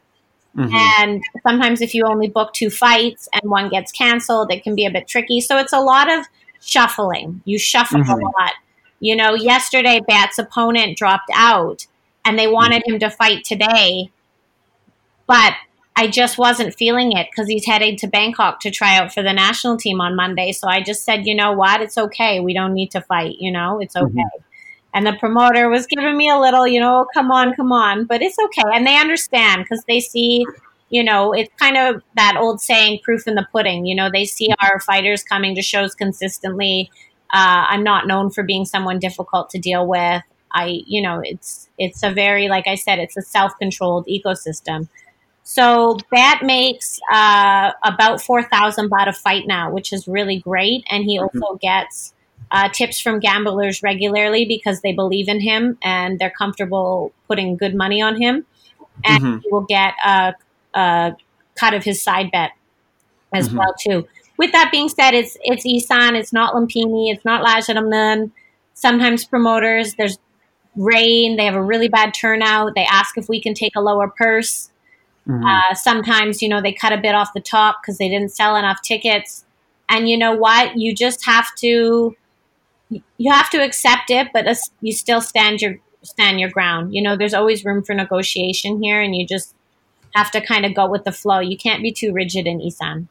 Mm-hmm. 0.58 0.76
And 0.76 1.24
sometimes 1.44 1.80
if 1.80 1.94
you 1.94 2.06
only 2.06 2.28
book 2.28 2.52
two 2.54 2.70
fights 2.70 3.30
and 3.32 3.50
one 3.50 3.70
gets 3.70 3.92
canceled, 3.92 4.52
it 4.52 4.64
can 4.64 4.76
be 4.76 4.86
a 4.86 4.92
bit 4.92 5.08
tricky. 5.08 5.40
So 5.40 5.58
it's 5.58 5.74
a 5.74 5.80
lot 5.80 6.12
of 6.12 6.26
shuffling. 6.62 7.42
You 7.46 7.58
shuffle 7.60 8.02
mm-hmm. 8.02 8.12
a 8.12 8.16
lot. 8.16 8.54
You 9.00 9.16
know, 9.16 9.34
yesterday 9.34 10.02
Bat's 10.06 10.40
opponent 10.40 10.98
dropped 10.98 11.30
out 11.34 11.88
and 12.26 12.38
they 12.38 12.48
wanted 12.48 12.84
him 12.86 13.00
to 13.00 13.10
fight 13.10 13.44
today. 13.44 14.12
But 15.26 15.54
I 15.96 16.08
just 16.08 16.38
wasn't 16.38 16.76
feeling 16.76 17.12
it 17.12 17.28
because 17.30 17.50
he's 17.50 17.66
heading 17.66 17.98
to 17.98 18.08
Bangkok 18.08 18.60
to 18.62 18.72
try 18.72 18.98
out 18.98 19.14
for 19.14 19.22
the 19.22 19.34
national 19.34 19.78
team 19.78 20.02
on 20.02 20.16
Monday. 20.16 20.52
So 20.52 20.68
I 20.68 20.82
just 20.82 21.04
said, 21.04 21.26
you 21.26 21.36
know 21.36 21.52
what? 21.52 21.82
It's 21.82 21.98
okay. 21.98 22.40
We 22.40 22.54
don't 22.54 22.74
need 22.74 22.92
to 22.92 23.02
fight. 23.02 23.36
You 23.40 23.52
know, 23.52 23.80
it's 23.80 23.96
okay. 23.96 24.08
Mm-hmm. 24.08 24.44
And 24.94 25.06
the 25.06 25.18
promoter 25.20 25.70
was 25.70 25.86
giving 25.86 26.18
me 26.18 26.30
a 26.30 26.40
little, 26.40 26.68
you 26.68 26.80
know, 26.80 27.06
come 27.14 27.32
on, 27.32 27.54
come 27.54 27.72
on. 27.72 28.06
But 28.06 28.22
it's 28.22 28.38
okay. 28.46 28.70
And 28.74 28.88
they 28.88 28.98
understand 28.98 29.64
because 29.64 29.84
they 29.88 30.00
see, 30.00 30.46
you 30.90 31.04
know, 31.04 31.34
it's 31.34 31.52
kind 31.58 31.78
of 31.78 32.02
that 32.16 32.36
old 32.38 32.62
saying, 32.62 33.00
proof 33.04 33.28
in 33.28 33.36
the 33.36 33.48
pudding. 33.52 33.86
You 33.86 33.96
know, 33.96 34.10
they 34.12 34.26
see 34.26 34.50
our 34.60 34.80
fighters 34.80 35.24
coming 35.24 35.56
to 35.56 35.62
shows 35.62 35.94
consistently. 35.96 36.90
Uh, 37.32 37.66
I'm 37.70 37.84
not 37.84 38.08
known 38.08 38.32
for 38.32 38.44
being 38.44 38.66
someone 38.66 39.00
difficult 39.00 39.50
to 39.52 39.60
deal 39.60 39.88
with. 39.88 40.24
I, 40.52 40.82
you 40.88 41.02
know, 41.02 41.22
it's 41.24 41.70
it's 41.78 42.02
a 42.02 42.12
very, 42.12 42.48
like 42.48 42.68
I 42.68 42.76
said, 42.76 42.98
it's 43.00 43.16
a 43.18 43.22
self 43.22 43.54
controlled 43.60 44.08
ecosystem. 44.08 44.90
So 45.44 45.98
that 46.12 46.42
makes 46.44 47.00
uh, 47.12 47.72
about 47.84 48.22
four 48.22 48.44
thousand 48.44 48.90
baht 48.90 49.08
a 49.08 49.14
fight 49.14 49.46
now, 49.48 49.72
which 49.72 49.94
is 49.94 50.08
really 50.08 50.40
great. 50.40 50.84
And 50.90 51.04
he 51.04 51.20
mm-hmm. 51.20 51.42
also 51.44 51.58
gets 51.58 52.14
uh, 52.52 52.70
tips 52.70 53.00
from 53.00 53.20
gamblers 53.20 53.84
regularly 53.84 54.46
because 54.46 54.82
they 54.82 54.94
believe 54.94 55.28
in 55.28 55.40
him 55.40 55.78
and 55.84 56.20
they're 56.20 56.34
comfortable 56.36 57.14
putting 57.28 57.58
good 57.58 57.76
money 57.76 58.02
on 58.02 58.20
him. 58.20 58.46
And 59.06 59.24
mm-hmm. 59.24 59.38
he 59.40 59.50
will 59.52 59.66
get 59.70 59.94
a, 60.04 60.34
a, 60.74 61.16
cut 61.60 61.74
of 61.74 61.84
his 61.84 62.02
side 62.02 62.32
bet 62.32 62.52
as 63.34 63.50
mm-hmm. 63.50 63.58
well 63.58 63.76
too. 63.80 64.08
With 64.38 64.54
that 64.54 64.70
being 64.72 64.88
said, 64.88 65.14
it's 65.14 65.38
it's 65.42 65.66
Isan, 65.66 66.16
it's 66.16 66.32
not 66.32 66.54
Lumpini, 66.54 67.14
it's 67.14 67.26
not 67.26 67.46
Rajadamnern. 67.46 68.32
Sometimes 68.74 69.26
promoters, 69.26 69.96
there's 69.96 70.18
rain, 70.78 71.36
they 71.36 71.44
have 71.44 71.56
a 71.56 71.62
really 71.62 71.90
bad 71.90 72.14
turnout. 72.14 72.76
They 72.76 72.86
ask 72.86 73.18
if 73.18 73.28
we 73.28 73.42
can 73.42 73.54
take 73.54 73.76
a 73.76 73.82
lower 73.82 74.08
purse. 74.08 74.70
Mm-hmm. 75.28 75.46
Uh, 75.46 75.76
sometimes, 75.76 76.42
you 76.42 76.48
know, 76.48 76.62
they 76.62 76.72
cut 76.72 76.94
a 76.94 76.98
bit 76.98 77.14
off 77.14 77.34
the 77.34 77.42
top 77.42 77.82
because 77.82 77.98
they 77.98 78.08
didn't 78.08 78.32
sell 78.32 78.56
enough 78.56 78.82
tickets. 78.82 79.46
And 79.90 80.08
you 80.08 80.18
know 80.18 80.34
what? 80.34 80.78
You 80.78 80.96
just 80.96 81.26
have 81.26 81.54
to 81.58 82.16
you 82.90 83.32
have 83.32 83.50
to 83.52 83.64
accept 83.64 84.10
it, 84.10 84.30
but 84.34 84.46
you 84.82 84.94
still 84.94 85.22
stand 85.22 85.62
your 85.62 85.76
stand 86.02 86.40
your 86.40 86.50
ground. 86.50 86.96
You 86.96 87.02
know, 87.02 87.18
there's 87.18 87.34
always 87.34 87.66
room 87.66 87.84
for 87.84 87.94
negotiation 87.94 88.82
here, 88.82 89.02
and 89.02 89.16
you 89.16 89.28
just 89.28 89.54
have 90.16 90.32
to 90.32 90.42
kind 90.42 90.66
of 90.66 90.74
go 90.74 90.88
with 90.88 91.04
the 91.04 91.12
flow. 91.12 91.40
You 91.40 91.58
can't 91.58 91.84
be 91.84 91.92
too 91.92 92.12
rigid 92.14 92.48
in 92.48 92.62
Isan. 92.62 93.08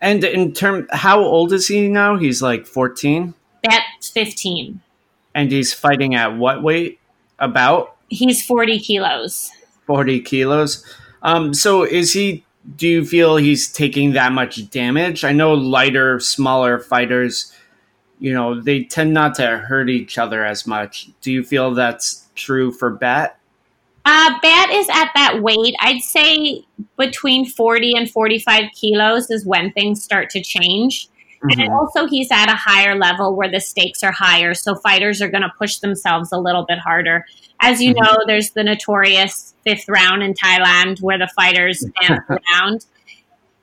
And 0.00 0.24
in 0.24 0.52
term, 0.52 0.86
how 0.92 1.20
old 1.20 1.52
is 1.52 1.68
he 1.68 1.88
now? 1.88 2.16
He's 2.16 2.40
like 2.40 2.66
14. 2.66 3.34
That's 3.62 4.08
15. 4.08 4.80
And 5.34 5.52
he's 5.52 5.72
fighting 5.72 6.14
at 6.14 6.36
what 6.36 6.62
weight? 6.62 6.98
About? 7.38 7.96
He's 8.08 8.44
40 8.44 8.78
kilos. 8.80 9.50
40 9.86 10.20
kilos. 10.20 10.84
Um, 11.22 11.54
so 11.54 11.84
is 11.84 12.12
he? 12.12 12.44
Do 12.76 12.86
you 12.86 13.04
feel 13.06 13.36
he's 13.36 13.72
taking 13.72 14.12
that 14.12 14.32
much 14.32 14.68
damage? 14.68 15.24
I 15.24 15.32
know 15.32 15.54
lighter, 15.54 16.20
smaller 16.20 16.78
fighters 16.78 17.50
you 18.20 18.34
know, 18.34 18.60
they 18.60 18.84
tend 18.84 19.14
not 19.14 19.34
to 19.36 19.46
hurt 19.58 19.88
each 19.88 20.18
other 20.18 20.44
as 20.44 20.66
much. 20.66 21.08
Do 21.22 21.32
you 21.32 21.42
feel 21.42 21.72
that's 21.72 22.28
true 22.34 22.70
for 22.70 22.90
Bat? 22.90 23.39
Uh, 24.04 24.34
Bat 24.42 24.70
is 24.70 24.88
at 24.88 25.10
that 25.14 25.42
weight. 25.42 25.74
I'd 25.80 26.00
say 26.00 26.64
between 26.96 27.46
40 27.46 27.94
and 27.96 28.10
45 28.10 28.64
kilos 28.74 29.30
is 29.30 29.44
when 29.44 29.72
things 29.72 30.02
start 30.02 30.30
to 30.30 30.42
change. 30.42 31.08
Mm-hmm. 31.42 31.60
And 31.60 31.72
also, 31.72 32.06
he's 32.06 32.30
at 32.30 32.50
a 32.50 32.56
higher 32.56 32.94
level 32.96 33.34
where 33.34 33.50
the 33.50 33.60
stakes 33.60 34.02
are 34.02 34.12
higher. 34.12 34.52
So, 34.52 34.74
fighters 34.74 35.22
are 35.22 35.28
going 35.28 35.42
to 35.42 35.52
push 35.56 35.78
themselves 35.78 36.32
a 36.32 36.38
little 36.38 36.64
bit 36.66 36.78
harder. 36.78 37.24
As 37.60 37.80
you 37.80 37.94
mm-hmm. 37.94 38.04
know, 38.04 38.18
there's 38.26 38.50
the 38.50 38.62
notorious 38.62 39.54
fifth 39.64 39.88
round 39.88 40.22
in 40.22 40.34
Thailand 40.34 41.00
where 41.00 41.18
the 41.18 41.28
fighters 41.34 41.80
dance 42.02 42.20
around. 42.28 42.84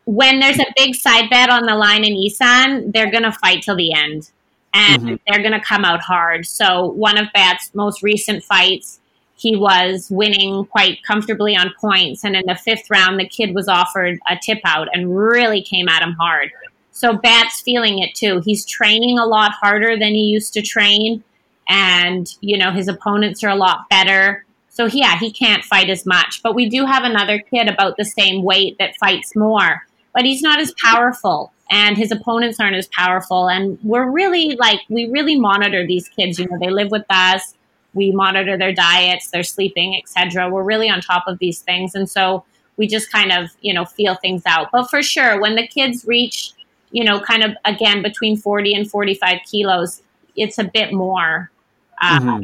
When 0.05 0.39
there's 0.39 0.59
a 0.59 0.65
big 0.75 0.95
side 0.95 1.29
bet 1.29 1.49
on 1.49 1.65
the 1.65 1.75
line 1.75 2.03
in 2.03 2.15
Isan, 2.15 2.91
they're 2.91 3.11
going 3.11 3.23
to 3.23 3.31
fight 3.31 3.61
till 3.61 3.75
the 3.75 3.93
end 3.93 4.31
and 4.73 5.01
mm-hmm. 5.01 5.15
they're 5.27 5.41
going 5.41 5.59
to 5.59 5.65
come 5.65 5.83
out 5.83 6.01
hard. 6.01 6.45
So 6.45 6.85
one 6.85 7.17
of 7.17 7.27
Bat's 7.33 7.73
most 7.73 8.03
recent 8.03 8.43
fights, 8.43 8.99
he 9.37 9.55
was 9.55 10.07
winning 10.09 10.65
quite 10.65 11.03
comfortably 11.03 11.55
on 11.55 11.73
points, 11.79 12.23
and 12.23 12.35
in 12.35 12.45
the 12.45 12.55
fifth 12.55 12.89
round, 12.89 13.19
the 13.19 13.27
kid 13.27 13.53
was 13.53 13.67
offered 13.67 14.19
a 14.29 14.37
tip 14.41 14.59
out 14.65 14.87
and 14.93 15.15
really 15.15 15.61
came 15.61 15.87
at 15.87 16.01
him 16.01 16.13
hard. 16.13 16.51
So 16.91 17.13
Bat's 17.13 17.61
feeling 17.61 17.99
it 17.99 18.15
too. 18.15 18.41
He's 18.43 18.65
training 18.65 19.19
a 19.19 19.25
lot 19.25 19.51
harder 19.51 19.97
than 19.97 20.13
he 20.13 20.23
used 20.23 20.53
to 20.53 20.61
train, 20.61 21.23
and 21.69 22.27
you 22.41 22.57
know 22.57 22.71
his 22.71 22.87
opponents 22.87 23.43
are 23.43 23.49
a 23.49 23.55
lot 23.55 23.87
better. 23.89 24.43
So 24.69 24.85
yeah, 24.85 25.17
he 25.17 25.31
can't 25.31 25.63
fight 25.63 25.89
as 25.89 26.05
much. 26.05 26.41
But 26.43 26.55
we 26.55 26.69
do 26.69 26.85
have 26.85 27.03
another 27.03 27.39
kid 27.39 27.67
about 27.67 27.97
the 27.97 28.05
same 28.05 28.43
weight 28.43 28.77
that 28.79 28.97
fights 28.97 29.35
more, 29.35 29.83
but 30.13 30.25
he's 30.25 30.41
not 30.41 30.59
as 30.59 30.73
powerful 30.83 31.51
and 31.69 31.97
his 31.97 32.11
opponents 32.11 32.59
aren't 32.59 32.75
as 32.75 32.87
powerful. 32.87 33.49
And 33.49 33.77
we're 33.83 34.09
really 34.09 34.55
like, 34.55 34.79
we 34.89 35.09
really 35.09 35.39
monitor 35.39 35.85
these 35.85 36.07
kids. 36.07 36.39
You 36.39 36.47
know, 36.47 36.57
they 36.59 36.69
live 36.69 36.91
with 36.91 37.05
us. 37.09 37.53
We 37.97 38.11
monitor 38.11 38.57
their 38.57 38.73
diets, 38.73 39.29
their 39.31 39.43
sleeping, 39.43 39.97
etc. 39.97 40.49
We're 40.49 40.63
really 40.63 40.89
on 40.89 41.01
top 41.01 41.25
of 41.27 41.39
these 41.39 41.59
things. 41.59 41.95
And 41.95 42.09
so 42.09 42.45
we 42.77 42.87
just 42.87 43.11
kind 43.11 43.31
of, 43.31 43.49
you 43.61 43.73
know, 43.73 43.83
feel 43.83 44.15
things 44.15 44.43
out. 44.45 44.69
But 44.71 44.89
for 44.89 45.03
sure, 45.03 45.41
when 45.41 45.55
the 45.55 45.67
kids 45.67 46.05
reach, 46.05 46.53
you 46.91 47.03
know, 47.03 47.19
kind 47.19 47.43
of 47.43 47.51
again 47.65 48.01
between 48.01 48.37
40 48.37 48.73
and 48.73 48.89
45 48.89 49.39
kilos, 49.49 50.01
it's 50.35 50.57
a 50.57 50.63
bit 50.63 50.93
more, 50.93 51.51
um, 52.01 52.23
mm-hmm. 52.23 52.43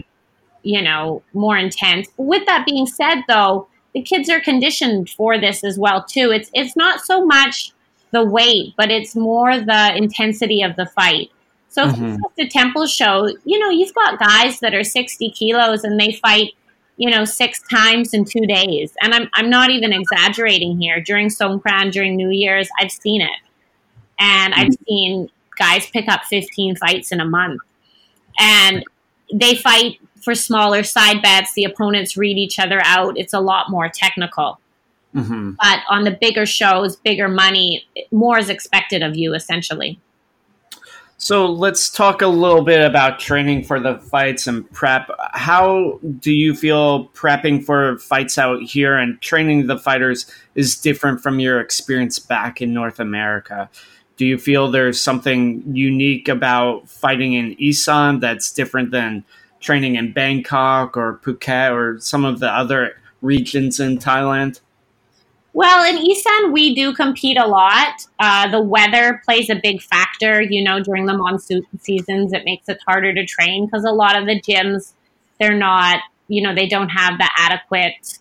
you 0.64 0.82
know, 0.82 1.24
more 1.34 1.58
intense. 1.58 2.08
With 2.18 2.46
that 2.48 2.66
being 2.66 2.88
said, 2.88 3.22
though, 3.28 3.68
the 3.94 4.02
kids 4.02 4.30
are 4.30 4.42
conditioned 4.42 5.12
for 5.12 5.40
this 5.40 5.64
as 5.64 5.78
well 5.78 6.04
too. 6.04 6.32
It's 6.32 6.50
it's 6.54 6.76
not 6.76 7.02
so 7.02 7.26
much 7.26 7.72
the 8.12 8.24
weight, 8.24 8.74
but 8.78 8.92
it's 8.92 9.16
more 9.16 9.60
the 9.60 9.96
intensity 9.96 10.62
of 10.62 10.76
the 10.76 10.86
fight. 10.86 11.32
So 11.74 11.88
mm-hmm. 11.88 12.22
the 12.38 12.48
temple 12.48 12.86
show, 12.86 13.36
you 13.46 13.58
know, 13.58 13.72
you've 13.72 13.96
got 13.96 14.20
guys 14.20 14.60
that 14.60 14.76
are 14.76 14.84
60 14.84 15.32
kilos 15.32 15.84
and 15.84 16.00
they 16.00 16.12
fight, 16.12 16.54
you 16.98 17.10
know, 17.10 17.26
six 17.26 17.64
times 17.68 18.14
in 18.14 18.26
two 18.26 18.46
days. 18.46 18.94
And 19.02 19.12
I'm, 19.12 19.28
I'm 19.34 19.50
not 19.50 19.72
even 19.72 19.92
exaggerating 19.92 20.80
here. 20.80 21.02
During 21.02 21.30
Songkran, 21.30 21.92
during 21.92 22.16
New 22.16 22.30
Year's, 22.30 22.70
I've 22.80 22.92
seen 22.92 23.22
it. 23.22 23.40
And 24.20 24.54
mm-hmm. 24.54 24.62
I've 24.62 24.74
seen 24.88 25.30
guys 25.58 25.90
pick 25.90 26.08
up 26.08 26.26
15 26.26 26.76
fights 26.76 27.12
in 27.12 27.20
a 27.20 27.26
month. 27.26 27.60
And 28.38 28.84
they 29.34 29.56
fight 29.56 30.00
for 30.22 30.36
smaller 30.36 30.84
side 30.84 31.24
bets. 31.24 31.54
The 31.56 31.64
opponents 31.64 32.16
read 32.16 32.38
each 32.38 32.60
other 32.60 32.82
out. 32.84 33.18
It's 33.18 33.34
a 33.34 33.40
lot 33.40 33.72
more 33.72 33.90
technical. 33.90 34.60
Mm-hmm. 35.16 35.54
But 35.60 35.80
on 35.90 36.04
the 36.04 36.12
bigger 36.12 36.46
shows, 36.46 36.98
bigger 36.98 37.30
money, 37.30 37.88
more 38.12 38.38
is 38.38 38.50
expected 38.50 39.02
of 39.02 39.16
you 39.16 39.34
essentially. 39.34 40.00
So 41.24 41.50
let's 41.50 41.90
talk 41.90 42.22
a 42.22 42.28
little 42.28 42.64
bit 42.66 42.84
about 42.84 43.18
training 43.18 43.64
for 43.64 43.80
the 43.80 43.98
fights 43.98 44.46
and 44.46 44.70
prep. 44.74 45.10
How 45.32 46.02
do 46.20 46.34
you 46.34 46.54
feel 46.54 47.08
prepping 47.12 47.64
for 47.64 47.98
fights 48.00 48.38
out 48.38 48.62
here 48.62 48.98
and 48.98 49.22
training 49.22 49.68
the 49.68 49.80
fighters 49.80 50.30
is 50.56 50.76
different 50.76 51.24
from 51.24 51.40
your 51.40 51.62
experience 51.62 52.20
back 52.20 52.62
in 52.62 52.74
North 52.74 53.00
America? 53.00 53.70
Do 54.18 54.26
you 54.26 54.38
feel 54.38 54.70
there's 54.70 55.02
something 55.02 55.64
unique 55.74 56.28
about 56.28 56.90
fighting 56.90 57.32
in 57.32 57.56
Isan 57.58 58.20
that's 58.20 58.52
different 58.52 58.92
than 58.92 59.24
training 59.62 59.96
in 59.96 60.12
Bangkok 60.12 60.98
or 60.98 61.22
Phuket 61.24 61.72
or 61.72 62.02
some 62.02 62.26
of 62.26 62.42
the 62.42 62.50
other 62.50 62.98
regions 63.22 63.80
in 63.80 63.98
Thailand? 63.98 64.60
Well, 65.56 65.88
in 65.88 66.04
Isan, 66.04 66.52
we 66.52 66.74
do 66.74 66.94
compete 66.94 67.38
a 67.38 67.48
lot. 67.48 68.08
Uh, 68.20 68.50
the 68.50 68.60
weather 68.62 69.22
plays 69.24 69.52
a 69.52 69.56
big 69.56 69.84
factor. 69.84 70.42
You 70.42 70.64
know, 70.64 70.82
during 70.82 71.06
the 71.06 71.16
monsoon 71.16 71.64
seasons, 71.80 72.34
it 72.34 72.44
makes 72.44 72.68
it 72.70 72.80
harder 72.88 73.14
to 73.14 73.26
train 73.26 73.68
because 73.68 73.86
a 73.86 73.92
lot 73.92 74.18
of 74.20 74.26
the 74.26 74.42
gyms, 74.42 74.94
they're 75.40 75.56
not, 75.56 76.00
you 76.28 76.42
know, 76.42 76.56
they 76.56 76.68
don't 76.68 76.90
have 76.90 77.20
the 77.20 77.30
adequate 77.38 78.18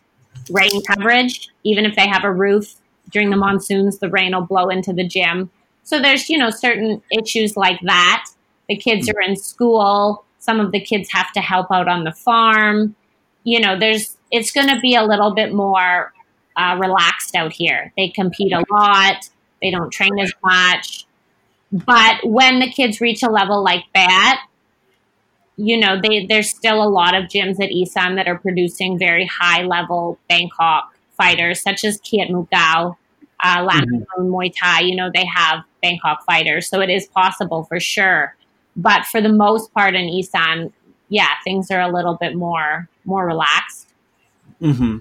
rain 0.51 0.83
coverage. 0.83 1.49
Even 1.65 1.87
if 1.87 1.97
they 1.97 2.07
have 2.07 2.25
a 2.25 2.33
roof 2.33 2.75
during 3.11 3.31
the 3.31 3.37
monsoons, 3.37 3.99
the 3.99 4.11
rain 4.11 4.35
will 4.35 4.43
blow 4.43 4.69
into 4.69 4.93
the 4.93 5.07
gym. 5.07 5.51
So 5.85 6.01
there's, 6.01 6.29
you 6.29 6.37
know, 6.37 6.51
certain 6.51 7.03
issues 7.11 7.57
like 7.57 7.81
that. 7.85 8.27
The 8.69 8.77
kids 8.77 9.09
are 9.09 9.21
in 9.23 9.37
school. 9.37 10.25
Some 10.39 10.61
of 10.61 10.71
the 10.71 10.81
kids 10.81 11.11
have 11.13 11.33
to 11.33 11.41
help 11.41 11.69
out 11.73 11.89
on 11.89 12.05
the 12.05 12.13
farm. 12.13 12.95
You 13.45 13.59
know, 13.61 13.79
there's, 13.79 14.19
it's 14.31 14.51
going 14.51 14.69
to 14.69 14.79
be 14.81 14.95
a 14.95 15.03
little 15.03 15.35
bit 15.35 15.55
more 15.55 16.13
uh, 16.57 16.77
relaxed 16.81 17.35
out 17.35 17.53
here. 17.53 17.93
They 17.97 18.09
compete 18.09 18.53
a 18.53 18.65
lot, 18.71 19.29
they 19.61 19.71
don't 19.71 19.91
train 19.91 20.19
as 20.19 20.33
much. 20.45 21.07
But 21.73 22.17
when 22.25 22.61
the 22.61 22.71
kids 22.71 23.01
reach 23.01 23.23
a 23.23 23.31
level 23.31 23.63
like 23.63 23.85
that, 23.95 24.45
you 25.57 25.79
know, 25.79 26.01
they, 26.01 26.27
there's 26.27 26.51
still 26.51 26.83
a 26.83 26.89
lot 26.89 27.15
of 27.15 27.25
gyms 27.25 27.63
at 27.63 27.71
Isan 27.73 28.17
that 28.17 28.29
are 28.29 28.39
producing 28.39 28.99
very 28.99 29.27
high 29.27 29.63
level 29.63 30.19
Bangkok 30.29 30.93
fighters, 31.17 31.63
such 31.63 31.85
as 31.85 32.01
Kiatmuu9, 32.01 32.97
uh, 33.43 33.67
mm-hmm. 33.67 34.23
Muay 34.23 34.53
Thai. 34.59 34.81
You 34.81 34.97
know, 34.97 35.11
they 35.13 35.25
have 35.25 35.65
Bangkok 35.83 36.25
fighters, 36.25 36.69
so 36.69 36.81
it 36.81 36.91
is 36.91 37.07
possible 37.07 37.65
for 37.65 37.81
sure. 37.81 38.35
But 38.77 39.05
for 39.05 39.21
the 39.21 39.29
most 39.29 39.73
part 39.75 39.95
in 39.95 40.09
Isan, 40.09 40.73
yeah, 41.09 41.29
things 41.45 41.71
are 41.71 41.81
a 41.81 41.93
little 41.93 42.17
bit 42.17 42.35
more 42.35 42.89
more 43.05 43.27
relaxed. 43.27 43.89
Mm-hmm. 44.61 44.99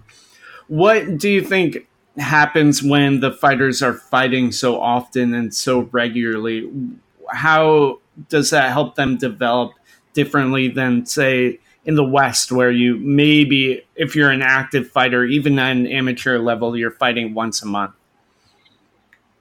What 0.72 1.18
do 1.18 1.30
you 1.30 1.42
think 1.42 1.86
happens 2.18 2.82
when 2.82 3.20
the 3.20 3.34
fighters 3.34 3.84
are 3.84 3.94
fighting 3.94 4.54
so 4.54 4.80
often 4.80 5.34
and 5.34 5.54
so 5.54 5.82
regularly? 5.92 6.72
How 7.30 8.00
does 8.30 8.52
that 8.52 8.72
help 8.72 8.96
them 8.96 9.18
develop 9.18 9.74
differently 10.14 10.70
than, 10.70 11.06
say, 11.06 11.60
in 11.84 11.96
the 11.96 12.06
West, 12.06 12.54
where 12.54 12.72
you 12.72 12.96
maybe, 12.96 13.86
if 13.98 14.16
you're 14.16 14.32
an 14.32 14.42
active 14.42 14.90
fighter, 14.90 15.26
even 15.26 15.60
at 15.60 15.74
an 15.74 15.88
amateur 15.88 16.40
level, 16.40 16.78
you're 16.78 16.92
fighting 16.92 17.34
once 17.34 17.62
a 17.62 17.66
month? 17.66 17.92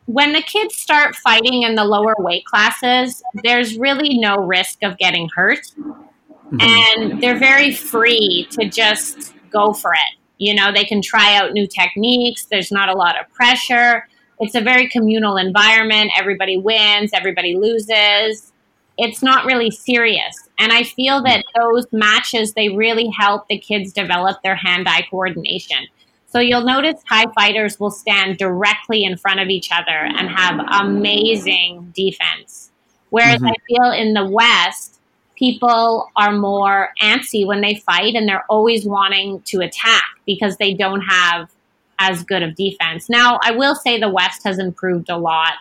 When 0.07 0.33
the 0.33 0.43
kids 0.43 0.75
start 0.75 1.15
fighting 1.15 1.63
in 1.63 1.77
the 1.77 1.85
lower 1.85 2.17
weight 2.19 2.45
classes, 2.45 3.23
there's 3.45 3.79
really 3.79 4.19
no 4.19 4.35
risk 4.35 4.83
of 4.83 4.99
getting 4.99 5.29
hurt. 5.37 5.61
Mm-hmm. 5.79 6.61
And 6.61 7.23
they're 7.23 7.39
very 7.39 7.73
free 7.73 8.49
to 8.51 8.69
just 8.69 9.33
go 9.53 9.73
for 9.73 9.93
it. 9.93 10.20
You 10.41 10.55
know, 10.55 10.73
they 10.73 10.85
can 10.85 11.03
try 11.03 11.37
out 11.37 11.53
new 11.53 11.67
techniques. 11.67 12.47
There's 12.47 12.73
not 12.73 12.89
a 12.89 12.95
lot 12.95 13.21
of 13.21 13.31
pressure. 13.31 14.09
It's 14.41 14.55
a 14.55 14.61
very 14.63 14.89
communal 14.89 15.37
environment. 15.37 16.11
Everybody 16.19 16.57
wins, 16.57 17.11
everybody 17.13 17.55
loses. 17.55 18.51
It's 18.97 19.23
not 19.23 19.45
really 19.45 19.71
serious. 19.71 20.49
And 20.59 20.73
I 20.73 20.83
feel 20.83 21.23
that 21.25 21.45
those 21.55 21.87
matches, 21.93 22.55
they 22.55 22.71
really 22.71 23.09
help 23.09 23.49
the 23.49 23.59
kids 23.59 23.93
develop 23.93 24.43
their 24.43 24.57
hand 24.57 24.89
eye 24.89 25.07
coordination. 25.11 25.87
So 26.27 26.39
you'll 26.39 26.65
notice 26.65 27.03
Thai 27.07 27.27
fighters 27.35 27.79
will 27.79 27.91
stand 27.91 28.39
directly 28.39 29.05
in 29.05 29.19
front 29.19 29.41
of 29.41 29.49
each 29.49 29.69
other 29.71 29.91
and 29.91 30.31
have 30.31 30.59
amazing 30.81 31.93
defense. 31.95 32.71
Whereas 33.11 33.43
mm-hmm. 33.43 33.49
I 33.49 33.55
feel 33.67 33.91
in 33.91 34.15
the 34.15 34.27
West, 34.27 35.00
people 35.41 36.11
are 36.17 36.33
more 36.33 36.91
antsy 37.03 37.47
when 37.47 37.63
they 37.63 37.75
fight 37.75 38.15
and 38.15 38.29
they're 38.29 38.45
always 38.51 38.85
wanting 38.85 39.41
to 39.47 39.61
attack 39.61 40.05
because 40.27 40.59
they 40.59 40.75
don't 40.75 41.01
have 41.01 41.51
as 41.99 42.23
good 42.23 42.43
of 42.43 42.55
defense. 42.55 43.09
Now, 43.09 43.41
I 43.43 43.53
will 43.53 43.75
say 43.75 43.99
the 43.99 44.11
West 44.11 44.45
has 44.45 44.59
improved 44.59 45.09
a 45.09 45.17
lot. 45.17 45.55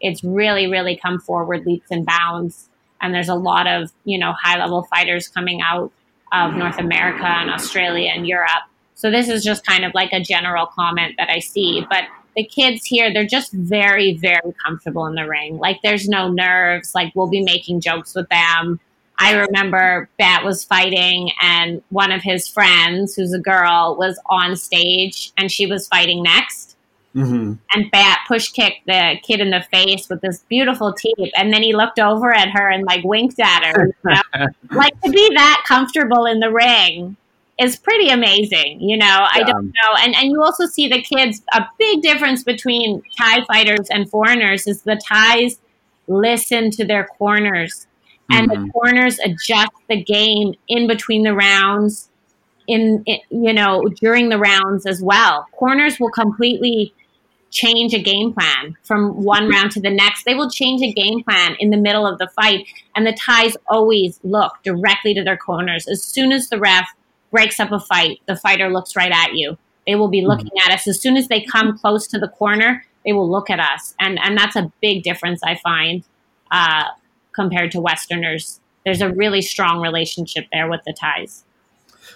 It's 0.00 0.24
really, 0.24 0.66
really 0.66 0.96
come 0.96 1.20
forward 1.20 1.66
leaps 1.66 1.90
and 1.90 2.06
bounds. 2.06 2.70
And 3.02 3.14
there's 3.14 3.28
a 3.28 3.34
lot 3.34 3.66
of, 3.66 3.92
you 4.04 4.18
know, 4.18 4.32
high 4.32 4.58
level 4.58 4.84
fighters 4.84 5.28
coming 5.28 5.60
out 5.60 5.92
of 6.32 6.54
North 6.54 6.78
America 6.78 7.26
and 7.26 7.50
Australia 7.50 8.10
and 8.14 8.26
Europe. 8.26 8.64
So 8.94 9.10
this 9.10 9.28
is 9.28 9.44
just 9.44 9.66
kind 9.66 9.84
of 9.84 9.92
like 9.94 10.12
a 10.12 10.20
general 10.20 10.64
comment 10.64 11.14
that 11.18 11.28
I 11.28 11.40
see. 11.40 11.84
But 11.90 12.04
the 12.36 12.44
kids 12.44 12.86
here, 12.86 13.12
they're 13.12 13.26
just 13.26 13.52
very, 13.52 14.16
very 14.16 14.54
comfortable 14.64 15.04
in 15.06 15.14
the 15.14 15.28
ring. 15.28 15.58
Like 15.58 15.82
there's 15.82 16.08
no 16.08 16.28
nerves. 16.28 16.94
Like 16.94 17.12
we'll 17.14 17.28
be 17.28 17.42
making 17.42 17.80
jokes 17.80 18.14
with 18.14 18.28
them. 18.30 18.80
I 19.18 19.32
remember 19.34 20.08
Bat 20.18 20.44
was 20.44 20.64
fighting, 20.64 21.30
and 21.40 21.82
one 21.88 22.12
of 22.12 22.22
his 22.22 22.48
friends, 22.48 23.14
who's 23.14 23.32
a 23.32 23.38
girl, 23.38 23.96
was 23.98 24.20
on 24.26 24.56
stage 24.56 25.32
and 25.38 25.50
she 25.50 25.66
was 25.66 25.88
fighting 25.88 26.22
next. 26.22 26.76
Mm-hmm. 27.14 27.54
And 27.72 27.90
Bat 27.90 28.20
push 28.28 28.50
kicked 28.50 28.86
the 28.86 29.16
kid 29.22 29.40
in 29.40 29.48
the 29.48 29.62
face 29.72 30.10
with 30.10 30.20
this 30.20 30.44
beautiful 30.50 30.92
teeth, 30.92 31.32
and 31.36 31.52
then 31.52 31.62
he 31.62 31.74
looked 31.74 31.98
over 31.98 32.32
at 32.32 32.50
her 32.50 32.68
and 32.68 32.84
like 32.84 33.04
winked 33.04 33.40
at 33.40 33.64
her. 33.64 33.86
You 33.86 34.10
know? 34.10 34.46
like 34.72 35.00
to 35.00 35.10
be 35.10 35.30
that 35.34 35.64
comfortable 35.66 36.26
in 36.26 36.40
the 36.40 36.50
ring 36.50 37.16
is 37.58 37.76
pretty 37.76 38.10
amazing. 38.10 38.82
You 38.82 38.98
know, 38.98 39.06
yeah. 39.06 39.28
I 39.32 39.42
don't 39.44 39.66
know, 39.66 39.96
and 40.00 40.14
and 40.14 40.30
you 40.30 40.42
also 40.42 40.66
see 40.66 40.88
the 40.88 41.00
kids. 41.00 41.40
A 41.54 41.64
big 41.78 42.02
difference 42.02 42.44
between 42.44 43.02
Thai 43.16 43.46
fighters 43.46 43.88
and 43.88 44.10
foreigners 44.10 44.66
is 44.66 44.82
the 44.82 45.00
Thais 45.08 45.58
listen 46.08 46.70
to 46.72 46.84
their 46.84 47.04
corners 47.04 47.86
and 48.30 48.50
mm-hmm. 48.50 48.64
the 48.64 48.70
corners 48.70 49.18
adjust 49.20 49.72
the 49.88 50.02
game 50.02 50.54
in 50.68 50.86
between 50.86 51.22
the 51.22 51.34
rounds 51.34 52.10
in, 52.66 53.02
in, 53.06 53.18
you 53.30 53.52
know 53.52 53.84
during 54.00 54.28
the 54.28 54.38
rounds 54.38 54.86
as 54.86 55.00
well 55.02 55.46
corners 55.52 56.00
will 56.00 56.10
completely 56.10 56.92
change 57.50 57.94
a 57.94 58.02
game 58.02 58.32
plan 58.32 58.76
from 58.82 59.22
one 59.24 59.44
mm-hmm. 59.44 59.52
round 59.52 59.70
to 59.70 59.80
the 59.80 59.90
next 59.90 60.24
they 60.24 60.34
will 60.34 60.50
change 60.50 60.82
a 60.82 60.92
game 60.92 61.22
plan 61.22 61.56
in 61.60 61.70
the 61.70 61.76
middle 61.76 62.06
of 62.06 62.18
the 62.18 62.28
fight 62.28 62.66
and 62.94 63.06
the 63.06 63.12
Thais 63.12 63.56
always 63.68 64.18
look 64.24 64.52
directly 64.64 65.14
to 65.14 65.22
their 65.22 65.36
corners 65.36 65.86
as 65.86 66.02
soon 66.02 66.32
as 66.32 66.48
the 66.48 66.58
ref 66.58 66.88
breaks 67.30 67.60
up 67.60 67.70
a 67.72 67.80
fight 67.80 68.20
the 68.26 68.36
fighter 68.36 68.68
looks 68.68 68.96
right 68.96 69.12
at 69.12 69.34
you 69.34 69.56
they 69.86 69.94
will 69.94 70.08
be 70.08 70.22
looking 70.22 70.46
mm-hmm. 70.46 70.70
at 70.70 70.74
us 70.74 70.88
as 70.88 71.00
soon 71.00 71.16
as 71.16 71.28
they 71.28 71.40
come 71.40 71.78
close 71.78 72.06
to 72.08 72.18
the 72.18 72.28
corner 72.28 72.84
they 73.04 73.12
will 73.12 73.30
look 73.30 73.48
at 73.48 73.60
us 73.60 73.94
and 74.00 74.18
and 74.20 74.36
that's 74.36 74.56
a 74.56 74.72
big 74.82 75.04
difference 75.04 75.40
i 75.44 75.54
find 75.54 76.02
uh, 76.50 76.84
compared 77.36 77.70
to 77.72 77.80
Westerners. 77.80 78.58
There's 78.84 79.02
a 79.02 79.12
really 79.12 79.42
strong 79.42 79.80
relationship 79.80 80.46
there 80.52 80.68
with 80.68 80.80
the 80.86 80.92
Thais. 80.92 81.44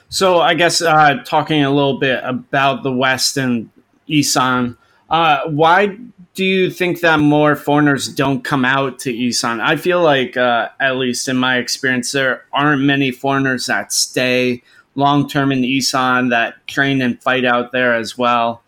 So 0.09 0.41
I 0.41 0.55
guess 0.55 0.83
uh, 0.83 1.23
talking 1.25 1.63
a 1.63 1.71
little 1.71 1.99
bit 1.99 2.21
about 2.25 2.83
the 2.83 2.93
West 2.93 3.37
and 3.37 3.71
Isan, 4.09 4.77
uh, 5.09 5.49
why 5.49 5.99
do 6.35 6.45
you 6.45 6.71
think 6.71 7.01
that 7.01 7.21
more 7.21 7.55
foreigners 7.55 8.09
don't 8.09 8.43
come 8.43 8.65
out 8.65 8.99
to 9.01 9.13
Isan? 9.13 9.61
I 9.61 9.77
feel 9.77 10.03
like, 10.03 10.37
uh, 10.37 10.69
at 10.81 10.97
least 10.97 11.29
in 11.29 11.37
my 11.37 11.59
experience, 11.59 12.13
there 12.13 12.45
aren't 12.53 12.83
many 12.83 13.11
foreigners 13.11 13.67
that 13.67 13.93
stay 13.93 14.63
long 14.95 15.29
term 15.29 15.53
in 15.53 15.65
Isan 15.65 16.31
that 16.31 16.67
train 16.67 17.03
and 17.03 17.21
fight 17.23 17.45
out 17.45 17.73
there 17.73 17.95
as 17.95 18.17
well. 18.17 18.63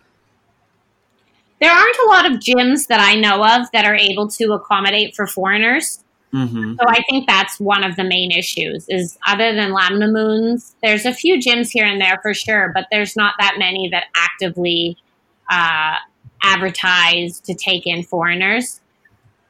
There 1.60 1.70
aren't 1.70 1.96
a 2.04 2.08
lot 2.08 2.30
of 2.30 2.38
gyms 2.38 2.88
that 2.88 3.00
I 3.00 3.14
know 3.14 3.44
of 3.44 3.70
that 3.72 3.84
are 3.84 3.94
able 3.94 4.28
to 4.30 4.52
accommodate 4.52 5.14
for 5.14 5.28
foreigners. 5.28 6.02
Mm-hmm. 6.34 6.74
So 6.80 6.88
I 6.88 7.02
think 7.08 7.26
that's 7.26 7.60
one 7.60 7.84
of 7.84 7.96
the 7.96 8.04
main 8.04 8.30
issues. 8.30 8.86
Is 8.88 9.18
other 9.26 9.54
than 9.54 9.72
Lamnammoon's, 9.72 10.74
there's 10.82 11.04
a 11.04 11.12
few 11.12 11.38
gyms 11.38 11.70
here 11.70 11.84
and 11.84 12.00
there 12.00 12.18
for 12.22 12.32
sure, 12.32 12.70
but 12.74 12.86
there's 12.90 13.16
not 13.16 13.34
that 13.38 13.56
many 13.58 13.88
that 13.90 14.06
actively 14.16 14.96
uh, 15.50 15.96
advertise 16.42 17.38
to 17.40 17.54
take 17.54 17.86
in 17.86 18.02
foreigners. 18.02 18.80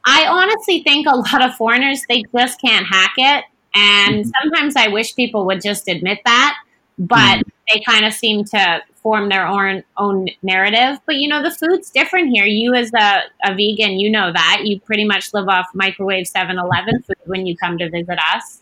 I 0.05 0.25
honestly 0.27 0.83
think 0.83 1.07
a 1.07 1.15
lot 1.15 1.41
of 1.41 1.55
foreigners 1.55 2.03
they 2.09 2.23
just 2.35 2.59
can't 2.59 2.85
hack 2.85 3.13
it, 3.17 3.45
and 3.73 4.25
mm-hmm. 4.25 4.29
sometimes 4.41 4.75
I 4.75 4.89
wish 4.89 5.15
people 5.15 5.45
would 5.45 5.61
just 5.61 5.87
admit 5.87 6.19
that. 6.25 6.57
But 6.99 7.39
mm-hmm. 7.39 7.49
they 7.73 7.81
kind 7.87 8.05
of 8.05 8.13
seem 8.13 8.43
to 8.45 8.81
form 9.03 9.29
their 9.29 9.45
own 9.45 9.83
own 9.97 10.29
narrative. 10.41 10.99
But 11.05 11.17
you 11.17 11.27
know, 11.27 11.43
the 11.43 11.51
food's 11.51 11.91
different 11.91 12.29
here. 12.29 12.45
You 12.45 12.73
as 12.73 12.91
a, 12.93 13.23
a 13.43 13.53
vegan, 13.53 13.99
you 13.99 14.09
know 14.09 14.31
that. 14.31 14.61
You 14.63 14.79
pretty 14.79 15.03
much 15.03 15.33
live 15.33 15.49
off 15.49 15.67
microwave 15.75 16.25
7-Eleven 16.25 17.03
food 17.03 17.17
when 17.25 17.45
you 17.45 17.55
come 17.55 17.77
to 17.77 17.89
visit 17.89 18.17
us. 18.33 18.61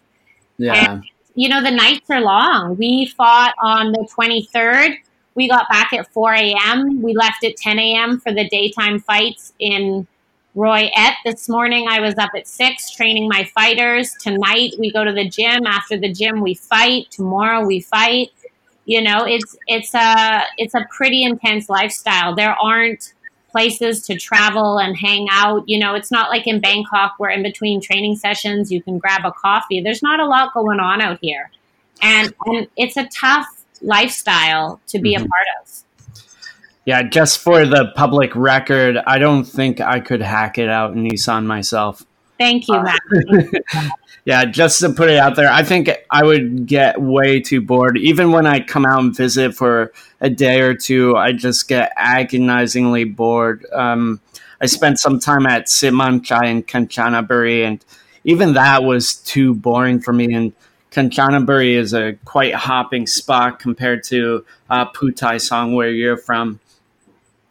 Yeah. 0.57 0.93
And, 0.93 1.03
you 1.35 1.47
know, 1.47 1.63
the 1.63 1.71
nights 1.71 2.09
are 2.09 2.21
long. 2.21 2.75
We 2.75 3.05
fought 3.05 3.53
on 3.59 3.93
the 3.93 4.07
23rd. 4.17 4.97
We 5.35 5.47
got 5.47 5.69
back 5.69 5.93
at 5.93 6.11
4 6.11 6.33
a.m. 6.33 7.01
We 7.01 7.13
left 7.13 7.45
at 7.45 7.55
10 7.55 7.79
a.m. 7.79 8.19
for 8.19 8.33
the 8.33 8.49
daytime 8.49 8.99
fights 8.99 9.53
in 9.59 10.05
Roi 10.55 10.89
Et. 10.93 11.13
This 11.23 11.47
morning 11.47 11.87
I 11.87 12.01
was 12.01 12.17
up 12.17 12.31
at 12.35 12.47
6 12.47 12.91
training 12.91 13.29
my 13.29 13.45
fighters. 13.55 14.13
Tonight 14.19 14.73
we 14.77 14.91
go 14.91 15.05
to 15.05 15.13
the 15.13 15.29
gym. 15.29 15.65
After 15.65 15.97
the 15.97 16.11
gym 16.11 16.41
we 16.41 16.55
fight. 16.55 17.09
Tomorrow 17.11 17.65
we 17.65 17.79
fight 17.79 18.31
you 18.85 19.01
know 19.01 19.25
it's 19.25 19.57
it's 19.67 19.93
a 19.93 20.43
it's 20.57 20.73
a 20.73 20.85
pretty 20.89 21.23
intense 21.23 21.69
lifestyle. 21.69 22.35
There 22.35 22.55
aren't 22.61 23.13
places 23.51 24.05
to 24.07 24.17
travel 24.17 24.77
and 24.77 24.95
hang 24.95 25.27
out. 25.29 25.63
You 25.67 25.79
know 25.79 25.95
it's 25.95 26.11
not 26.11 26.29
like 26.29 26.47
in 26.47 26.59
bangkok 26.59 27.15
where 27.17 27.29
in 27.29 27.43
between 27.43 27.81
training 27.81 28.15
sessions 28.15 28.71
you 28.71 28.81
can 28.81 28.97
grab 28.97 29.25
a 29.25 29.31
coffee. 29.31 29.81
There's 29.81 30.01
not 30.01 30.19
a 30.19 30.25
lot 30.25 30.53
going 30.53 30.79
on 30.79 31.01
out 31.01 31.19
here. 31.21 31.51
And 32.01 32.33
and 32.45 32.67
it's 32.77 32.97
a 32.97 33.07
tough 33.07 33.47
lifestyle 33.81 34.79
to 34.87 34.99
be 34.99 35.15
mm-hmm. 35.15 35.25
a 35.25 35.27
part 35.27 35.47
of. 35.61 35.83
Yeah, 36.85 37.03
just 37.03 37.39
for 37.39 37.65
the 37.65 37.91
public 37.95 38.35
record, 38.35 38.97
I 39.05 39.19
don't 39.19 39.43
think 39.43 39.79
I 39.79 39.99
could 39.99 40.21
hack 40.21 40.57
it 40.57 40.67
out 40.67 40.93
in 40.93 41.05
Isan 41.05 41.45
myself. 41.45 42.03
Thank 42.41 42.67
you, 42.67 42.81
Matt. 42.81 43.91
yeah, 44.25 44.45
just 44.45 44.79
to 44.79 44.89
put 44.89 45.11
it 45.11 45.19
out 45.19 45.35
there, 45.35 45.51
I 45.51 45.61
think 45.61 45.91
I 46.09 46.23
would 46.23 46.65
get 46.65 46.99
way 46.99 47.39
too 47.39 47.61
bored. 47.61 47.99
Even 47.99 48.31
when 48.31 48.47
I 48.47 48.61
come 48.61 48.83
out 48.83 48.99
and 48.99 49.15
visit 49.15 49.53
for 49.53 49.93
a 50.21 50.29
day 50.31 50.61
or 50.61 50.73
two, 50.73 51.15
I 51.15 51.33
just 51.33 51.67
get 51.67 51.93
agonizingly 51.97 53.03
bored. 53.03 53.63
Um, 53.71 54.21
I 54.59 54.65
spent 54.65 54.99
some 54.99 55.19
time 55.19 55.45
at 55.45 55.67
Sitmonchai 55.67 56.45
in 56.45 56.63
Kanchanaburi, 56.63 57.63
and 57.63 57.85
even 58.23 58.53
that 58.53 58.81
was 58.81 59.17
too 59.17 59.53
boring 59.53 59.99
for 59.99 60.11
me. 60.11 60.33
And 60.33 60.51
Kanchanaburi 60.89 61.75
is 61.75 61.93
a 61.93 62.13
quite 62.25 62.55
hopping 62.55 63.05
spot 63.05 63.59
compared 63.59 64.03
to 64.05 64.43
uh, 64.67 64.87
Song, 65.37 65.75
where 65.75 65.91
you're 65.91 66.17
from. 66.17 66.59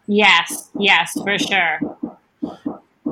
Yes, 0.09 0.69
yes, 0.77 1.13
for 1.23 1.39
sure. 1.39 1.79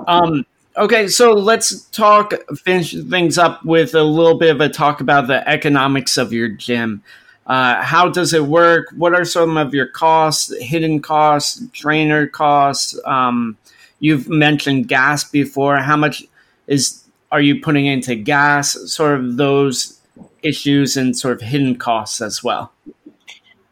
Um, 0.08 0.44
Okay, 0.78 1.08
so 1.08 1.32
let's 1.32 1.86
talk, 1.86 2.34
finish 2.58 2.94
things 2.94 3.36
up 3.36 3.64
with 3.64 3.96
a 3.96 4.02
little 4.04 4.38
bit 4.38 4.54
of 4.54 4.60
a 4.60 4.68
talk 4.68 5.00
about 5.00 5.26
the 5.26 5.46
economics 5.48 6.16
of 6.16 6.32
your 6.32 6.48
gym. 6.48 7.02
Uh, 7.48 7.82
how 7.82 8.08
does 8.08 8.32
it 8.32 8.44
work? 8.44 8.86
What 8.96 9.12
are 9.12 9.24
some 9.24 9.56
of 9.56 9.74
your 9.74 9.88
costs, 9.88 10.56
hidden 10.62 11.02
costs, 11.02 11.60
trainer 11.72 12.28
costs? 12.28 12.96
Um, 13.04 13.56
you've 13.98 14.28
mentioned 14.28 14.86
gas 14.86 15.24
before. 15.24 15.78
How 15.78 15.96
much 15.96 16.24
is 16.68 17.02
are 17.32 17.40
you 17.40 17.60
putting 17.60 17.86
into 17.86 18.14
gas? 18.14 18.78
Sort 18.92 19.18
of 19.18 19.36
those 19.36 19.98
issues 20.44 20.96
and 20.96 21.18
sort 21.18 21.34
of 21.34 21.40
hidden 21.40 21.74
costs 21.74 22.20
as 22.20 22.44
well. 22.44 22.72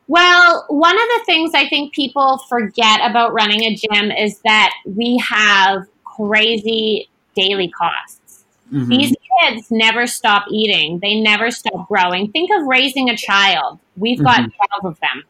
Well, 0.08 0.64
one 0.70 0.96
of 0.96 1.08
the 1.18 1.22
things 1.24 1.52
I 1.54 1.68
think 1.68 1.94
people 1.94 2.38
forget 2.48 3.08
about 3.08 3.32
running 3.32 3.62
a 3.62 3.76
gym 3.76 4.10
is 4.10 4.40
that 4.40 4.72
we 4.84 5.22
have 5.28 5.86
crazy 6.16 7.08
daily 7.34 7.68
costs. 7.68 8.44
Mm-hmm. 8.72 8.88
These 8.88 9.14
kids 9.40 9.70
never 9.70 10.06
stop 10.06 10.46
eating, 10.50 10.98
they 11.00 11.20
never 11.20 11.50
stop 11.50 11.88
growing. 11.88 12.32
Think 12.32 12.50
of 12.58 12.66
raising 12.66 13.10
a 13.10 13.16
child. 13.16 13.78
We've 13.96 14.22
got 14.22 14.40
mm-hmm. 14.40 14.80
12 14.82 14.94
of 14.94 15.00
them. 15.00 15.24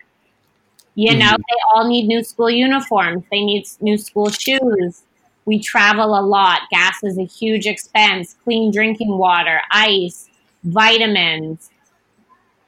You 0.95 1.11
mm-hmm. 1.11 1.18
know, 1.18 1.30
they 1.32 1.57
all 1.74 1.87
need 1.87 2.07
new 2.07 2.24
school 2.24 2.51
uniforms, 2.51 3.24
they 3.30 3.45
need 3.45 3.66
new 3.80 3.99
school 3.99 4.30
shoes. 4.30 5.03
We 5.45 5.61
travel 5.61 6.18
a 6.18 6.22
lot. 6.22 6.62
Gas 6.72 7.05
is 7.05 7.18
a 7.18 7.24
huge 7.24 7.66
expense. 7.66 8.34
Clean 8.43 8.72
drinking 8.72 9.16
water, 9.16 9.61
ice, 9.70 10.28
vitamins, 10.64 11.70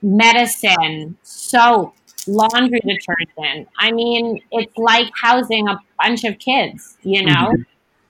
medicine, 0.01 1.17
soap, 1.25 1.97
laundry 2.29 2.81
detergent. 2.81 3.69
I 3.79 3.91
mean, 3.91 4.41
it's 4.53 4.77
like 4.79 5.11
housing 5.21 5.67
a 5.69 5.81
bunch 5.99 6.23
of 6.23 6.39
kids, 6.39 6.97
you 7.03 7.25
know? 7.25 7.33
Mm-hmm. 7.33 7.63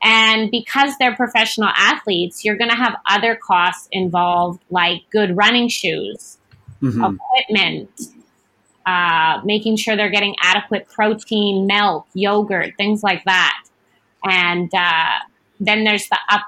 And 0.02 0.50
because 0.50 0.92
they're 0.98 1.16
professional 1.16 1.70
athletes, 1.76 2.44
you're 2.44 2.56
going 2.56 2.70
to 2.70 2.76
have 2.76 2.96
other 3.08 3.36
costs 3.36 3.88
involved, 3.90 4.62
like 4.70 5.02
good 5.10 5.36
running 5.36 5.68
shoes, 5.68 6.38
mm-hmm. 6.80 7.16
equipment, 7.16 7.90
uh, 8.86 9.40
making 9.44 9.76
sure 9.76 9.96
they're 9.96 10.10
getting 10.10 10.34
adequate 10.42 10.88
protein, 10.88 11.66
milk, 11.66 12.06
yogurt, 12.14 12.74
things 12.76 13.02
like 13.02 13.24
that. 13.24 13.64
And 14.24 14.72
uh, 14.74 15.18
then 15.60 15.84
there's 15.84 16.08
the 16.08 16.18
up 16.30 16.42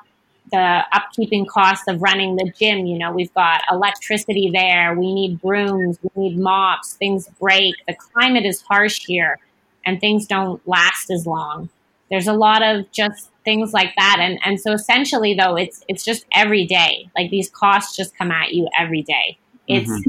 the 0.51 0.85
upkeeping 0.93 1.47
costs 1.47 1.87
of 1.87 2.03
running 2.03 2.37
the 2.37 2.53
gym. 2.59 2.87
You 2.87 2.99
know, 2.99 3.13
we've 3.13 3.33
got 3.35 3.63
electricity 3.71 4.51
there. 4.53 4.95
We 4.99 5.15
need 5.15 5.41
brooms. 5.41 5.99
We 6.03 6.31
need 6.31 6.39
mops. 6.39 6.95
Things 6.95 7.29
break. 7.41 7.75
The 7.87 7.95
climate 7.95 8.45
is 8.45 8.63
harsh 8.63 9.05
here, 9.07 9.39
and 9.85 10.01
things 10.01 10.27
don't 10.27 10.67
last 10.67 11.11
as 11.11 11.27
long. 11.27 11.69
There's 12.11 12.27
a 12.27 12.33
lot 12.33 12.63
of 12.63 12.91
just 12.91 13.31
things 13.45 13.73
like 13.73 13.93
that. 13.97 14.19
And 14.21 14.39
and 14.45 14.61
so 14.61 14.73
essentially 14.73 15.35
though 15.35 15.57
it's 15.57 15.85
it's 15.89 16.05
just 16.05 16.25
every 16.35 16.67
day. 16.67 17.11
Like 17.17 17.31
these 17.31 17.51
costs 17.51 17.97
just 17.97 18.17
come 18.17 18.31
at 18.31 18.53
you 18.53 18.69
every 18.79 19.03
day. 19.03 19.39
It's 19.69 19.91
mm-hmm. 19.91 20.09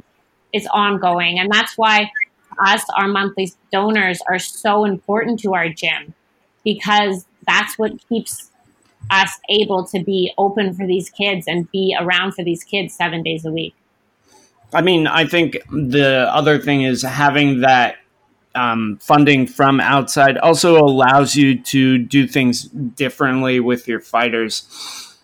it's 0.53 0.67
ongoing. 0.73 1.39
And 1.39 1.51
that's 1.51 1.77
why 1.77 2.11
us, 2.59 2.84
our 2.95 3.07
monthly 3.07 3.53
donors 3.71 4.19
are 4.27 4.39
so 4.39 4.86
important 4.86 5.39
to 5.41 5.53
our 5.53 5.69
gym 5.69 6.13
because 6.63 7.25
that's 7.47 7.77
what 7.77 7.93
keeps 8.07 8.51
us 9.09 9.32
able 9.49 9.86
to 9.86 10.03
be 10.03 10.32
open 10.38 10.73
for 10.73 10.86
these 10.86 11.09
kids 11.09 11.47
and 11.47 11.69
be 11.71 11.95
around 11.99 12.34
for 12.34 12.43
these 12.43 12.63
kids 12.63 12.93
seven 12.93 13.23
days 13.23 13.45
a 13.45 13.51
week. 13.51 13.73
I 14.73 14.82
mean, 14.82 15.07
I 15.07 15.25
think 15.25 15.57
the 15.69 16.29
other 16.32 16.59
thing 16.59 16.84
is 16.84 17.01
having 17.01 17.61
that 17.61 17.95
um, 18.56 18.97
funding 19.02 19.47
from 19.47 19.80
outside 19.80 20.38
also 20.38 20.78
allows 20.78 21.36
you 21.36 21.60
to 21.62 21.97
do 21.97 22.28
things 22.28 22.64
differently 22.64 23.60
with 23.60 23.88
your 23.88 23.99
fighters 23.99 25.18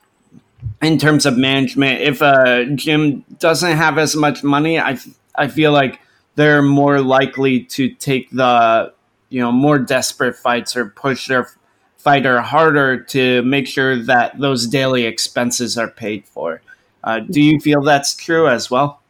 in 0.81 0.97
terms 0.97 1.25
of 1.25 1.37
management. 1.37 2.01
If 2.01 2.21
a 2.21 2.65
gym 2.75 3.25
doesn't 3.39 3.77
have 3.77 3.97
as 3.97 4.15
much 4.15 4.43
money, 4.43 4.79
I 4.79 4.97
I 5.35 5.47
feel 5.47 5.71
like 5.71 5.99
they're 6.35 6.61
more 6.61 7.01
likely 7.01 7.61
to 7.61 7.89
take 7.89 8.29
the 8.31 8.93
you 9.29 9.41
know 9.41 9.51
more 9.51 9.79
desperate 9.79 10.35
fights 10.35 10.75
or 10.75 10.87
push 10.87 11.27
their 11.27 11.49
fighter 11.97 12.41
harder 12.41 13.01
to 13.03 13.41
make 13.41 13.67
sure 13.67 14.01
that 14.03 14.39
those 14.39 14.67
daily 14.67 15.05
expenses 15.05 15.77
are 15.77 15.89
paid 15.89 16.25
for. 16.25 16.61
Uh, 17.03 17.19
do 17.19 17.41
you 17.41 17.59
feel 17.59 17.81
that's 17.81 18.15
true 18.15 18.47
as 18.47 18.71
well? 18.71 19.01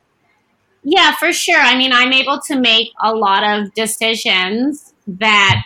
Yeah, 0.90 1.14
for 1.16 1.34
sure. 1.34 1.60
I 1.60 1.76
mean, 1.76 1.92
I'm 1.92 2.14
able 2.14 2.40
to 2.48 2.58
make 2.58 2.94
a 3.04 3.14
lot 3.14 3.44
of 3.44 3.74
decisions 3.74 4.94
that 5.06 5.66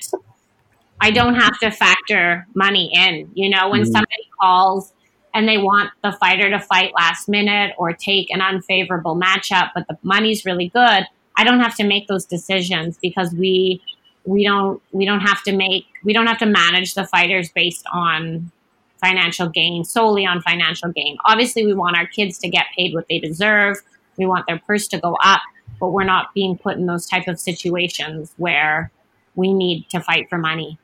I 0.99 1.11
don't 1.11 1.36
have 1.36 1.59
to 1.59 1.69
factor 1.69 2.47
money 2.55 2.91
in. 2.91 3.30
You 3.36 3.51
know, 3.51 3.69
when 3.69 3.82
mm-hmm. 3.82 3.91
somebody 3.91 4.28
calls 4.41 4.93
and 5.36 5.47
they 5.47 5.59
want 5.59 5.91
the 6.03 6.11
fighter 6.13 6.49
to 6.49 6.59
fight 6.59 6.93
last 6.95 7.30
minute 7.30 7.76
or 7.78 7.93
take 7.93 8.32
an 8.32 8.41
unfavorable 8.41 9.15
matchup, 9.15 9.69
but 9.76 9.88
the 9.88 9.95
money's 10.01 10.43
really 10.43 10.69
good, 10.69 11.05
I 11.38 11.43
don't 11.43 11.59
have 11.59 11.76
to 11.76 11.84
make 11.84 12.07
those 12.07 12.26
decisions 12.26 12.97
because 12.99 13.32
we 13.32 13.80
we 14.26 14.43
don't 14.43 14.82
we 14.91 15.05
don't 15.05 15.22
have 15.22 15.43
to 15.43 15.55
make 15.55 15.86
we 16.03 16.13
don't 16.13 16.26
have 16.26 16.39
to 16.39 16.47
manage 16.47 16.95
the 16.95 17.05
fighters 17.05 17.51
based 17.51 17.86
on 17.93 18.51
financial 18.99 19.49
gain 19.49 19.84
solely 19.84 20.26
on 20.26 20.41
financial 20.41 20.89
gain. 20.89 21.17
Obviously, 21.26 21.63
we 21.63 21.76
want 21.76 21.95
our 21.95 22.07
kids 22.07 22.39
to 22.39 22.49
get 22.49 22.65
paid 22.76 22.95
what 22.95 23.05
they 23.07 23.19
deserve 23.19 23.78
we 24.22 24.28
want 24.28 24.45
their 24.47 24.59
purse 24.59 24.88
to 24.89 24.99
go 24.99 25.17
up, 25.24 25.41
but 25.80 25.89
we're 25.89 26.03
not 26.03 26.34
being 26.34 26.57
put 26.57 26.78
in 26.78 26.86
those 26.86 27.07
type 27.07 27.28
of 27.28 27.39
situations 27.39 28.34
where 28.38 28.91
we 29.36 29.51
need 29.53 29.89
to 29.89 29.99
fight 29.99 30.30
for 30.30 30.38
money. 30.38 30.78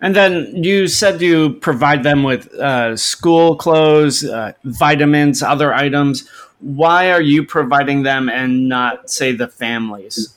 And 0.00 0.14
then 0.14 0.62
you 0.62 0.88
said 0.88 1.20
you 1.20 1.54
provide 1.54 2.02
them 2.02 2.22
with 2.22 2.52
uh, 2.54 2.96
school 2.96 3.56
clothes, 3.56 4.24
uh, 4.24 4.52
vitamins, 4.64 5.42
other 5.42 5.74
items. 5.74 6.28
Why 6.60 7.10
are 7.10 7.22
you 7.22 7.44
providing 7.44 8.02
them 8.02 8.28
and 8.28 8.68
not, 8.68 9.10
say, 9.10 9.32
the 9.32 9.48
families? 9.48 10.36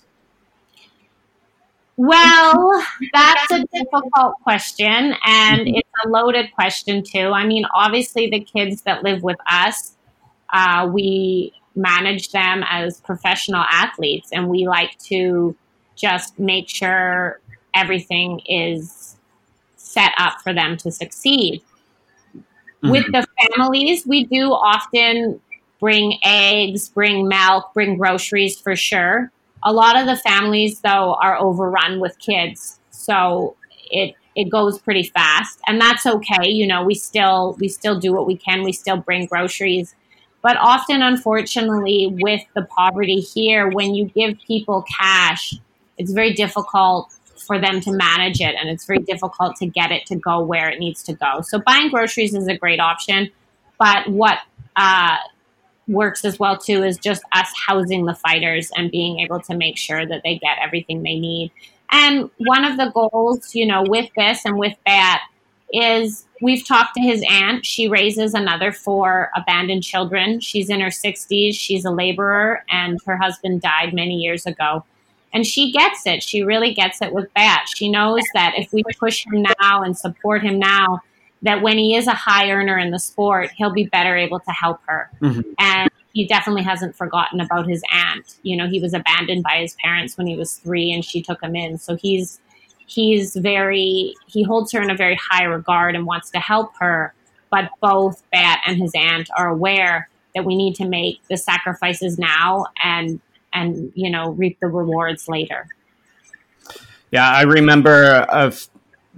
Well, 1.98 2.82
that's 3.14 3.52
a 3.52 3.66
difficult 3.74 4.36
question, 4.44 5.14
and 5.26 5.68
it's 5.68 5.90
a 6.06 6.08
loaded 6.08 6.54
question 6.54 7.04
too. 7.04 7.32
I 7.34 7.46
mean, 7.46 7.66
obviously, 7.76 8.30
the 8.30 8.40
kids 8.40 8.84
that 8.84 9.04
live 9.04 9.22
with 9.22 9.36
us, 9.46 9.98
uh, 10.54 10.90
we 10.90 11.52
manage 11.76 12.32
them 12.32 12.64
as 12.68 13.00
professional 13.02 13.64
athletes 13.70 14.30
and 14.32 14.50
we 14.50 14.68
like 14.68 14.98
to 14.98 15.56
just 15.96 16.40
make 16.40 16.70
sure 16.70 17.40
everything 17.74 18.42
is 18.48 19.16
set 19.76 20.12
up 20.18 20.42
for 20.42 20.54
them 20.54 20.78
to 20.78 20.92
succeed. 20.92 21.62
Mm-hmm. 22.36 22.92
With 22.92 23.06
the 23.12 23.26
families, 23.56 24.06
we 24.08 24.24
do 24.24 24.52
often 24.52 25.40
bring 25.80 26.18
eggs, 26.24 26.90
bring 26.90 27.28
milk, 27.28 27.74
bring 27.74 27.98
groceries 27.98 28.60
for 28.60 28.76
sure. 28.76 29.32
A 29.64 29.74
lot 29.74 29.98
of 29.98 30.06
the 30.06 30.16
families 30.16 30.80
though 30.82 31.18
are 31.22 31.38
overrun 31.38 32.00
with 32.00 32.18
kids. 32.20 32.80
So 32.92 33.56
it 33.92 34.16
it 34.36 34.50
goes 34.50 34.80
pretty 34.80 35.04
fast 35.04 35.60
and 35.68 35.82
that's 35.82 36.06
okay. 36.06 36.48
You 36.48 36.68
know, 36.68 36.84
we 36.84 36.96
still 36.96 37.58
we 37.60 37.68
still 37.68 38.00
do 38.00 38.14
what 38.14 38.28
we 38.28 38.38
can. 38.38 38.64
We 38.64 38.72
still 38.72 38.98
bring 38.98 39.26
groceries 39.26 39.96
but 40.42 40.58
often, 40.58 41.02
unfortunately, 41.02 42.16
with 42.22 42.42
the 42.56 42.64
poverty 42.64 43.20
here, 43.20 43.70
when 43.70 43.94
you 43.94 44.06
give 44.06 44.38
people 44.48 44.86
cash, 45.00 45.54
it's 45.98 46.12
very 46.12 46.34
difficult 46.34 47.12
for 47.46 47.60
them 47.60 47.82
to 47.82 47.92
manage 47.92 48.42
it 48.42 48.54
and 48.60 48.70
it's 48.70 48.86
very 48.86 49.00
difficult 49.00 49.56
to 49.56 49.66
get 49.66 49.92
it 49.92 50.06
to 50.06 50.16
go 50.16 50.42
where 50.42 50.70
it 50.70 50.80
needs 50.80 51.02
to 51.04 51.14
go. 51.14 51.42
So, 51.42 51.60
buying 51.60 51.90
groceries 51.90 52.34
is 52.34 52.48
a 52.48 52.58
great 52.58 52.80
option. 52.80 53.32
But 53.78 54.10
what 54.10 54.40
uh, 54.76 55.18
works 55.88 56.24
as 56.24 56.40
well 56.40 56.58
too 56.58 56.84
is 56.84 56.98
just 56.98 57.24
us 57.32 57.50
housing 57.68 58.06
the 58.06 58.14
fighters 58.14 58.72
and 58.76 58.92
being 58.92 59.20
able 59.20 59.40
to 59.42 59.56
make 59.56 59.78
sure 59.78 60.06
that 60.06 60.22
they 60.24 60.38
get 60.38 60.58
everything 60.62 61.04
they 61.04 61.20
need. 61.20 61.52
And 61.92 62.30
one 62.38 62.66
of 62.66 62.78
the 62.78 62.92
goals, 62.94 63.56
you 63.56 63.66
know, 63.66 63.84
with 63.84 64.10
this 64.16 64.46
and 64.46 64.58
with 64.58 64.78
that 64.86 65.24
is 65.72 66.26
we've 66.42 66.66
talked 66.66 66.96
to 66.96 67.02
his 67.02 67.24
aunt. 67.30 67.66
She 67.66 67.88
raises 67.88 68.34
another 68.34 68.72
four 68.72 69.30
abandoned 69.36 69.84
children. 69.84 70.40
She's 70.40 70.70
in 70.70 70.80
her 70.80 70.88
60s. 70.88 71.54
She's 71.54 71.86
a 71.86 71.92
laborer, 71.92 72.64
and 72.70 73.00
her 73.06 73.18
husband 73.18 73.62
died 73.62 73.94
many 73.94 74.16
years 74.16 74.46
ago. 74.46 74.86
And 75.32 75.46
she 75.46 75.72
gets 75.72 76.08
it. 76.08 76.24
She 76.24 76.42
really 76.42 76.74
gets 76.74 77.02
it 77.02 77.14
with 77.14 77.32
Bat. 77.36 77.68
She 77.76 77.90
knows 77.90 78.24
that 78.34 78.54
if 78.58 78.74
we 78.74 78.84
push 79.00 79.26
him 79.26 79.46
now 79.62 79.84
and 79.84 79.96
support 79.96 80.42
him 80.44 80.58
now, 80.58 81.02
that 81.42 81.62
when 81.62 81.78
he 81.78 81.96
is 81.96 82.08
a 82.08 82.14
high 82.14 82.52
earner 82.52 82.78
in 82.78 82.92
the 82.92 83.00
sport, 83.00 83.52
he'll 83.56 83.72
be 83.72 83.86
better 83.86 84.18
able 84.18 84.40
to 84.40 84.52
help 84.52 84.82
her. 84.88 85.10
Mm-hmm. 85.22 85.42
And 85.60 85.90
he 86.14 86.28
definitely 86.28 86.64
hasn't 86.64 86.96
forgotten 86.96 87.40
about 87.40 87.68
his 87.68 87.84
aunt. 87.92 88.38
You 88.42 88.58
know, 88.58 88.68
he 88.68 88.80
was 88.80 88.94
abandoned 88.94 89.44
by 89.44 89.62
his 89.62 89.76
parents 89.84 90.18
when 90.18 90.28
he 90.28 90.36
was 90.36 90.56
three 90.56 90.92
and 90.92 91.06
she 91.06 91.22
took 91.22 91.42
him 91.42 91.56
in. 91.56 91.78
So 91.78 91.96
he's 91.96 92.40
he's 92.90 93.36
very 93.36 94.16
he 94.28 94.44
holds 94.44 94.72
her 94.72 94.82
in 94.82 94.90
a 94.90 94.96
very 94.96 95.18
high 95.30 95.44
regard 95.44 95.96
and 95.96 96.06
wants 96.06 96.30
to 96.32 96.40
help 96.40 96.72
her. 96.80 97.14
But 97.52 97.70
both 97.82 98.24
Bat 98.32 98.62
and 98.68 98.78
his 98.78 98.92
aunt 98.96 99.30
are 99.36 99.50
aware 99.50 100.10
that 100.36 100.46
we 100.46 100.56
need 100.56 100.76
to 100.76 100.88
make 100.88 101.20
the 101.30 101.38
sacrifices 101.38 102.18
now 102.20 102.66
and 102.84 103.20
and 103.54 103.92
you 103.96 104.10
know 104.10 104.32
reap 104.32 104.60
the 104.60 104.68
rewards 104.68 105.28
later. 105.28 105.68
Yeah, 107.12 107.30
I 107.30 107.44
remember 107.44 108.06
of 108.30 108.70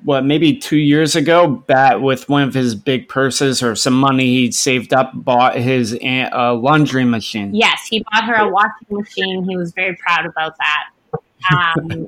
what 0.03 0.25
maybe 0.25 0.55
two 0.57 0.77
years 0.77 1.15
ago, 1.15 1.47
Bat 1.47 2.01
with 2.01 2.27
one 2.27 2.43
of 2.43 2.53
his 2.53 2.75
big 2.75 3.07
purses 3.07 3.61
or 3.61 3.75
some 3.75 3.93
money 3.93 4.25
he'd 4.25 4.55
saved 4.55 4.93
up 4.93 5.11
bought 5.13 5.55
his 5.55 5.97
aunt 6.01 6.33
a 6.33 6.53
laundry 6.53 7.05
machine. 7.05 7.53
Yes, 7.53 7.87
he 7.87 8.03
bought 8.11 8.25
her 8.25 8.35
a 8.35 8.49
washing 8.49 8.87
machine. 8.89 9.47
He 9.47 9.57
was 9.57 9.73
very 9.73 9.95
proud 9.95 10.25
about 10.25 10.57
that. 10.57 10.90
Um, 11.49 12.07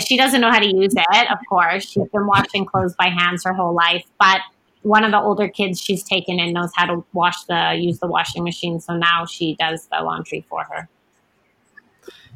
she 0.00 0.16
doesn't 0.16 0.40
know 0.40 0.50
how 0.50 0.58
to 0.58 0.66
use 0.66 0.94
it, 0.96 1.30
of 1.30 1.38
course. 1.48 1.84
She's 1.84 2.08
been 2.08 2.26
washing 2.26 2.64
clothes 2.66 2.94
by 2.98 3.08
hands 3.08 3.44
her 3.44 3.52
whole 3.52 3.74
life, 3.74 4.04
but 4.18 4.40
one 4.82 5.02
of 5.02 5.12
the 5.12 5.20
older 5.20 5.48
kids 5.48 5.80
she's 5.80 6.02
taken 6.02 6.38
in 6.38 6.52
knows 6.52 6.70
how 6.74 6.86
to 6.86 7.04
wash 7.12 7.44
the 7.44 7.76
use 7.78 7.98
the 7.98 8.06
washing 8.06 8.44
machine, 8.44 8.80
so 8.80 8.96
now 8.96 9.24
she 9.26 9.56
does 9.56 9.86
the 9.86 10.02
laundry 10.02 10.44
for 10.48 10.64
her. 10.64 10.88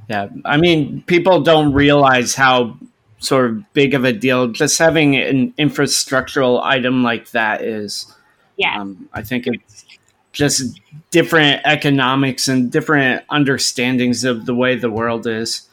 Yeah, 0.09 0.28
I 0.45 0.57
mean, 0.57 1.03
people 1.03 1.43
don't 1.43 1.72
realize 1.72 2.34
how 2.34 2.78
sort 3.18 3.51
of 3.51 3.72
big 3.74 3.95
of 3.95 4.05
a 4.05 4.12
deal 4.12 4.49
just 4.49 4.78
having 4.78 5.16
an 5.16 5.53
infrastructural 5.59 6.62
item 6.62 7.03
like 7.03 7.30
that 7.32 7.62
is. 7.62 8.14
Yeah, 8.57 8.80
um, 8.80 9.09
I 9.12 9.22
think 9.22 9.47
it's 9.47 9.84
just 10.32 10.80
different 11.11 11.61
economics 11.64 12.49
and 12.49 12.72
different 12.72 13.24
understandings 13.28 14.24
of 14.24 14.47
the 14.47 14.55
way 14.55 14.76
the 14.76 14.91
world 14.91 15.26
is. 15.26 15.68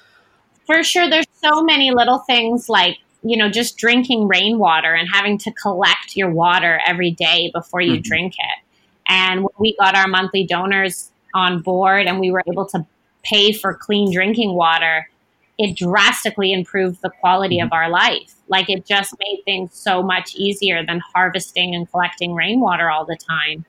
For 0.65 0.83
sure, 0.83 1.09
there's 1.09 1.25
so 1.43 1.61
many 1.63 1.91
little 1.91 2.19
things 2.19 2.69
like 2.69 2.97
you 3.25 3.37
know, 3.37 3.49
just 3.49 3.77
drinking 3.77 4.27
rainwater 4.27 4.93
and 4.93 5.09
having 5.11 5.39
to 5.39 5.51
collect 5.51 6.15
your 6.15 6.29
water 6.29 6.79
every 6.85 7.09
day 7.09 7.49
before 7.55 7.81
you 7.81 7.93
mm-hmm. 7.93 8.01
drink 8.03 8.33
it. 8.37 8.63
And 9.07 9.41
when 9.41 9.53
we 9.57 9.75
got 9.77 9.95
our 9.95 10.07
monthly 10.07 10.45
donors 10.45 11.09
on 11.33 11.61
board 11.61 12.05
and 12.05 12.19
we 12.19 12.29
were 12.29 12.43
able 12.47 12.67
to 12.67 12.85
pay 13.23 13.51
for 13.51 13.73
clean 13.73 14.13
drinking 14.13 14.53
water, 14.53 15.09
it 15.57 15.75
drastically 15.75 16.53
improved 16.53 17.01
the 17.01 17.09
quality 17.09 17.59
of 17.59 17.69
mm-hmm. 17.69 17.73
our 17.73 17.89
life. 17.89 18.35
Like 18.47 18.69
it 18.69 18.85
just 18.85 19.15
made 19.17 19.41
things 19.43 19.73
so 19.73 20.03
much 20.03 20.35
easier 20.35 20.85
than 20.85 21.01
harvesting 21.15 21.73
and 21.73 21.89
collecting 21.89 22.35
rainwater 22.35 22.91
all 22.91 23.05
the 23.05 23.17
time. 23.17 23.65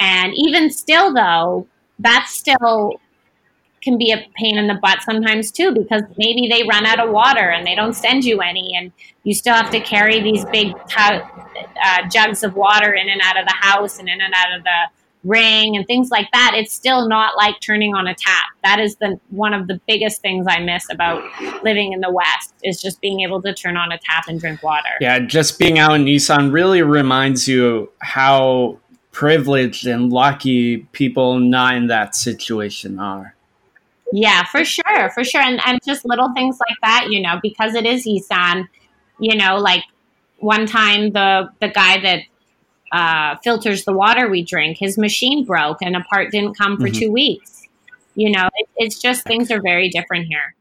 And 0.00 0.32
even 0.34 0.70
still, 0.70 1.14
though, 1.14 1.68
that's 2.00 2.34
still 2.34 3.00
can 3.88 3.96
be 3.96 4.12
a 4.12 4.28
pain 4.36 4.58
in 4.58 4.66
the 4.66 4.74
butt 4.74 5.02
sometimes 5.02 5.50
too 5.50 5.72
because 5.72 6.02
maybe 6.18 6.46
they 6.46 6.62
run 6.64 6.84
out 6.84 7.00
of 7.00 7.10
water 7.10 7.50
and 7.50 7.66
they 7.66 7.74
don't 7.74 7.94
send 7.94 8.22
you 8.22 8.40
any 8.40 8.76
and 8.76 8.92
you 9.24 9.34
still 9.34 9.54
have 9.54 9.70
to 9.70 9.80
carry 9.80 10.20
these 10.20 10.44
big 10.46 10.74
uh, 10.98 12.08
jugs 12.10 12.42
of 12.42 12.54
water 12.54 12.92
in 12.92 13.08
and 13.08 13.20
out 13.22 13.38
of 13.38 13.46
the 13.46 13.54
house 13.54 13.98
and 13.98 14.08
in 14.08 14.20
and 14.20 14.34
out 14.34 14.56
of 14.56 14.62
the 14.64 14.80
ring 15.24 15.76
and 15.76 15.86
things 15.86 16.10
like 16.10 16.28
that. 16.32 16.52
It's 16.54 16.72
still 16.72 17.08
not 17.08 17.36
like 17.36 17.60
turning 17.60 17.94
on 17.94 18.06
a 18.06 18.14
tap. 18.14 18.44
That 18.62 18.78
is 18.78 18.96
the 18.96 19.18
one 19.30 19.52
of 19.54 19.66
the 19.66 19.80
biggest 19.88 20.20
things 20.20 20.46
i 20.48 20.60
miss 20.60 20.86
about 20.90 21.22
living 21.64 21.92
in 21.92 22.00
the 22.00 22.12
west 22.12 22.54
is 22.62 22.80
just 22.80 23.00
being 23.00 23.20
able 23.20 23.42
to 23.42 23.54
turn 23.54 23.76
on 23.76 23.90
a 23.90 23.98
tap 23.98 24.28
and 24.28 24.38
drink 24.38 24.62
water. 24.62 24.90
Yeah 25.00 25.18
just 25.20 25.58
being 25.58 25.78
out 25.78 25.94
in 25.94 26.06
isan 26.06 26.52
really 26.52 26.82
reminds 26.82 27.48
you 27.48 27.90
how 28.00 28.78
privileged 29.12 29.86
and 29.86 30.12
lucky 30.12 30.78
people 30.92 31.40
not 31.40 31.74
in 31.74 31.88
that 31.88 32.14
situation 32.14 32.98
are 32.98 33.34
yeah, 34.12 34.44
for 34.44 34.64
sure, 34.64 35.10
for 35.10 35.24
sure, 35.24 35.40
and 35.40 35.60
and 35.66 35.80
just 35.84 36.04
little 36.04 36.32
things 36.34 36.58
like 36.68 36.78
that, 36.82 37.10
you 37.10 37.20
know, 37.20 37.38
because 37.42 37.74
it 37.74 37.84
is 37.84 38.06
Isan, 38.06 38.68
you 39.18 39.36
know, 39.36 39.56
like 39.56 39.82
one 40.38 40.66
time 40.66 41.12
the 41.12 41.50
the 41.60 41.68
guy 41.68 42.00
that 42.00 42.22
uh, 42.92 43.36
filters 43.42 43.84
the 43.84 43.92
water 43.92 44.28
we 44.28 44.42
drink, 44.42 44.78
his 44.78 44.96
machine 44.96 45.44
broke 45.44 45.82
and 45.82 45.94
a 45.94 46.00
part 46.00 46.30
didn't 46.30 46.56
come 46.56 46.76
for 46.78 46.84
mm-hmm. 46.84 46.98
two 46.98 47.12
weeks. 47.12 47.62
You 48.14 48.30
know, 48.30 48.48
it, 48.54 48.68
it's 48.76 48.98
just 48.98 49.24
things 49.24 49.50
are 49.50 49.60
very 49.60 49.90
different 49.90 50.26
here. 50.26 50.54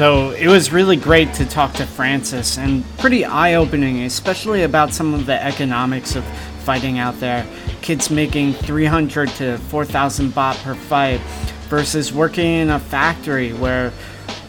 So 0.00 0.30
it 0.30 0.48
was 0.48 0.72
really 0.72 0.96
great 0.96 1.34
to 1.34 1.44
talk 1.44 1.74
to 1.74 1.84
Francis 1.84 2.56
and 2.56 2.86
pretty 2.96 3.26
eye 3.26 3.56
opening, 3.56 4.04
especially 4.04 4.62
about 4.62 4.94
some 4.94 5.12
of 5.12 5.26
the 5.26 5.44
economics 5.44 6.16
of 6.16 6.24
fighting 6.64 6.98
out 6.98 7.20
there. 7.20 7.46
Kids 7.82 8.08
making 8.08 8.54
300 8.54 9.28
to 9.28 9.58
4,000 9.58 10.30
baht 10.30 10.56
per 10.62 10.74
fight 10.74 11.20
versus 11.68 12.14
working 12.14 12.50
in 12.50 12.70
a 12.70 12.80
factory 12.80 13.52
where 13.52 13.92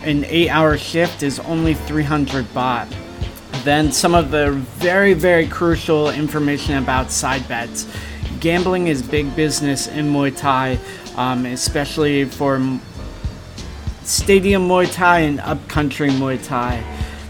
an 0.04 0.24
eight 0.30 0.47
hour 0.47 0.78
shift 0.78 1.22
is 1.22 1.38
only 1.39 1.74
300 1.74 2.45
baht. 2.54 2.88
Then 3.66 3.91
some 3.91 4.16
of 4.16 4.32
the 4.32 4.52
very, 4.52 5.14
very 5.14 5.47
crucial 5.47 6.12
information 6.12 6.78
about 6.78 7.12
side 7.12 7.45
bets. 7.49 7.93
Gambling 8.39 8.88
is 8.88 9.02
big 9.02 9.36
business 9.36 9.88
in 9.88 10.14
Muay 10.14 10.34
Thai, 10.34 10.80
um, 11.18 11.45
especially 11.45 12.24
for 12.24 12.58
stadium 14.04 14.68
Muay 14.68 14.91
Thai 14.91 15.20
and 15.20 15.39
upcountry 15.39 16.10
Muay 16.10 16.43
Thai. 16.43 16.84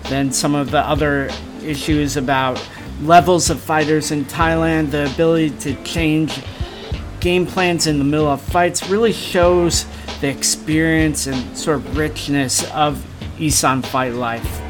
Then 0.10 0.32
some 0.32 0.56
of 0.56 0.72
the 0.72 0.80
other 0.80 1.30
issues 1.64 2.18
about 2.18 2.62
levels 3.02 3.50
of 3.50 3.60
fighters 3.60 4.12
in 4.12 4.26
Thailand, 4.26 4.92
the 4.92 5.12
ability 5.12 5.52
to 5.60 5.84
change 5.84 6.42
game 7.20 7.46
plans 7.46 7.88
in 7.88 7.98
the 7.98 8.04
middle 8.04 8.28
of 8.28 8.42
fights 8.42 8.90
really 8.90 9.14
shows 9.14 9.86
the 10.22 10.28
experience 10.28 11.28
and 11.28 11.58
sort 11.58 11.78
of 11.78 11.98
richness 11.98 12.70
of 12.72 13.04
Isan 13.40 13.82
fight 13.82 14.14
life. 14.14 14.62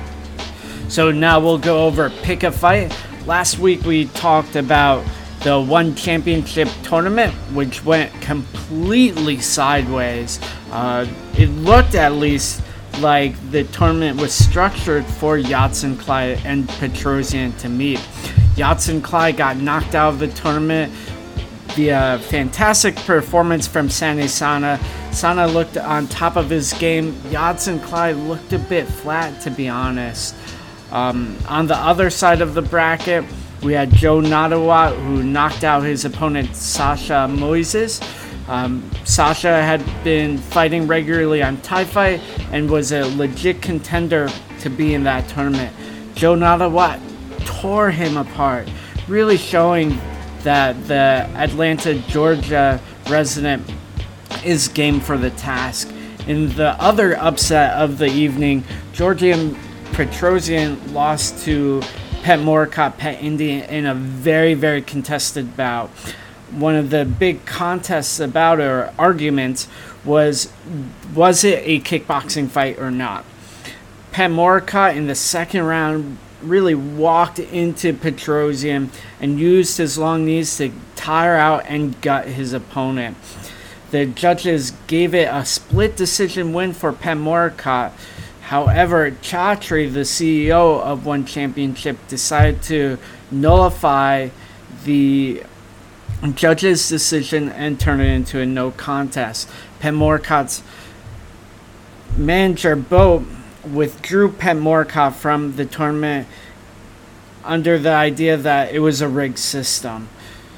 So 0.90 1.12
now 1.12 1.40
we'll 1.40 1.58
go 1.58 1.86
over 1.86 2.10
pick 2.10 2.44
a 2.44 2.52
fight. 2.52 2.96
Last 3.26 3.60
week 3.60 3.84
we 3.84 4.06
talked 4.06 4.56
about 4.56 5.06
the 5.44 5.60
one 5.60 5.96
championship 5.96 6.68
tournament, 6.84 7.34
which 7.54 7.84
went 7.84 8.14
completely 8.22 9.40
sideways. 9.40 10.40
Uh, 10.72 11.06
it 11.38 11.50
looked 11.50 11.96
at 11.96 12.14
least 12.14 12.62
like 13.00 13.36
the 13.52 13.64
tournament 13.66 14.20
was 14.20 14.34
structured 14.34 15.06
for 15.06 15.38
Yodsanklai 15.38 16.44
and 16.46 16.68
Petrosyan 16.68 17.58
to 17.60 17.70
meet. 17.70 18.00
Yodsanklai 18.56 19.36
got 19.36 19.58
knocked 19.58 19.96
out 19.96 20.14
of 20.14 20.20
the 20.20 20.28
tournament 20.28 20.92
via 21.76 22.20
fantastic 22.24 22.96
performance 22.98 23.66
from 23.68 23.88
Samy 23.88 24.28
Sana. 24.28 24.80
Sana 25.12 25.48
looked 25.48 25.78
on 25.78 26.08
top 26.08 26.36
of 26.36 26.50
his 26.50 26.74
game. 26.74 27.14
Yodsanklai 27.32 28.28
looked 28.28 28.54
a 28.54 28.60
bit 28.60 28.88
flat, 28.88 29.42
to 29.42 29.52
be 29.52 29.70
honest. 29.70 30.36
Um, 30.92 31.38
on 31.48 31.68
the 31.68 31.78
other 31.78 32.10
side 32.10 32.42
of 32.42 32.54
the 32.54 32.62
bracket, 32.62 33.24
we 33.64 33.74
had 33.74 33.94
Jo 33.94 34.22
Nattawut, 34.22 34.98
who 35.06 35.24
knocked 35.24 35.64
out 35.64 35.84
his 35.84 36.04
opponent 36.04 36.56
Sasha 36.56 37.28
Moisa. 37.30 38.02
Um, 38.52 38.84
Sasha 39.06 39.64
had 39.64 39.82
been 40.04 40.38
fighting 40.38 40.86
regularly 40.86 41.42
on 41.42 41.62
Thai 41.62 41.86
Fight 41.86 42.20
and 42.52 42.70
was 42.70 42.92
a 42.92 43.06
legit 43.16 43.62
contender 43.62 44.30
to 44.60 44.70
be 44.70 44.94
in 44.94 45.06
that 45.06 45.30
tournament. 45.30 45.74
Jo 46.16 46.36
Nattawut 46.36 47.00
tore 47.46 47.92
him 47.92 48.18
apart, 48.18 48.70
really 49.08 49.38
showing 49.38 49.98
that 50.44 50.76
the 50.90 51.30
Atlanta, 51.34 51.94
Georgia 52.10 52.82
resident 53.10 53.64
is 54.44 54.68
game 54.68 55.00
for 55.00 55.18
the 55.18 55.30
task. 55.32 55.90
In 56.28 56.50
the 56.56 56.72
other 56.72 57.18
upset 57.20 57.78
of 57.78 58.00
the 58.00 58.08
evening, 58.08 58.66
Giorgio 58.92 59.56
Petrosyan 59.94 60.92
lost 60.92 61.46
to 61.46 61.80
Petchmorakot, 62.22 62.98
Pet 62.98 63.24
Indian 63.24 63.64
in 63.70 63.86
a 63.86 63.96
very, 63.96 64.56
very 64.56 64.82
contested 64.82 65.56
bout. 65.56 65.90
One 66.52 66.76
of 66.76 66.90
the 66.90 67.06
big 67.06 67.46
contests 67.46 68.20
about 68.20 68.60
or 68.60 68.94
arguments 68.98 69.68
was 70.04 70.52
was 71.14 71.44
it 71.44 71.62
a 71.66 71.80
kickboxing 71.80 72.50
fight 72.50 72.80
or 72.80 72.92
not? 72.92 73.26
Petchmorakot 74.12 74.96
in 74.96 75.08
the 75.08 75.16
second 75.16 75.64
round 75.64 76.18
really 76.42 76.76
walked 76.76 77.40
into 77.40 77.94
Petrosyan 77.94 78.90
and 79.20 79.40
used 79.40 79.78
his 79.78 79.98
long 79.98 80.26
knees 80.26 80.58
to 80.58 80.72
tire 80.96 81.36
out 81.36 81.64
and 81.68 82.00
gut 82.02 82.28
his 82.28 82.52
opponent. 82.52 83.16
The 83.92 84.06
judges 84.06 84.72
gave 84.88 85.14
it 85.14 85.30
a 85.32 85.46
split 85.46 85.96
decision 85.96 86.54
win 86.54 86.74
for 86.74 86.92
Petchmorakot 86.92 87.94
However, 88.52 89.12
Chatri, 89.12 89.94
the 89.94 90.02
CEO 90.02 90.82
of 90.82 91.06
One 91.06 91.26
Championship, 91.26 91.96
decided 92.10 92.62
to 92.64 92.98
nullify 93.32 94.28
the 94.84 95.44
judge's 96.34 96.88
decision 96.88 97.50
and 97.50 97.80
turn 97.80 98.00
it 98.00 98.12
into 98.12 98.40
a 98.40 98.46
no 98.46 98.72
contest. 98.72 99.50
Petchmorakot's 99.80 100.64
manager, 102.16 102.76
Bo, 102.76 103.26
withdrew 103.64 104.32
Petchmorakot 104.32 105.14
from 105.14 105.56
the 105.56 105.66
tournament 105.66 106.28
under 107.44 107.80
the 107.80 107.92
idea 107.92 108.38
that 108.38 108.74
it 108.74 108.80
was 108.80 109.02
a 109.02 109.08
rigged 109.08 109.40
system. 109.40 110.10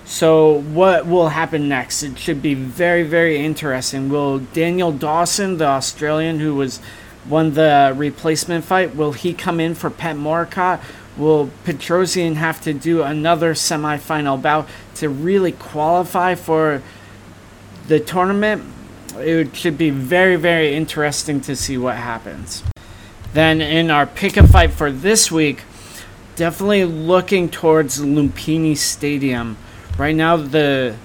So, 0.05 0.59
what 0.59 1.07
will 1.07 1.29
happen 1.29 1.69
next? 1.69 2.03
It 2.03 2.19
should 2.19 2.41
be 2.41 2.53
very, 2.53 3.03
very 3.03 3.43
interesting. 3.43 4.09
Will 4.09 4.39
Daniel 4.39 4.91
Dawson, 4.91 5.57
the 5.57 5.65
Australian 5.65 6.39
who 6.39 6.55
was 6.55 6.81
won 7.27 7.53
the 7.53 7.93
replacement 7.95 8.65
fight, 8.65 8.95
will 8.95 9.13
he 9.13 9.33
come 9.33 9.61
in 9.61 9.75
for 9.75 9.89
Petchmorakot? 9.89 10.81
Will 11.15 11.51
Petrosyan 11.63 12.35
have 12.35 12.61
to 12.61 12.73
do 12.73 13.03
another 13.03 13.53
semifinal 13.53 14.41
bout 14.41 14.67
to 14.95 15.09
really 15.09 15.51
qualify 15.51 16.35
for 16.35 16.81
the 17.87 17.99
tournament? 17.99 18.63
It 19.17 19.55
should 19.55 19.77
be 19.77 19.91
very, 19.91 20.35
very 20.35 20.73
interesting 20.73 21.39
to 21.41 21.55
see 21.55 21.77
what 21.77 21.97
happens. 21.97 22.63
Then, 23.33 23.61
in 23.61 23.91
our 23.91 24.05
pick 24.05 24.37
a 24.37 24.47
fight 24.47 24.71
for 24.71 24.91
this 24.91 25.31
week, 25.31 25.63
definitely 26.35 26.85
looking 26.85 27.49
towards 27.49 27.99
Lumpini 27.99 28.75
Stadium. 28.75 29.57
Right 29.97 30.15
now, 30.15 30.37
the 30.37 30.95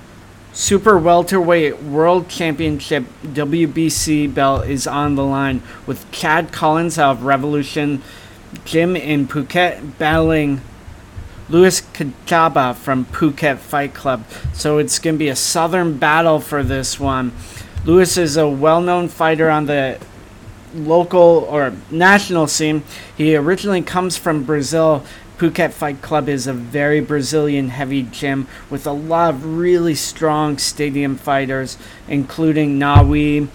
Super 0.53 0.99
Welterweight 0.99 1.83
World 1.83 2.29
Championship 2.29 3.05
WBC 3.23 4.33
belt 4.33 4.67
is 4.67 4.87
on 4.87 5.15
the 5.15 5.25
line 5.25 5.63
with 5.87 6.11
Chad 6.11 6.51
Collins 6.51 6.99
of 6.99 7.23
Revolution 7.23 8.03
Gym 8.65 8.97
in 8.97 9.27
Phuket 9.27 9.99
battling 9.99 10.61
Louis 11.49 11.81
Cajaiba 11.81 12.75
from 12.75 13.07
Phuket 13.07 13.59
Fight 13.59 13.95
Club. 13.95 14.25
So 14.53 14.79
it's 14.79 14.99
going 14.99 15.15
to 15.17 15.19
be 15.19 15.29
a 15.29 15.37
southern 15.37 15.99
battle 15.99 16.41
for 16.41 16.63
this 16.63 17.01
one. 17.01 17.33
Louis 17.85 18.17
is 18.19 18.37
a 18.37 18.49
well 18.49 18.81
known 18.81 19.09
fighter 19.09 19.49
on 19.49 19.67
the 19.67 19.99
local 20.75 21.47
or 21.51 21.73
national 21.91 22.47
scene. 22.47 22.83
He 23.17 23.35
originally 23.37 23.83
comes 23.83 24.17
from 24.17 24.45
Brazil. 24.45 25.05
Phuket 25.39 25.73
Fight 25.73 26.03
Club 26.03 26.29
is 26.29 26.49
a 26.49 26.53
very 26.53 27.01
Brazilian 27.01 27.69
heavy 27.69 28.03
gym 28.03 28.49
with 28.69 28.87
a 28.87 28.93
lot 28.93 29.35
of 29.35 29.57
really 29.57 29.95
strong 29.95 30.59
stadium 30.59 31.17
fighters, 31.17 31.79
including 32.09 32.79
Nawi. 32.79 33.49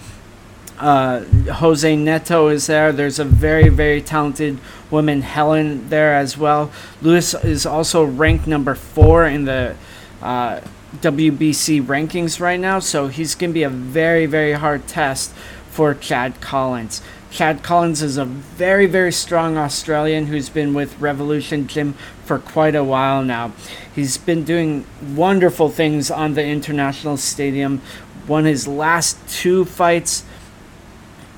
Uh, 0.78 1.20
Jose 1.20 1.96
Neto 1.96 2.48
is 2.48 2.66
there. 2.66 2.92
There's 2.92 3.18
a 3.18 3.24
very, 3.24 3.68
very 3.68 4.02
talented 4.02 4.58
woman, 4.90 5.22
Helen, 5.22 5.88
there 5.88 6.14
as 6.14 6.36
well. 6.36 6.70
Lewis 7.00 7.34
is 7.34 7.64
also 7.64 8.04
ranked 8.04 8.46
number 8.46 8.74
four 8.74 9.24
in 9.24 9.44
the 9.44 9.76
uh, 10.20 10.60
WBC 10.96 11.82
rankings 11.82 12.40
right 12.40 12.58
now, 12.58 12.78
so 12.78 13.08
he's 13.08 13.34
going 13.34 13.50
to 13.50 13.54
be 13.54 13.62
a 13.62 13.70
very, 13.70 14.26
very 14.26 14.52
hard 14.52 14.86
test 14.86 15.32
for 15.70 15.94
Chad 15.94 16.40
Collins. 16.40 17.02
Chad 17.30 17.64
Collins 17.64 18.00
is 18.00 18.16
a 18.16 18.24
very, 18.24 18.86
very 18.86 19.12
strong 19.12 19.56
Australian 19.56 20.26
who's 20.26 20.48
been 20.48 20.72
with 20.72 20.98
Revolution 21.00 21.66
Gym 21.66 21.94
for 22.24 22.38
quite 22.38 22.76
a 22.76 22.84
while 22.84 23.24
now. 23.24 23.52
He's 23.92 24.16
been 24.16 24.44
doing 24.44 24.86
wonderful 25.02 25.68
things 25.68 26.12
on 26.12 26.34
the 26.34 26.44
international 26.44 27.16
stadium. 27.16 27.82
Won 28.28 28.44
his 28.44 28.68
last 28.68 29.18
two 29.28 29.64
fights 29.64 30.24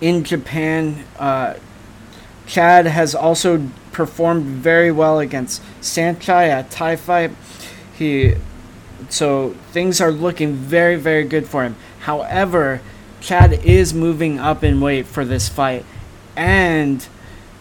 in 0.00 0.24
Japan. 0.24 1.04
Uh, 1.18 1.54
Chad 2.46 2.86
has 2.86 3.14
also 3.14 3.68
performed 3.92 4.44
very 4.44 4.92
well 4.92 5.18
against 5.18 5.62
Saenchai 5.80 6.48
at 6.48 6.70
Thai 6.70 6.96
fight. 6.96 7.32
He 7.96 8.34
so 9.08 9.54
things 9.72 10.00
are 10.00 10.10
looking 10.10 10.54
very, 10.54 10.96
very 10.96 11.24
good 11.24 11.46
for 11.46 11.64
him. 11.64 11.76
However, 12.00 12.80
Chad 13.20 13.52
is 13.64 13.92
moving 13.92 14.38
up 14.38 14.62
in 14.62 14.80
weight 14.80 15.06
for 15.06 15.24
this 15.24 15.48
fight, 15.48 15.84
and 16.34 17.06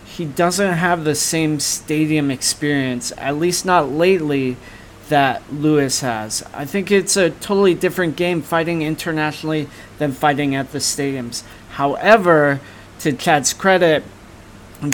he 0.06 0.26
doesn't 0.26 0.74
have 0.74 1.04
the 1.04 1.16
same 1.16 1.60
stadium 1.60 2.32
experience, 2.32 3.12
at 3.18 3.38
least 3.38 3.66
not 3.66 3.90
lately, 3.90 4.58
that 5.10 5.42
Lewis 5.52 6.02
has. 6.02 6.44
I 6.54 6.66
think 6.66 6.90
it's 6.92 7.16
a 7.16 7.30
totally 7.30 7.74
different 7.74 8.16
game 8.16 8.42
fighting 8.42 8.82
internationally 8.82 9.68
than 9.98 10.12
fighting 10.12 10.56
at 10.56 10.72
the 10.72 10.80
stadiums. 10.80 11.44
However, 11.76 12.61
to 12.99 13.11
Chad's 13.11 13.51
credit, 13.51 14.05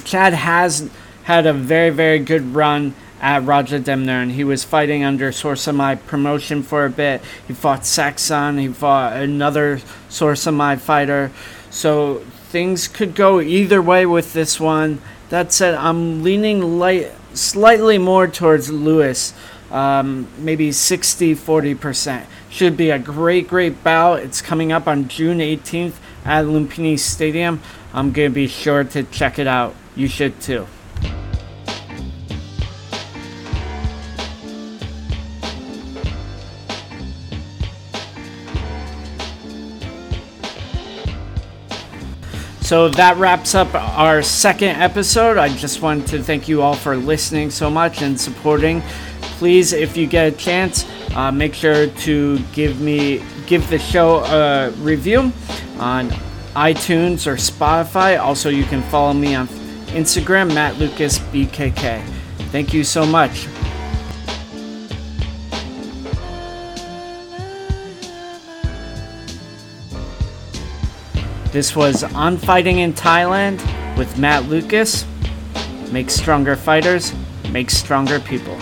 Chad 0.03 0.33
has 0.33 0.89
had 1.23 1.45
a 1.45 1.53
very, 1.53 1.91
very 1.91 2.17
good 2.17 2.55
run 2.55 2.95
at 3.21 3.43
Rajadamnern, 3.43 4.23
and 4.23 4.31
he 4.31 4.43
was 4.43 4.63
fighting 4.63 5.03
under 5.03 5.31
Sor 5.31 5.53
Sommai 5.53 6.03
promotion 6.07 6.63
for 6.63 6.85
a 6.85 6.89
bit. 6.89 7.21
He 7.47 7.53
fought 7.53 7.81
Saeksan, 7.81 8.59
he 8.59 8.67
fought 8.69 9.13
another 9.13 9.79
Sor 10.09 10.33
Sommai 10.33 10.77
fighter. 10.79 11.31
So 11.69 12.23
things 12.49 12.87
could 12.87 13.13
go 13.13 13.39
either 13.39 13.79
way 13.79 14.07
with 14.07 14.33
this 14.33 14.59
one. 14.59 15.03
That 15.29 15.53
said, 15.53 15.75
I'm 15.75 16.23
leaning 16.23 16.79
light, 16.79 17.11
slightly 17.35 17.99
more 17.99 18.27
towards 18.27 18.71
Lewis, 18.71 19.33
Um, 19.71 20.27
maybe 20.37 20.73
60 20.73 21.33
40%. 21.33 22.25
Should 22.49 22.75
be 22.75 22.89
a 22.89 22.99
great, 22.99 23.47
great 23.47 23.83
bout. 23.85 24.19
It's 24.19 24.41
coming 24.41 24.73
up 24.73 24.85
on 24.85 25.07
June 25.07 25.39
18th 25.39 25.93
at 26.25 26.45
Lumpini 26.45 26.97
Stadium. 26.97 27.61
I'm 27.93 28.11
going 28.11 28.31
to 28.31 28.33
be 28.33 28.47
sure 28.47 28.83
to 28.83 29.03
check 29.03 29.39
it 29.39 29.47
out. 29.47 29.75
You 29.95 30.07
should 30.07 30.39
too. 30.39 30.67
So 42.71 42.87
that 42.87 43.17
wraps 43.17 43.53
up 43.53 43.75
our 43.75 44.21
second 44.21 44.81
episode. 44.81 45.37
I 45.37 45.49
just 45.49 45.81
wanted 45.81 46.07
to 46.07 46.23
thank 46.23 46.47
you 46.47 46.61
all 46.61 46.73
for 46.73 46.95
listening 46.95 47.49
so 47.49 47.69
much 47.69 48.01
and 48.01 48.17
supporting. 48.17 48.81
Please, 49.39 49.73
if 49.73 49.97
you 49.97 50.07
get 50.07 50.31
a 50.31 50.37
chance, 50.37 50.85
uh, 51.13 51.33
make 51.33 51.53
sure 51.53 51.87
to 51.87 52.39
give 52.53 52.79
me 52.79 53.21
give 53.45 53.69
the 53.69 53.77
show 53.77 54.23
a 54.23 54.71
review 54.81 55.33
on 55.81 56.09
iTunes 56.55 57.27
or 57.27 57.35
Spotify. 57.35 58.19
Also, 58.19 58.49
you 58.49 58.63
can 58.63 58.81
follow 58.83 59.13
me 59.13 59.35
on 59.35 59.47
Instagram, 59.87 60.53
Matt 60.53 60.77
Lucas 60.77 61.19
BKK. 61.19 62.03
Thank 62.51 62.73
you 62.73 62.83
so 62.83 63.05
much. 63.05 63.47
This 71.51 71.75
was 71.75 72.03
On 72.03 72.37
Fighting 72.37 72.79
in 72.79 72.93
Thailand 72.93 73.59
with 73.97 74.17
Matt 74.17 74.45
Lucas. 74.45 75.05
Make 75.91 76.09
stronger 76.09 76.55
fighters, 76.55 77.13
make 77.51 77.69
stronger 77.69 78.21
people. 78.21 78.57